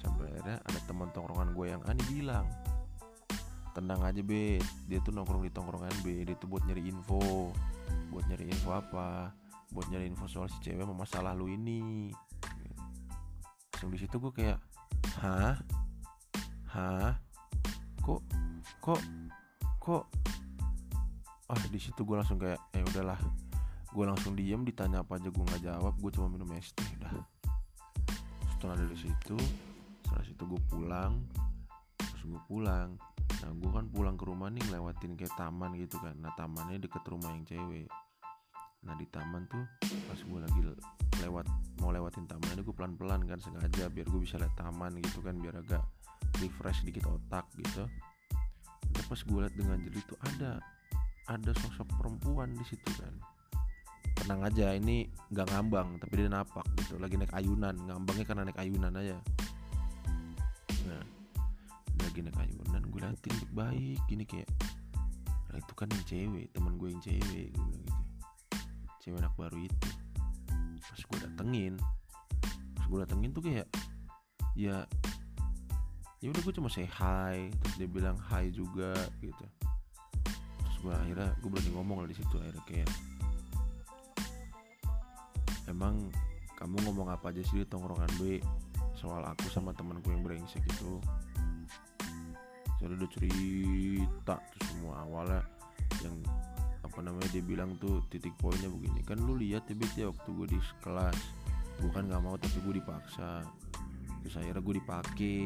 Sampai 0.00 0.32
akhirnya 0.32 0.58
ada 0.64 0.80
teman 0.88 1.12
tongkrongan 1.12 1.52
gue 1.52 1.66
yang 1.68 1.82
ani 1.84 2.02
bilang 2.08 2.48
tenang 3.76 4.00
aja 4.00 4.24
be. 4.24 4.58
Dia 4.88 4.98
tuh 5.04 5.12
nongkrong 5.12 5.44
di 5.44 5.52
tongkrongan 5.52 5.92
B 6.00 6.24
dia 6.24 6.34
tuh 6.38 6.48
buat 6.48 6.64
nyari 6.64 6.88
info. 6.88 7.52
Buat 8.08 8.24
nyari 8.32 8.48
info 8.48 8.70
apa? 8.72 9.34
Buat 9.74 9.86
nyari 9.92 10.08
info 10.08 10.24
soal 10.30 10.48
si 10.48 10.58
cewek 10.64 10.86
sama 10.86 10.96
masalah 10.96 11.36
lu 11.36 11.50
ini. 11.50 12.14
Langsung 13.74 13.90
di 13.92 13.98
situ 14.00 14.16
gue 14.16 14.32
kayak 14.32 14.58
hah? 15.20 15.60
Hah? 16.72 17.12
Kok? 18.00 18.22
Kok? 18.80 19.00
Kok 19.82 20.04
ah 21.54 21.64
di 21.70 21.78
situ 21.78 22.02
gue 22.02 22.16
langsung 22.18 22.42
kayak 22.42 22.58
eh 22.74 22.82
udahlah. 22.82 23.18
Gue 23.94 24.04
langsung 24.10 24.34
diem 24.34 24.66
ditanya 24.66 25.06
apa 25.06 25.22
aja 25.22 25.30
gue 25.30 25.44
nggak 25.46 25.62
jawab 25.62 25.94
gue 26.02 26.10
cuma 26.10 26.26
minum 26.26 26.50
es 26.58 26.74
teh 26.74 26.82
udah 26.98 27.14
setelah 28.50 28.74
dari 28.74 28.96
situ 28.98 29.38
setelah 30.02 30.24
situ 30.26 30.42
gue 30.50 30.60
pulang 30.66 31.12
terus 31.94 32.22
gue 32.26 32.42
pulang. 32.50 32.98
Nah 33.44 33.50
gue 33.54 33.70
kan 33.70 33.86
pulang 33.92 34.16
ke 34.18 34.24
rumah 34.26 34.50
nih 34.50 34.66
ngelewatin 34.66 35.14
kayak 35.14 35.30
taman 35.38 35.78
gitu 35.78 36.02
kan. 36.02 36.18
Nah 36.18 36.34
tamannya 36.34 36.82
deket 36.82 37.06
rumah 37.06 37.30
yang 37.30 37.46
cewek. 37.46 37.86
Nah 38.82 38.98
di 38.98 39.06
taman 39.14 39.46
tuh 39.46 39.62
pas 40.10 40.18
gue 40.18 40.38
lagi 40.42 40.60
lewat 41.22 41.46
mau 41.78 41.94
lewatin 41.94 42.26
taman 42.26 42.50
ini 42.50 42.66
gue 42.66 42.74
pelan 42.74 42.98
pelan 42.98 43.22
kan 43.30 43.38
sengaja 43.38 43.86
biar 43.94 44.06
gue 44.10 44.20
bisa 44.20 44.42
lihat 44.42 44.58
taman 44.58 44.98
gitu 44.98 45.22
kan 45.22 45.38
biar 45.38 45.62
agak 45.62 45.86
refresh 46.42 46.82
dikit 46.82 47.06
otak 47.06 47.46
gitu. 47.62 47.86
Dan 48.90 49.04
pas 49.06 49.20
gue 49.22 49.38
lihat 49.38 49.54
dengan 49.54 49.78
jeli 49.78 50.02
tuh 50.02 50.18
ada 50.34 50.58
ada 51.28 51.52
sosok 51.56 51.88
perempuan 52.00 52.52
di 52.52 52.64
situ 52.66 52.90
kan. 53.00 53.14
Tenang 54.14 54.46
aja 54.46 54.72
ini 54.76 55.08
nggak 55.32 55.46
ngambang 55.50 55.98
tapi 55.98 56.20
dia 56.20 56.30
napak 56.30 56.64
gitu. 56.80 56.96
Lagi 57.00 57.18
naik 57.18 57.34
ayunan 57.34 57.74
ngambangnya 57.74 58.24
karena 58.24 58.42
naik 58.46 58.60
ayunan 58.60 58.92
aja. 58.94 59.18
Nah 60.88 61.04
lagi 62.04 62.20
naik 62.20 62.38
ayunan 62.38 62.82
gue 62.84 63.00
liatin 63.00 63.34
baik-baik 63.40 64.00
gini 64.06 64.24
kayak 64.28 64.50
nah 65.54 65.62
itu 65.62 65.72
kan 65.78 65.86
yang 65.86 66.04
cewek 66.04 66.46
teman 66.50 66.74
gue 66.76 66.88
yang 66.90 67.02
cewek 67.02 67.48
gue 67.52 67.64
bilang 67.64 67.82
gitu. 67.82 68.20
Cewek 69.02 69.18
anak 69.20 69.34
baru 69.36 69.58
itu. 69.64 69.90
Pas 70.84 71.00
gue 71.00 71.18
datengin 71.24 71.74
pas 72.84 72.92
gue 72.92 72.98
datengin 73.00 73.32
tuh 73.32 73.40
kayak 73.40 73.64
ya 74.52 74.84
ya 76.20 76.28
udah 76.28 76.42
gue 76.44 76.52
cuma 76.52 76.68
say 76.68 76.84
hi 76.84 77.48
terus 77.48 77.74
dia 77.80 77.88
bilang 77.88 78.20
hi 78.28 78.52
juga 78.52 78.92
gitu 79.24 79.44
gue 80.84 80.92
akhirnya 80.92 81.32
gue 81.40 81.48
berani 81.48 81.70
ngomong 81.72 81.96
lah 82.04 82.08
di 82.12 82.16
situ 82.20 82.34
akhirnya 82.36 82.64
kayak 82.68 82.90
emang 85.72 86.12
kamu 86.60 86.76
ngomong 86.86 87.08
apa 87.10 87.32
aja 87.32 87.42
sih 87.44 87.60
di 87.60 87.66
tongkrongan 87.66 88.08
B? 88.16 88.38
Soal 88.94 89.26
aku 89.26 89.50
sama 89.50 89.74
temanku 89.74 90.14
yang 90.14 90.22
brengsek 90.22 90.62
itu. 90.64 91.02
Saya 92.78 92.94
udah 92.94 93.10
cerita 93.10 94.36
tuh 94.38 94.62
semua 94.64 95.02
awalnya 95.02 95.42
yang 96.00 96.14
apa 96.80 96.98
namanya 97.02 97.28
dia 97.34 97.42
bilang 97.42 97.74
tuh 97.82 98.00
titik 98.08 98.32
poinnya 98.38 98.70
begini. 98.70 99.02
Kan 99.02 99.24
lu 99.24 99.34
lihat 99.34 99.66
ya 99.66 99.76
ya 99.98 100.06
waktu 100.08 100.28
gue 100.30 100.46
di 100.54 100.58
kelas. 100.80 101.18
Gue 101.82 101.90
kan 101.90 102.06
nggak 102.06 102.22
mau 102.22 102.38
tapi 102.38 102.54
gue 102.64 102.78
dipaksa. 102.78 103.42
Terus 104.22 104.34
akhirnya 104.38 104.62
gue 104.62 104.74
dipake. 104.78 105.38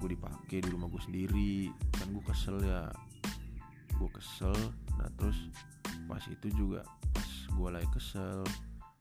Gue 0.00 0.08
dipake 0.10 0.56
di 0.64 0.68
rumah 0.72 0.88
gue 0.88 1.02
sendiri. 1.06 1.70
Kan 1.92 2.08
gue 2.10 2.24
kesel 2.24 2.56
ya 2.64 2.88
gue 4.02 4.10
kesel. 4.18 4.58
Nah 4.98 5.06
terus 5.14 5.38
pas 6.10 6.22
itu 6.26 6.50
juga 6.58 6.82
pas 7.14 7.30
gue 7.54 7.68
lagi 7.70 7.88
kesel 7.94 8.42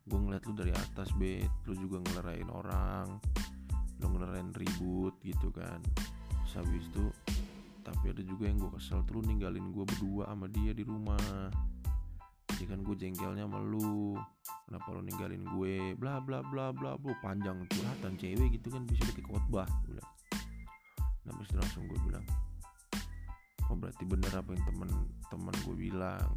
gue 0.06 0.18
ngeliat 0.18 0.44
lu 0.46 0.54
dari 0.54 0.74
atas 0.78 1.10
bet. 1.18 1.50
Lu 1.66 1.74
juga 1.74 1.98
ngelerain 2.06 2.50
orang 2.54 3.18
lu 4.02 4.06
ngelerain 4.18 4.54
ribut 4.54 5.18
gitu 5.26 5.50
kan. 5.50 5.82
Terus 6.46 6.54
habis 6.62 6.86
itu 6.94 7.06
tapi 7.82 8.14
ada 8.14 8.22
juga 8.22 8.46
yang 8.46 8.62
gue 8.62 8.72
kesel 8.78 9.02
lu 9.10 9.26
ninggalin 9.26 9.74
gue 9.74 9.86
berdua 9.86 10.30
sama 10.30 10.46
dia 10.54 10.74
di 10.78 10.86
rumah. 10.86 11.50
Jadi 12.54 12.66
kan 12.70 12.80
gue 12.86 12.94
jengkelnya 12.94 13.50
sama 13.50 13.58
lu. 13.58 14.14
Kenapa 14.70 14.88
lu 14.94 15.02
ninggalin 15.02 15.42
gue? 15.58 15.98
Bla 15.98 16.22
bla 16.22 16.46
bla 16.46 16.70
bla 16.70 16.94
bla. 16.94 17.14
Panjang 17.26 17.66
curhatan 17.66 18.22
cewek 18.22 18.62
gitu 18.62 18.70
kan 18.70 18.86
bisa 18.86 19.02
bikin 19.10 19.26
khotbah 19.26 19.66
bilang. 19.86 20.10
Nah 21.26 21.34
langsung 21.38 21.86
gue 21.90 21.98
bilang 22.06 22.26
oh 23.72 23.78
berarti 23.80 24.04
bener 24.04 24.30
apa 24.36 24.52
yang 24.52 24.64
temen 24.68 24.90
temen 25.32 25.56
gue 25.64 25.76
bilang. 25.76 26.30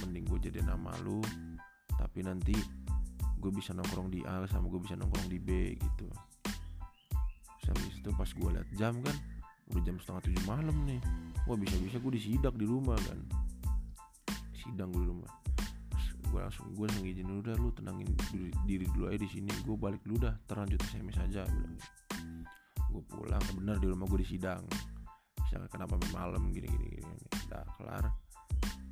Mending 0.00 0.24
gue 0.32 0.48
jadi 0.48 0.64
nama 0.64 0.96
lu 1.04 1.20
tapi 2.00 2.24
nanti 2.24 2.56
gue 3.36 3.52
bisa 3.52 3.76
nongkrong 3.76 4.08
di 4.08 4.24
A 4.24 4.40
sama 4.48 4.72
gue 4.72 4.80
bisa 4.80 4.96
nongkrong 4.96 5.28
di 5.28 5.36
B 5.36 5.76
gitu. 5.76 6.08
Habis 7.68 8.00
itu 8.00 8.10
pas 8.16 8.26
gue 8.26 8.48
liat 8.48 8.68
jam 8.80 8.96
kan 9.04 9.12
udah 9.70 9.82
jam 9.84 10.00
setengah 10.00 10.22
tujuh 10.24 10.44
malam 10.48 10.74
nih. 10.88 10.98
Wah 11.44 11.60
bisa 11.60 11.76
bisa 11.84 12.00
gue 12.00 12.12
disidak 12.16 12.56
di 12.56 12.64
rumah 12.64 12.96
kan. 12.96 13.20
Sidang 14.56 14.88
gue 14.96 15.04
di 15.04 15.08
rumah. 15.12 15.30
Gue 16.32 16.40
langsung 16.40 16.66
gue 16.72 16.84
langsung 16.88 17.04
izin 17.04 17.28
udah 17.28 17.54
lu 17.60 17.68
tenangin 17.76 18.08
diri, 18.64 18.86
dulu 18.96 19.12
aja 19.12 19.20
di 19.20 19.28
sini. 19.28 19.52
Gue 19.66 19.76
balik 19.76 20.00
dulu 20.06 20.24
dah 20.24 20.34
terlanjut 20.48 20.80
sms 20.80 21.18
aja 21.28 21.44
gue 22.90 23.02
pulang 23.06 23.42
bener 23.54 23.78
di 23.78 23.86
rumah 23.86 24.06
gue 24.10 24.20
disidang 24.26 24.62
misalnya 25.50 25.66
kenapa 25.66 25.98
malam? 26.14 26.54
gini 26.54 26.70
gini 26.70 26.86
gini, 26.94 27.14
udah 27.50 27.66
kelar. 27.74 28.06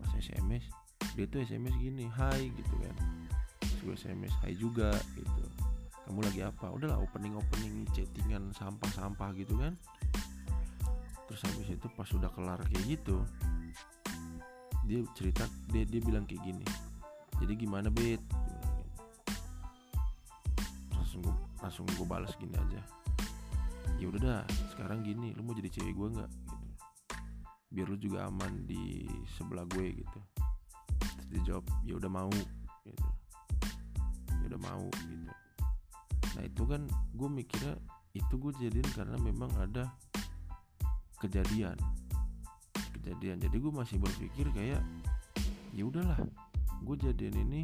Pas 0.03 0.11
sms 0.19 0.67
dia 1.15 1.31
tuh 1.31 1.47
sms 1.47 1.75
gini 1.79 2.11
hai 2.11 2.51
gitu 2.51 2.75
kan. 2.83 2.95
Terus 3.63 3.81
gue 3.87 3.95
sms 3.95 4.35
hai 4.43 4.59
juga 4.59 4.91
gitu. 5.15 5.45
Kamu 6.03 6.19
lagi 6.19 6.43
apa? 6.43 6.67
Udahlah 6.75 6.99
opening 6.99 7.39
opening 7.39 7.87
chattingan 7.95 8.51
sampah 8.59 8.91
sampah 8.91 9.31
gitu 9.39 9.55
kan. 9.55 9.79
Terus 11.31 11.47
habis 11.47 11.79
itu 11.79 11.87
pas 11.95 12.11
sudah 12.11 12.35
kelar 12.35 12.59
kayak 12.67 12.99
gitu 12.99 13.23
dia 14.89 15.05
cerita 15.13 15.45
dia 15.69 15.85
dia 15.85 16.01
bilang 16.01 16.25
kayak 16.25 16.41
gini 16.49 16.65
jadi 17.37 17.53
gimana 17.61 17.93
bet 17.93 18.25
langsung 20.97 21.21
gue 21.21 21.35
langsung 21.61 21.85
gue 21.85 22.07
balas 22.09 22.33
gini 22.41 22.57
aja. 22.57 22.81
Ya 23.99 24.07
udah 24.09 24.21
dah 24.23 24.43
sekarang 24.73 25.05
gini 25.05 25.37
lu 25.37 25.45
mau 25.45 25.53
jadi 25.53 25.69
cewek 25.69 25.93
gue 25.93 26.09
nggak 26.19 26.31
biar 27.69 27.87
lu 27.89 27.97
juga 28.01 28.25
aman 28.29 28.65
di 28.65 29.05
sebelah 29.37 29.69
gue 29.69 30.01
gitu. 30.01 30.21
Terus 30.99 31.27
dia 31.29 31.41
jawab 31.53 31.65
ya 31.85 31.95
udah 32.01 32.11
mau 32.11 32.33
gitu. 32.85 33.09
Ya 34.29 34.45
udah 34.49 34.61
mau 34.61 34.87
gitu. 34.89 35.33
Nah 36.37 36.43
itu 36.45 36.63
kan 36.65 36.83
gue 36.89 37.29
mikirnya 37.29 37.75
itu 38.17 38.35
gue 38.41 38.53
jadiin 38.57 38.89
karena 38.97 39.17
memang 39.21 39.53
ada 39.61 39.93
kejadian. 41.21 41.77
Kejadian. 42.97 43.37
Jadi 43.43 43.57
gue 43.61 43.73
masih 43.73 44.01
berpikir 44.01 44.49
kayak 44.57 44.81
ya 45.77 45.83
udahlah 45.85 46.19
gue 46.83 46.97
jadian 46.99 47.37
ini 47.45 47.63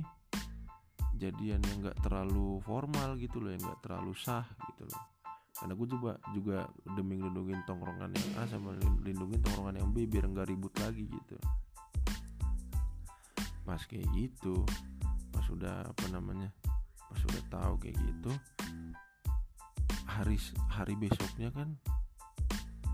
jadian 1.17 1.63
yang 1.63 1.79
nggak 1.89 1.99
terlalu 2.03 2.59
formal 2.67 3.15
gitu 3.17 3.39
loh 3.39 3.51
yang 3.55 3.63
nggak 3.63 3.81
terlalu 3.87 4.13
sah 4.19 4.45
gitu 4.71 4.85
loh 4.91 5.14
karena 5.55 5.73
gue 5.79 5.87
juga 5.87 6.13
juga 6.35 6.59
demi 6.99 7.15
lindungin 7.23 7.63
tongkrongan 7.63 8.11
yang 8.11 8.31
A 8.43 8.43
sama 8.51 8.75
lindungin 9.07 9.39
tongkrongan 9.39 9.79
yang 9.79 9.89
B 9.95 10.11
biar 10.11 10.27
nggak 10.27 10.51
ribut 10.51 10.75
lagi 10.83 11.07
gitu. 11.07 11.37
Pas 13.63 13.81
kayak 13.87 14.07
gitu 14.19 14.67
pas 15.31 15.43
sudah 15.47 15.87
apa 15.87 16.07
namanya 16.11 16.51
pas 17.11 17.19
sudah 17.19 17.43
tahu 17.51 17.75
kayak 17.83 17.99
gitu 17.99 18.31
hari 20.07 20.39
hari 20.71 20.95
besoknya 20.95 21.51
kan 21.51 21.75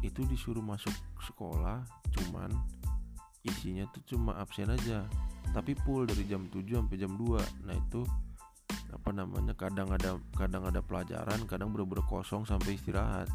itu 0.00 0.24
disuruh 0.24 0.64
masuk 0.64 0.92
sekolah 1.20 1.84
cuman 2.16 2.48
isinya 3.44 3.88
tuh 3.92 4.04
cuma 4.04 4.36
absen 4.36 4.68
aja. 4.68 5.08
Tapi 5.50 5.74
full 5.82 6.06
dari 6.06 6.28
jam 6.30 6.46
7 6.46 6.62
sampai 6.62 6.96
jam 7.00 7.16
2 7.16 7.66
nah 7.66 7.74
itu 7.74 8.04
apa 9.10 9.26
namanya 9.26 9.58
kadang 9.58 9.90
ada 9.90 10.22
kadang 10.38 10.70
ada 10.70 10.78
pelajaran 10.78 11.42
kadang 11.50 11.74
bener-bener 11.74 12.06
kosong 12.06 12.46
sampai 12.46 12.78
istirahat. 12.78 13.26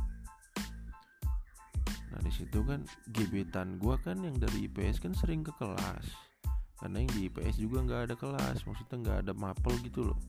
Nah 2.15 2.19
di 2.23 2.31
situ 2.31 2.63
kan 2.63 2.87
gebetan 3.11 3.75
gua 3.75 3.99
kan 3.99 4.23
yang 4.23 4.39
dari 4.39 4.71
IPS 4.71 5.03
kan 5.03 5.11
sering 5.11 5.43
ke 5.43 5.51
kelas. 5.59 6.07
Karena 6.79 7.03
yang 7.03 7.11
di 7.11 7.27
IPS 7.27 7.59
juga 7.59 7.83
nggak 7.83 8.01
ada 8.07 8.15
kelas 8.15 8.63
maksudnya 8.63 8.95
nggak 9.03 9.17
ada 9.27 9.33
mapel 9.35 9.75
gitu 9.83 10.15
loh. 10.15 10.19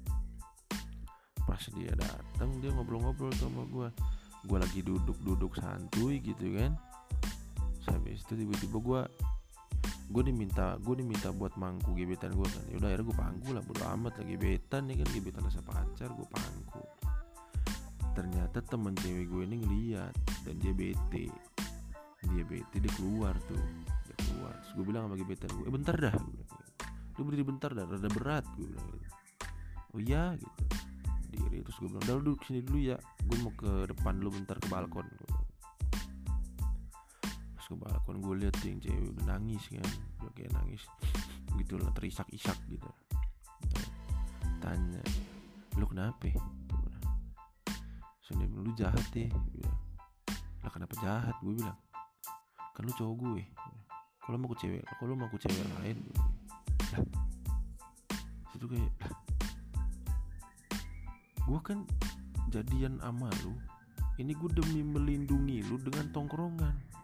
Pas 1.47 1.63
dia 1.79 1.95
datang 1.95 2.51
dia 2.59 2.75
ngobrol-ngobrol 2.75 3.31
sama 3.39 3.63
gua. 3.71 3.95
Gua 4.51 4.59
lagi 4.59 4.83
duduk-duduk 4.83 5.63
santuy 5.63 6.19
gitu 6.27 6.59
kan. 6.59 6.75
Sampai 7.87 8.19
itu 8.19 8.35
tiba-tiba 8.35 8.83
gua 8.83 9.07
gue 10.07 10.23
diminta 10.23 10.79
gue 10.79 10.95
diminta 11.03 11.35
buat 11.35 11.59
mangku 11.59 11.91
gebetan 11.99 12.31
gue 12.35 12.47
kan. 12.47 12.65
Yaudah 12.71 12.89
akhirnya 12.95 13.07
gue 13.11 13.17
pangku 13.19 13.49
lah 13.51 13.63
bodo 13.67 13.83
amat 13.99 14.13
lagi 14.23 14.39
gebetan 14.39 14.83
nih 14.87 14.97
kan 15.03 15.09
gebetan 15.11 15.43
rasa 15.43 15.61
pacar 15.67 16.09
gue 16.15 16.29
pangku. 16.31 16.83
Ternyata 18.15 18.59
temen 18.63 18.95
cewek 18.95 19.27
gue 19.27 19.43
ini 19.51 19.57
ngeliat 19.61 20.15
dan 20.47 20.55
dia 20.63 20.73
bete. 20.73 21.27
Dia 22.27 22.45
bete 22.47 22.77
dia 22.79 22.93
keluar 22.95 23.35
tuh. 23.51 23.59
Dia 24.07 24.17
keluar. 24.31 24.55
Terus 24.63 24.73
gue 24.79 24.85
bilang 24.87 25.03
sama 25.11 25.17
gebetan 25.19 25.51
gue 25.51 25.65
eh 25.67 25.75
bentar 25.75 25.95
dah 25.99 26.15
gue 26.15 26.33
bilang 26.33 26.51
gitu. 26.55 26.65
lu 27.17 27.23
berdiri 27.25 27.45
bentar 27.49 27.71
dah 27.73 27.85
rada 27.89 28.11
berat 28.13 28.45
gue 28.55 28.67
bilang 28.69 28.87
gitu. 28.95 29.09
Oh 29.91 30.01
iya 30.01 30.25
gitu. 30.39 30.63
Diri 31.35 31.59
terus 31.67 31.77
gue 31.83 31.89
bilang 31.91 32.03
udah 32.07 32.15
lu 32.15 32.23
duduk 32.31 32.41
sini 32.47 32.63
dulu 32.63 32.79
ya. 32.79 32.97
Gue 33.27 33.37
mau 33.43 33.51
ke 33.59 33.91
depan 33.91 34.23
lu 34.23 34.31
bentar 34.31 34.55
ke 34.63 34.71
balkon 34.71 35.09
gue 35.11 35.46
bilang 37.67 37.83
ke 37.83 37.83
balkon 37.83 38.23
gue 38.23 38.35
lihat 38.47 38.57
yang 38.63 38.79
cewek 38.79 39.11
nangis 39.27 39.65
kan. 39.67 39.91
Kayak 40.39 40.53
nangis. 40.55 40.83
Gitu 41.59 41.75
lah 41.75 41.91
terisak-isak 41.99 42.59
gitu. 42.71 42.87
Tanya 44.63 45.03
lu 45.75 45.87
kenapa? 45.91 46.31
Sini 48.23 48.47
lu 48.47 48.71
jahat 48.79 49.03
ya. 49.15 49.27
Lah 50.63 50.71
kenapa 50.71 50.95
jahat? 51.03 51.35
Gue 51.43 51.59
bilang 51.59 51.79
kan 52.77 52.83
lu 52.87 52.93
cowok 52.95 53.17
gue. 53.19 53.43
Kalau 54.23 54.37
mau 54.39 54.51
ke 54.55 54.57
cewek 54.63 54.83
kalau 54.99 55.15
mau 55.19 55.27
ke 55.31 55.39
cewek 55.43 55.67
lain? 55.83 55.99
Lah 56.95 57.03
situ 58.55 58.67
kayak 58.71 58.93
lah 59.03 59.15
gue 61.47 61.61
kan 61.63 61.79
jadian 62.51 63.03
sama 63.03 63.31
lu. 63.43 63.55
Ini 64.17 64.33
gue 64.33 64.51
demi 64.55 64.81
melindungi 64.81 65.61
lu 65.69 65.77
dengan 65.77 66.09
tongkrongan 66.09 66.97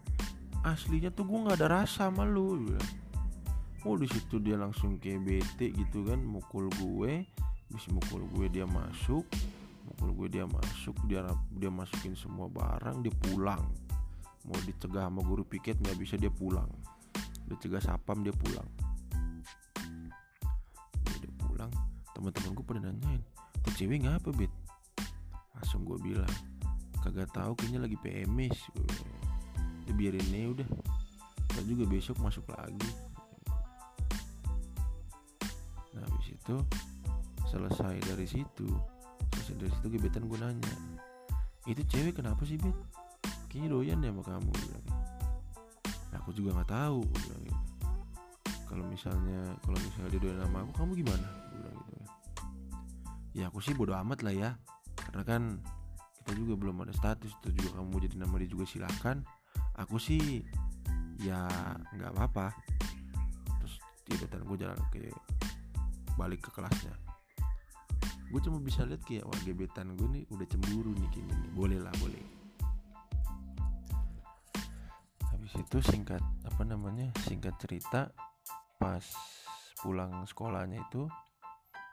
aslinya 0.62 1.10
tuh 1.10 1.26
gue 1.26 1.38
nggak 1.42 1.58
ada 1.58 1.82
rasa 1.82 2.08
sama 2.10 2.22
lu 2.22 2.70
bilang. 2.70 2.90
oh 3.82 3.98
di 3.98 4.06
situ 4.06 4.38
dia 4.38 4.54
langsung 4.54 4.98
kayak 5.02 5.26
bete 5.26 5.74
gitu 5.74 6.06
kan 6.06 6.22
mukul 6.22 6.70
gue 6.78 7.26
bisa 7.72 7.88
mukul 7.90 8.22
gue 8.38 8.46
dia 8.46 8.66
masuk 8.68 9.26
mukul 9.82 10.10
gue 10.22 10.28
dia 10.38 10.46
masuk 10.46 10.94
dia 11.10 11.26
dia 11.58 11.70
masukin 11.70 12.14
semua 12.14 12.46
barang 12.46 13.02
dia 13.02 13.14
pulang. 13.26 13.62
Mau 14.42 14.58
dicegah 14.66 15.06
sama 15.06 15.22
guru 15.22 15.46
piket 15.46 15.78
nggak 15.82 15.98
bisa 15.98 16.14
dia 16.14 16.30
pulang. 16.30 16.70
Dicegah 17.46 17.82
sapam 17.82 18.22
dia 18.22 18.34
pulang. 18.34 18.66
Dia 21.02 21.32
pulang. 21.42 21.70
Teman-teman 22.14 22.50
gue 22.54 22.64
pada 22.66 22.80
nanyain 22.82 23.22
tuh 23.62 23.72
cewek 23.78 24.02
ngapa 24.02 24.34
bet 24.34 24.50
langsung 25.54 25.86
gue 25.86 25.98
bilang 26.02 26.34
kagak 26.98 27.30
tahu 27.30 27.54
kayaknya 27.54 27.86
lagi 27.86 27.96
PMS 28.02 28.58
gue 28.74 29.21
ya 29.86 29.92
biarin 29.92 30.26
nih 30.30 30.46
udah. 30.52 30.68
Kita 31.52 31.62
juga 31.68 31.84
besok 31.88 32.16
masuk 32.24 32.46
lagi. 32.52 32.90
Nah 35.92 36.02
habis 36.04 36.28
itu 36.32 36.56
selesai 37.48 37.96
dari 38.02 38.26
situ. 38.26 38.68
Selesai 39.36 39.56
dari 39.58 39.72
situ 39.72 39.86
gebetan 39.92 40.26
gue 40.28 40.38
nanya 40.40 40.74
itu 41.70 41.82
cewek 41.86 42.18
kenapa 42.18 42.42
sih 42.42 42.58
bet 42.58 42.74
kayaknya 43.46 43.68
doyan 43.70 44.02
ya 44.02 44.10
sama 44.10 44.22
kamu 44.26 44.50
bilang. 44.50 44.86
Nah, 46.10 46.18
aku 46.18 46.30
juga 46.34 46.58
nggak 46.58 46.70
tahu 46.74 47.00
bilang 47.06 47.42
gitu. 47.46 47.62
kalau 48.66 48.84
misalnya 48.88 49.40
kalau 49.60 49.78
misalnya 49.78 50.10
dia 50.16 50.20
doyan 50.26 50.40
sama 50.42 50.58
aku 50.66 50.72
kamu 50.74 50.92
gimana? 51.04 51.28
Bilang 51.54 51.76
gitu 51.86 51.92
ya 53.32 53.44
aku 53.48 53.58
sih 53.62 53.74
bodo 53.78 53.94
amat 53.94 54.26
lah 54.26 54.34
ya. 54.34 54.50
Karena 54.98 55.22
kan 55.22 55.42
kita 56.22 56.32
juga 56.34 56.54
belum 56.58 56.82
ada 56.82 56.92
status 56.94 57.30
itu 57.30 57.48
juga 57.62 57.78
kamu 57.78 57.94
jadi 58.10 58.16
nama 58.18 58.34
dia 58.42 58.50
juga 58.50 58.64
silakan 58.66 59.22
aku 59.82 59.98
sih 59.98 60.46
ya 61.18 61.50
nggak 61.98 62.14
apa-apa. 62.14 62.54
Terus 63.58 63.74
gebetan 64.06 64.46
gue 64.46 64.56
jalan 64.62 64.78
ke 64.94 65.10
balik 66.14 66.46
ke 66.46 66.50
kelasnya. 66.54 66.94
Gue 68.30 68.40
cuma 68.40 68.62
bisa 68.62 68.86
lihat 68.88 69.02
kayak 69.04 69.26
wah 69.28 69.40
gebetan 69.44 69.92
gue 69.98 70.08
nih 70.08 70.24
udah 70.30 70.46
cemburu 70.46 70.94
nih 70.96 71.08
gini. 71.10 71.32
Nih 71.34 71.52
boleh 71.52 71.78
lah 71.82 71.92
boleh. 71.98 72.24
Habis 75.28 75.52
itu 75.58 75.78
singkat 75.82 76.22
apa 76.46 76.62
namanya 76.62 77.10
singkat 77.26 77.58
cerita 77.58 78.08
pas 78.78 79.02
pulang 79.82 80.22
sekolahnya 80.24 80.78
itu 80.78 81.10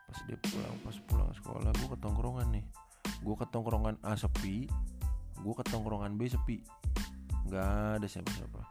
pas 0.09 0.19
dia 0.25 0.37
pulang 0.41 0.73
pas 0.85 0.97
pulang 1.09 1.29
sekolah 1.33 1.71
gue 1.73 1.87
ke 1.89 1.97
tongkrongan 1.99 2.47
nih. 2.53 2.65
Gue 3.19 3.35
ke 3.35 3.45
tongkrongan 3.49 3.99
A 4.05 4.15
sepi 4.15 4.69
gue 5.39 5.53
ke 5.55 5.63
tongkrongan 5.71 6.19
B 6.19 6.27
sepi 6.27 6.59
nggak 7.47 8.01
ada 8.01 8.07
siapa-siapa. 8.09 8.61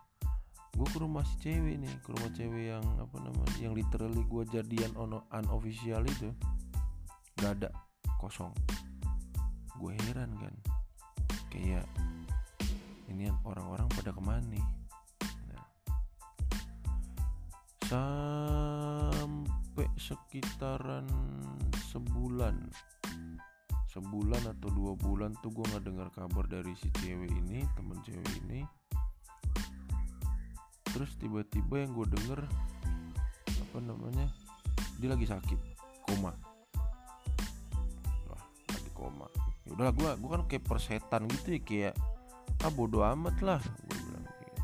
Gue 0.76 0.86
ke 0.86 0.98
rumah 1.00 1.24
si 1.26 1.34
cewek 1.42 1.80
nih 1.80 1.94
ke 2.04 2.08
rumah 2.12 2.30
cewek 2.36 2.64
yang 2.76 2.84
apa 3.00 3.16
namanya 3.18 3.56
yang 3.58 3.74
literally 3.74 4.22
gue 4.26 4.42
jadian 4.52 4.92
on 4.94 5.18
unofficial 5.32 6.02
itu 6.04 6.30
nggak 7.40 7.52
ada 7.62 7.68
kosong. 8.18 8.52
Gue 9.78 9.94
heran 10.06 10.34
kan 10.38 10.54
kayak 11.48 11.86
ini 13.08 13.32
orang-orang 13.42 13.88
pada 13.96 14.12
ke 14.12 14.20
mana 14.20 14.44
nih? 14.52 14.66
Nah, 15.48 15.64
sampai 17.88 19.88
sekitaran 19.96 21.08
sebulan 21.88 22.68
sebulan 23.88 24.44
atau 24.44 24.68
dua 24.68 24.92
bulan 24.94 25.32
tuh 25.40 25.48
gue 25.48 25.64
nggak 25.64 25.84
dengar 25.84 26.08
kabar 26.12 26.44
dari 26.44 26.76
si 26.76 26.92
cewek 27.00 27.32
ini 27.32 27.64
temen 27.72 27.98
cewek 28.04 28.32
ini. 28.44 28.60
Terus 30.88 31.10
tiba-tiba 31.16 31.84
yang 31.84 31.96
gue 31.96 32.06
denger 32.08 32.40
apa 33.48 33.78
namanya 33.80 34.28
dia 35.00 35.08
lagi 35.08 35.24
sakit 35.24 35.60
koma. 36.04 36.36
Wah 38.28 38.44
lagi 38.68 38.90
koma. 38.92 39.26
Yaudah 39.64 39.92
gue 39.96 40.10
gue 40.20 40.30
kan 40.30 40.42
kayak 40.44 40.64
persetan 40.68 41.24
gitu 41.32 41.56
ya 41.56 41.60
kayak 41.64 41.94
ah 42.66 42.72
bodo 42.74 43.06
amat 43.06 43.38
lah 43.38 43.60
gue 43.62 43.94
bilang 44.02 44.26
gitu. 44.26 44.62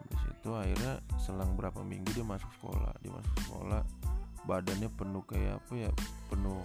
habis 0.00 0.22
itu 0.32 0.50
akhirnya 0.56 0.94
selang 1.20 1.52
berapa 1.60 1.84
minggu 1.84 2.08
dia 2.16 2.24
masuk 2.24 2.48
sekolah 2.56 2.92
dia 3.04 3.12
masuk 3.12 3.36
sekolah 3.44 3.84
badannya 4.48 4.88
penuh 4.96 5.20
kayak 5.28 5.60
apa 5.60 5.72
ya 5.76 5.90
penuh. 6.32 6.64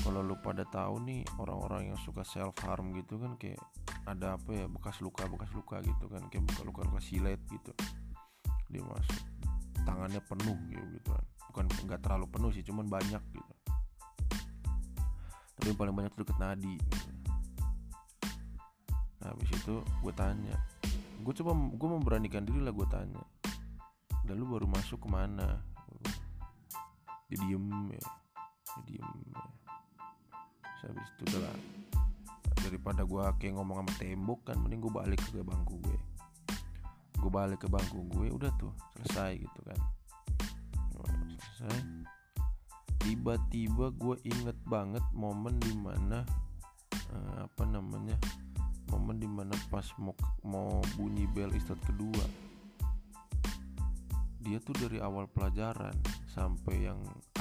Kalau 0.00 0.20
lu 0.20 0.36
pada 0.40 0.64
tahu 0.68 1.00
nih 1.04 1.24
orang-orang 1.40 1.92
yang 1.92 1.98
suka 2.04 2.24
self 2.24 2.56
harm 2.64 2.92
gitu 2.96 3.16
kan 3.16 3.36
kayak 3.40 3.60
ada 4.08 4.36
apa 4.36 4.52
ya 4.52 4.66
bekas 4.68 5.00
luka 5.04 5.28
bekas 5.28 5.52
luka 5.52 5.80
gitu 5.84 6.08
kan 6.08 6.24
kayak 6.28 6.44
buka 6.44 6.62
luka 6.64 6.80
luka 6.88 7.00
silet 7.00 7.40
gitu. 7.48 7.72
Dia 8.68 8.84
masuk 8.84 9.20
tangannya 9.88 10.20
penuh 10.24 10.56
gitu 10.68 10.84
gitu 11.00 11.08
kan. 11.12 11.24
Bukan 11.52 11.64
nggak 11.88 12.00
terlalu 12.04 12.26
penuh 12.28 12.50
sih 12.52 12.64
cuman 12.64 12.88
banyak 12.88 13.22
gitu. 13.32 13.52
Tapi 15.60 15.70
paling 15.76 15.92
banyak 15.96 16.12
tuh 16.16 16.24
deket 16.24 16.38
nadi 16.40 16.76
gitu. 16.76 17.08
nah 19.20 19.36
habis 19.36 19.52
itu 19.52 19.84
gue 19.84 20.12
tanya 20.16 20.56
gue 21.20 21.34
coba 21.36 21.52
gue 21.52 21.88
memberanikan 21.92 22.40
diri 22.40 22.64
lah 22.64 22.72
gue 22.72 22.88
tanya 22.88 23.20
dan 24.24 24.34
lu 24.40 24.48
baru 24.48 24.64
masuk 24.64 25.04
ke 25.04 25.08
mana 25.12 25.60
dia 27.28 27.36
diem 27.44 27.68
ya 27.92 28.04
diem 28.86 29.10
ya. 29.34 29.44
Terus 30.62 30.80
habis 30.90 31.08
itu 31.16 31.22
udah 31.36 31.54
daripada 32.60 33.02
gue 33.02 33.22
kayak 33.40 33.54
ngomong 33.56 33.82
sama 33.82 33.92
tembok 33.96 34.40
kan 34.46 34.56
mending 34.60 34.80
gue 34.84 34.92
balik 34.92 35.20
ke 35.32 35.40
bangku 35.40 35.76
gue. 35.82 35.98
Gue 37.20 37.30
balik 37.32 37.64
ke 37.64 37.68
bangku 37.68 38.06
gue 38.12 38.28
udah 38.32 38.52
tuh 38.56 38.72
selesai 38.96 39.40
gitu 39.40 39.60
kan. 39.64 39.80
Selesai. 40.94 41.78
Tiba-tiba 43.00 43.90
gue 43.96 44.16
inget 44.28 44.58
banget 44.68 45.04
momen 45.16 45.56
di 45.60 45.72
mana 45.72 46.20
eh, 46.92 47.36
apa 47.48 47.64
namanya 47.64 48.16
momen 48.92 49.16
di 49.22 49.28
mana 49.28 49.56
pas 49.72 49.86
mau 49.96 50.12
mau 50.44 50.82
bunyi 50.98 51.24
bel 51.30 51.52
istirahat 51.56 51.80
kedua. 51.88 52.26
Dia 54.40 54.56
tuh 54.60 54.76
dari 54.76 55.00
awal 55.00 55.28
pelajaran 55.28 55.92
sampai 56.32 56.88
yang 56.88 57.00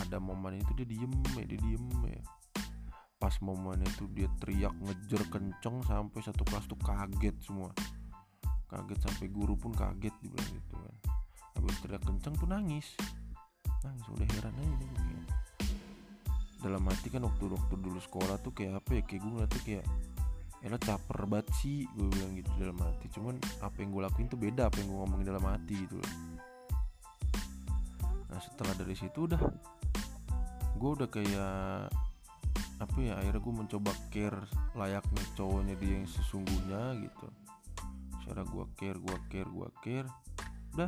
ada 0.10 0.18
momen 0.18 0.58
itu 0.58 0.74
dia 0.74 0.88
diem 0.90 1.14
ya 1.38 1.46
dia 1.46 1.60
diem 1.62 1.86
ya. 2.10 2.22
Pas 3.22 3.36
momen 3.46 3.86
itu 3.86 4.10
dia 4.10 4.26
teriak 4.42 4.74
ngejer 4.82 5.22
kenceng 5.30 5.86
sampai 5.86 6.20
satu 6.26 6.42
kelas 6.50 6.66
tuh 6.66 6.80
kaget 6.82 7.38
semua. 7.46 7.70
Kaget 8.66 9.00
sampai 9.06 9.30
guru 9.30 9.54
pun 9.54 9.70
kaget 9.78 10.14
dibilang 10.26 10.50
gitu 10.50 10.74
kan. 10.74 10.96
Habis 11.54 11.78
teriak 11.86 12.02
kenceng 12.02 12.34
tuh 12.34 12.50
nangis. 12.50 12.98
Nangis 13.86 14.06
udah 14.10 14.28
heran 14.28 14.54
aja 14.58 14.76
dia 14.76 14.90
begini 14.98 15.26
dalam 16.60 16.84
hati 16.92 17.08
kan 17.08 17.24
waktu 17.24 17.56
waktu 17.56 17.76
dulu 17.80 18.00
sekolah 18.04 18.36
tuh 18.44 18.52
kayak 18.52 18.84
apa 18.84 19.00
ya 19.00 19.02
kayak 19.08 19.22
gue 19.24 19.32
ngeliat 19.32 19.52
tuh 19.52 19.64
kayak 19.64 19.86
Elah 20.60 20.76
caper 20.76 21.24
banget 21.24 21.48
sih 21.64 21.88
gue 21.96 22.04
bilang 22.12 22.36
gitu 22.36 22.52
dalam 22.60 22.76
hati. 22.84 23.08
Cuman 23.16 23.40
apa 23.64 23.80
yang 23.80 23.96
gue 23.96 24.02
lakuin 24.04 24.28
tuh 24.28 24.36
beda 24.36 24.68
apa 24.68 24.84
yang 24.84 24.92
gue 24.92 25.00
ngomongin 25.00 25.28
dalam 25.32 25.46
hati 25.48 25.88
gitu 25.88 25.96
loh. 25.96 26.12
Nah 28.28 28.40
setelah 28.44 28.76
dari 28.76 28.92
situ 28.92 29.24
udah 29.24 29.40
gue 30.80 30.92
udah 30.96 31.10
kayak 31.12 31.92
apa 32.80 32.98
ya 33.04 33.20
akhirnya 33.20 33.44
gue 33.44 33.56
mencoba 33.60 33.92
care 34.08 34.40
layaknya 34.72 35.24
cowoknya 35.36 35.76
dia 35.76 36.00
yang 36.00 36.08
sesungguhnya 36.08 36.82
gitu. 37.04 37.28
Cara 38.24 38.48
gue 38.48 38.66
care 38.80 38.96
gue 38.96 39.18
care 39.28 39.50
gue 39.52 39.70
care. 39.84 40.10
Udah. 40.80 40.88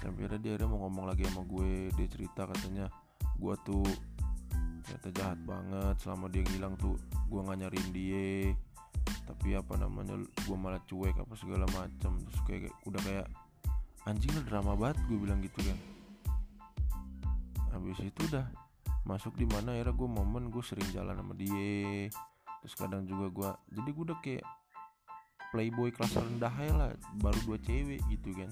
Sampai 0.00 0.28
dia 0.40 0.56
akhirnya 0.56 0.68
mau 0.72 0.88
ngomong 0.88 1.04
lagi 1.12 1.28
sama 1.28 1.44
gue 1.44 1.92
dia 1.92 2.08
cerita 2.08 2.48
katanya 2.48 2.88
gue 3.36 3.54
tuh 3.64 3.84
ternyata 4.84 5.08
jahat 5.16 5.40
banget 5.48 5.96
selama 6.00 6.28
dia 6.28 6.44
ngilang 6.44 6.76
tuh 6.80 6.96
gue 7.28 7.40
nggak 7.44 7.58
nyariin 7.60 7.88
dia. 7.92 8.56
Tapi 9.28 9.48
apa 9.52 9.76
namanya 9.76 10.16
gue 10.16 10.56
malah 10.56 10.80
cuek 10.88 11.20
apa 11.20 11.36
segala 11.36 11.68
macam. 11.76 12.16
Terus 12.24 12.40
kayak 12.48 12.72
udah 12.88 13.00
kayak 13.04 13.28
anjing 14.08 14.32
drama 14.48 14.72
banget 14.72 14.96
gue 15.04 15.16
bilang 15.20 15.44
gitu 15.44 15.60
kan. 15.60 15.78
Habis 17.76 18.00
itu 18.00 18.20
udah 18.32 18.63
masuk 19.04 19.36
di 19.36 19.44
mana 19.44 19.76
akhirnya 19.76 19.94
gue 19.96 20.08
momen 20.08 20.48
gue 20.48 20.64
sering 20.64 20.88
jalan 20.92 21.16
sama 21.16 21.32
dia. 21.36 22.08
Terus 22.64 22.74
kadang 22.76 23.04
juga 23.04 23.26
gue 23.28 23.50
jadi 23.80 23.88
gue 23.92 24.04
udah 24.10 24.18
kayak 24.24 24.44
playboy 25.52 25.92
kelas 25.94 26.18
rendah 26.18 26.54
ya 26.58 26.72
lah 26.74 26.90
baru 27.20 27.38
dua 27.44 27.58
cewek 27.60 28.00
gitu 28.08 28.32
kan. 28.34 28.50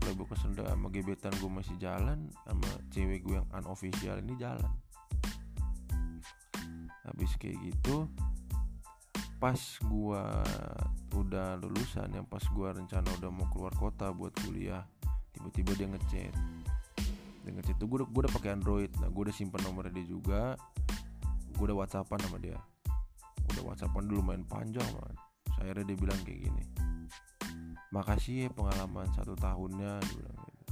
Playboy 0.00 0.24
kelas 0.26 0.42
rendah 0.48 0.66
sama 0.72 0.88
gebetan 0.88 1.32
gue 1.38 1.50
masih 1.52 1.76
jalan 1.78 2.32
sama 2.48 2.68
cewek 2.90 3.20
gue 3.22 3.36
yang 3.36 3.48
unofficial 3.52 4.16
ini 4.18 4.34
jalan. 4.40 4.72
Habis 7.04 7.36
kayak 7.36 7.60
gitu 7.60 8.08
pas 9.42 9.58
gua 9.90 10.38
udah 11.18 11.58
lulusan 11.58 12.14
yang 12.14 12.22
pas 12.30 12.46
gua 12.54 12.70
rencana 12.78 13.10
udah 13.18 13.26
mau 13.26 13.50
keluar 13.50 13.74
kota 13.74 14.14
buat 14.14 14.30
kuliah 14.46 14.86
tiba-tiba 15.34 15.74
dia 15.74 15.90
ngechat 15.90 16.30
ngechat 17.50 17.76
tuh 17.82 17.90
gua 17.90 18.06
udah, 18.06 18.08
gua 18.14 18.20
udah 18.28 18.34
pakai 18.38 18.50
android. 18.54 18.90
Nah 19.02 19.10
gua 19.10 19.26
udah 19.26 19.34
simpan 19.34 19.60
nomornya 19.66 19.90
dia 19.98 20.06
juga. 20.06 20.54
Gua 21.58 21.64
udah 21.72 21.76
whatsappan 21.82 22.20
sama 22.22 22.38
dia. 22.38 22.58
Udah 23.56 23.62
whatsappan 23.66 24.06
dulu 24.06 24.22
main 24.22 24.46
panjang 24.46 24.86
banget 24.86 25.18
akhirnya 25.62 25.94
dia 25.94 25.98
bilang 25.98 26.20
kayak 26.26 26.40
gini. 26.50 26.64
Makasih 27.94 28.34
ya 28.44 28.48
pengalaman 28.50 29.06
satu 29.14 29.38
tahunnya 29.38 30.02
dia 30.02 30.14
bilang 30.18 30.36
gitu. 30.42 30.64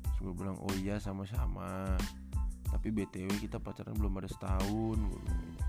Terus 0.00 0.18
gua 0.24 0.34
bilang 0.34 0.56
oh 0.64 0.74
iya 0.80 0.96
sama-sama. 0.96 1.92
Tapi 2.68 2.88
btw 2.92 3.28
kita 3.36 3.60
pacaran 3.60 3.92
belum 3.92 4.24
ada 4.24 4.28
setahun 4.32 4.96
gua 4.96 5.20
bilang 5.20 5.40
gitu. 5.44 5.64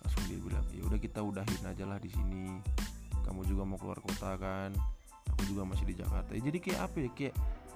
Langsung 0.00 0.24
dia 0.30 0.38
bilang 0.40 0.66
ya 0.72 0.82
udah 0.88 0.98
kita 0.98 1.20
udahin 1.20 1.62
aja 1.68 1.84
lah 1.84 2.00
di 2.00 2.08
sini. 2.08 2.48
Kamu 3.24 3.44
juga 3.44 3.68
mau 3.68 3.76
keluar 3.76 4.00
kota 4.00 4.40
kan. 4.40 4.72
Aku 5.36 5.42
juga 5.52 5.68
masih 5.68 5.88
di 5.88 5.96
Jakarta. 5.96 6.36
Ya, 6.36 6.44
jadi 6.44 6.58
kayak 6.60 6.80
apa 6.80 6.96
ya? 7.00 7.10
Kayak 7.12 7.34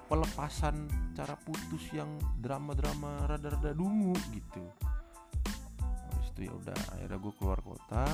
pelepasan 0.09 0.89
cara 1.13 1.37
putus 1.37 1.85
yang 1.93 2.09
drama-drama 2.41 3.29
rada-rada 3.29 3.77
dungu 3.77 4.17
gitu. 4.33 4.65
Habis 5.85 6.29
itu 6.33 6.41
ya 6.49 6.53
udah 6.57 6.79
akhirnya 6.97 7.19
gue 7.21 7.33
keluar 7.37 7.61
kota 7.61 8.09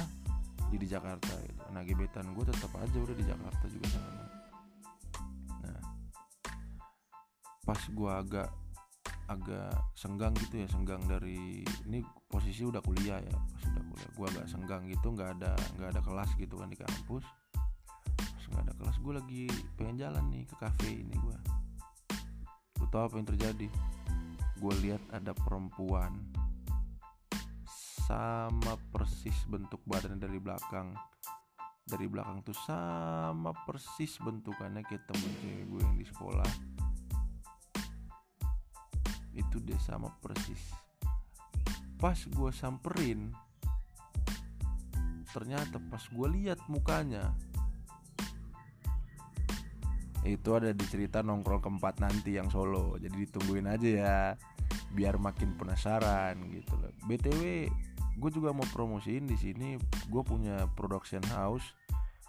di 0.75 0.77
di 0.81 0.91
Jakarta 0.91 1.31
gitu. 1.39 1.63
nah 1.71 1.87
gebetan 1.87 2.35
gue 2.35 2.45
tetap 2.51 2.75
aja 2.83 2.99
udah 2.99 3.15
di 3.15 3.23
Jakarta 3.23 3.65
juga 3.71 3.87
sama 3.95 4.11
nah 5.63 5.81
pas 7.63 7.79
gue 7.79 8.11
agak 8.11 8.51
agak 9.31 9.73
senggang 9.95 10.35
gitu 10.37 10.61
ya 10.61 10.69
senggang 10.69 11.01
dari 11.07 11.63
ini 11.89 12.03
posisi 12.27 12.67
udah 12.67 12.83
kuliah 12.83 13.23
ya 13.23 13.37
pas 13.39 13.63
udah 13.71 13.85
kuliah. 13.89 14.11
Gue 14.19 14.27
agak 14.35 14.47
senggang 14.51 14.83
gitu 14.85 15.15
nggak 15.15 15.41
ada 15.41 15.57
nggak 15.79 15.97
ada 15.97 16.01
kelas 16.05 16.31
gitu 16.37 16.61
kan 16.61 16.69
di 16.69 16.77
kampus. 16.77 17.25
Nggak 18.53 18.71
ada 18.71 18.75
kelas 18.77 18.97
gue 19.01 19.13
lagi 19.17 19.45
pengen 19.81 19.97
jalan 19.97 20.25
nih 20.31 20.45
ke 20.45 20.57
kafe 20.61 20.91
ini 20.93 21.17
gue 21.17 21.37
tau 22.95 23.11
apa 23.11 23.19
yang 23.19 23.27
terjadi? 23.27 23.67
Gue 24.63 24.75
lihat 24.87 25.03
ada 25.11 25.35
perempuan 25.35 26.15
sama 28.07 28.79
persis 28.95 29.35
bentuk 29.51 29.83
badannya 29.83 30.23
dari 30.23 30.39
belakang. 30.39 30.95
Dari 31.83 32.07
belakang 32.07 32.47
tuh 32.47 32.55
sama 32.55 33.51
persis 33.67 34.15
bentukannya 34.23 34.87
kayak 34.87 35.11
temen 35.11 35.33
cewek 35.43 35.65
gue 35.75 35.81
yang 35.83 35.97
di 35.99 36.07
sekolah. 36.07 36.53
Itu 39.35 39.59
dia 39.59 39.77
sama 39.83 40.15
persis. 40.23 40.63
Pas 41.99 42.23
gue 42.23 42.51
samperin 42.55 43.35
ternyata 45.35 45.83
pas 45.91 46.07
gue 46.15 46.29
lihat 46.31 46.63
mukanya 46.71 47.35
itu 50.25 50.57
ada 50.57 50.72
di 50.72 50.85
cerita 50.89 51.20
nongkrong 51.20 51.61
keempat 51.61 52.01
nanti 52.01 52.41
yang 52.41 52.49
solo. 52.49 52.97
Jadi 52.97 53.29
ditungguin 53.29 53.68
aja 53.68 53.89
ya 53.89 54.16
biar 54.97 55.20
makin 55.20 55.53
penasaran 55.61 56.41
gitu 56.49 56.72
loh. 56.81 56.93
Btw 57.05 57.68
gue 58.14 58.31
juga 58.33 58.57
mau 58.57 58.64
promosiin 58.72 59.29
di 59.29 59.37
sini. 59.37 59.77
Gue 60.09 60.25
punya 60.25 60.64
production 60.72 61.20
house. 61.37 61.77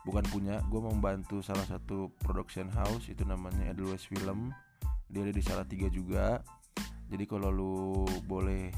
Bukan 0.03 0.27
punya 0.29 0.61
gue 0.67 0.81
membantu 0.83 1.39
salah 1.39 1.63
satu 1.63 2.11
production 2.19 2.67
house. 2.75 3.07
Itu 3.07 3.23
namanya 3.23 3.71
Edelweiss 3.71 4.11
Film. 4.11 4.51
Dia 5.07 5.23
ada 5.23 5.33
di 5.33 5.43
Salatiga 5.43 5.87
juga. 5.87 6.43
Jadi 7.07 7.23
kalau 7.23 7.47
lu 7.47 8.03
boleh 8.27 8.75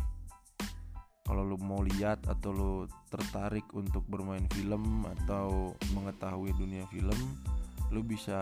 kalau 1.28 1.44
lu 1.44 1.60
mau 1.60 1.84
lihat 1.84 2.24
atau 2.24 2.56
lu 2.56 2.74
tertarik 3.12 3.68
untuk 3.76 4.08
bermain 4.08 4.48
film 4.56 5.04
atau 5.04 5.76
mengetahui 5.92 6.56
dunia 6.56 6.88
film 6.88 7.20
lu 7.92 8.04
bisa 8.04 8.40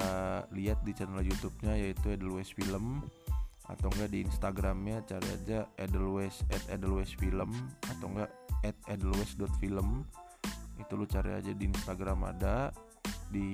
lihat 0.54 0.82
di 0.82 0.92
channel 0.98 1.22
YouTube-nya 1.22 1.78
yaitu 1.78 2.14
Edelweiss 2.14 2.54
Film. 2.54 3.06
Atau 3.66 3.90
enggak 3.98 4.14
di 4.14 4.22
Instagramnya 4.22 5.02
cari 5.10 5.26
aja 5.26 5.66
Edelweiss 5.82 6.46
at 6.54 6.62
Edelweiss 6.70 7.18
Film. 7.18 7.50
Atau 7.90 8.14
enggak 8.14 8.30
at 8.66 8.78
edelweiss.film 8.90 10.02
itu 10.76 10.94
lu 10.98 11.06
cari 11.08 11.32
aja 11.38 11.52
di 11.54 11.66
Instagram 11.70 12.20
ada. 12.26 12.74
Di 13.30 13.50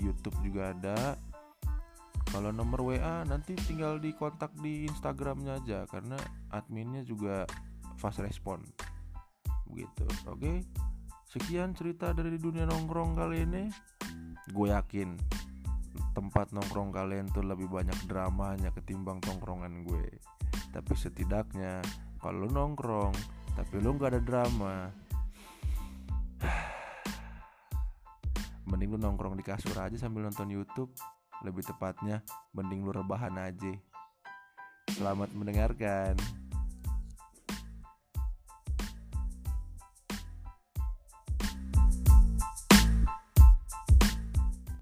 YouTube 0.00 0.36
juga 0.44 0.72
ada. 0.76 1.16
Kalau 2.26 2.50
nomor 2.52 2.82
WA 2.92 3.24
nanti 3.24 3.56
tinggal 3.56 3.96
di 3.96 4.12
kontak 4.12 4.52
di 4.60 4.84
Instagramnya 4.88 5.60
aja. 5.60 5.78
Karena 5.88 6.16
adminnya 6.52 7.00
juga 7.04 7.48
fast 7.96 8.20
respon. 8.20 8.60
Begitu. 9.68 10.04
Oke. 10.28 10.64
Sekian 11.26 11.74
cerita 11.76 12.16
dari 12.16 12.38
dunia 12.38 12.64
nongkrong 12.64 13.12
kali 13.18 13.44
ini 13.44 13.64
gue 14.52 14.68
yakin 14.70 15.18
tempat 16.14 16.54
nongkrong 16.54 16.94
kalian 16.94 17.26
tuh 17.32 17.44
lebih 17.44 17.68
banyak 17.68 17.96
dramanya 18.06 18.70
ketimbang 18.72 19.20
tongkrongan 19.20 19.84
gue. 19.84 20.06
Tapi 20.70 20.94
setidaknya 20.94 21.82
kalau 22.22 22.46
lu 22.46 22.50
nongkrong 22.52 23.12
tapi 23.56 23.80
lu 23.80 23.96
nggak 23.96 24.12
ada 24.12 24.20
drama 24.20 24.92
mending 28.68 28.92
lu 28.92 28.98
nongkrong 29.00 29.32
di 29.36 29.44
kasur 29.44 29.76
aja 29.76 29.96
sambil 29.98 30.28
nonton 30.28 30.48
YouTube. 30.48 30.92
Lebih 31.44 31.68
tepatnya 31.68 32.24
mending 32.56 32.80
lu 32.86 32.96
rebahan 32.96 33.36
aja. 33.36 33.72
Selamat 34.96 35.28
mendengarkan 35.36 36.16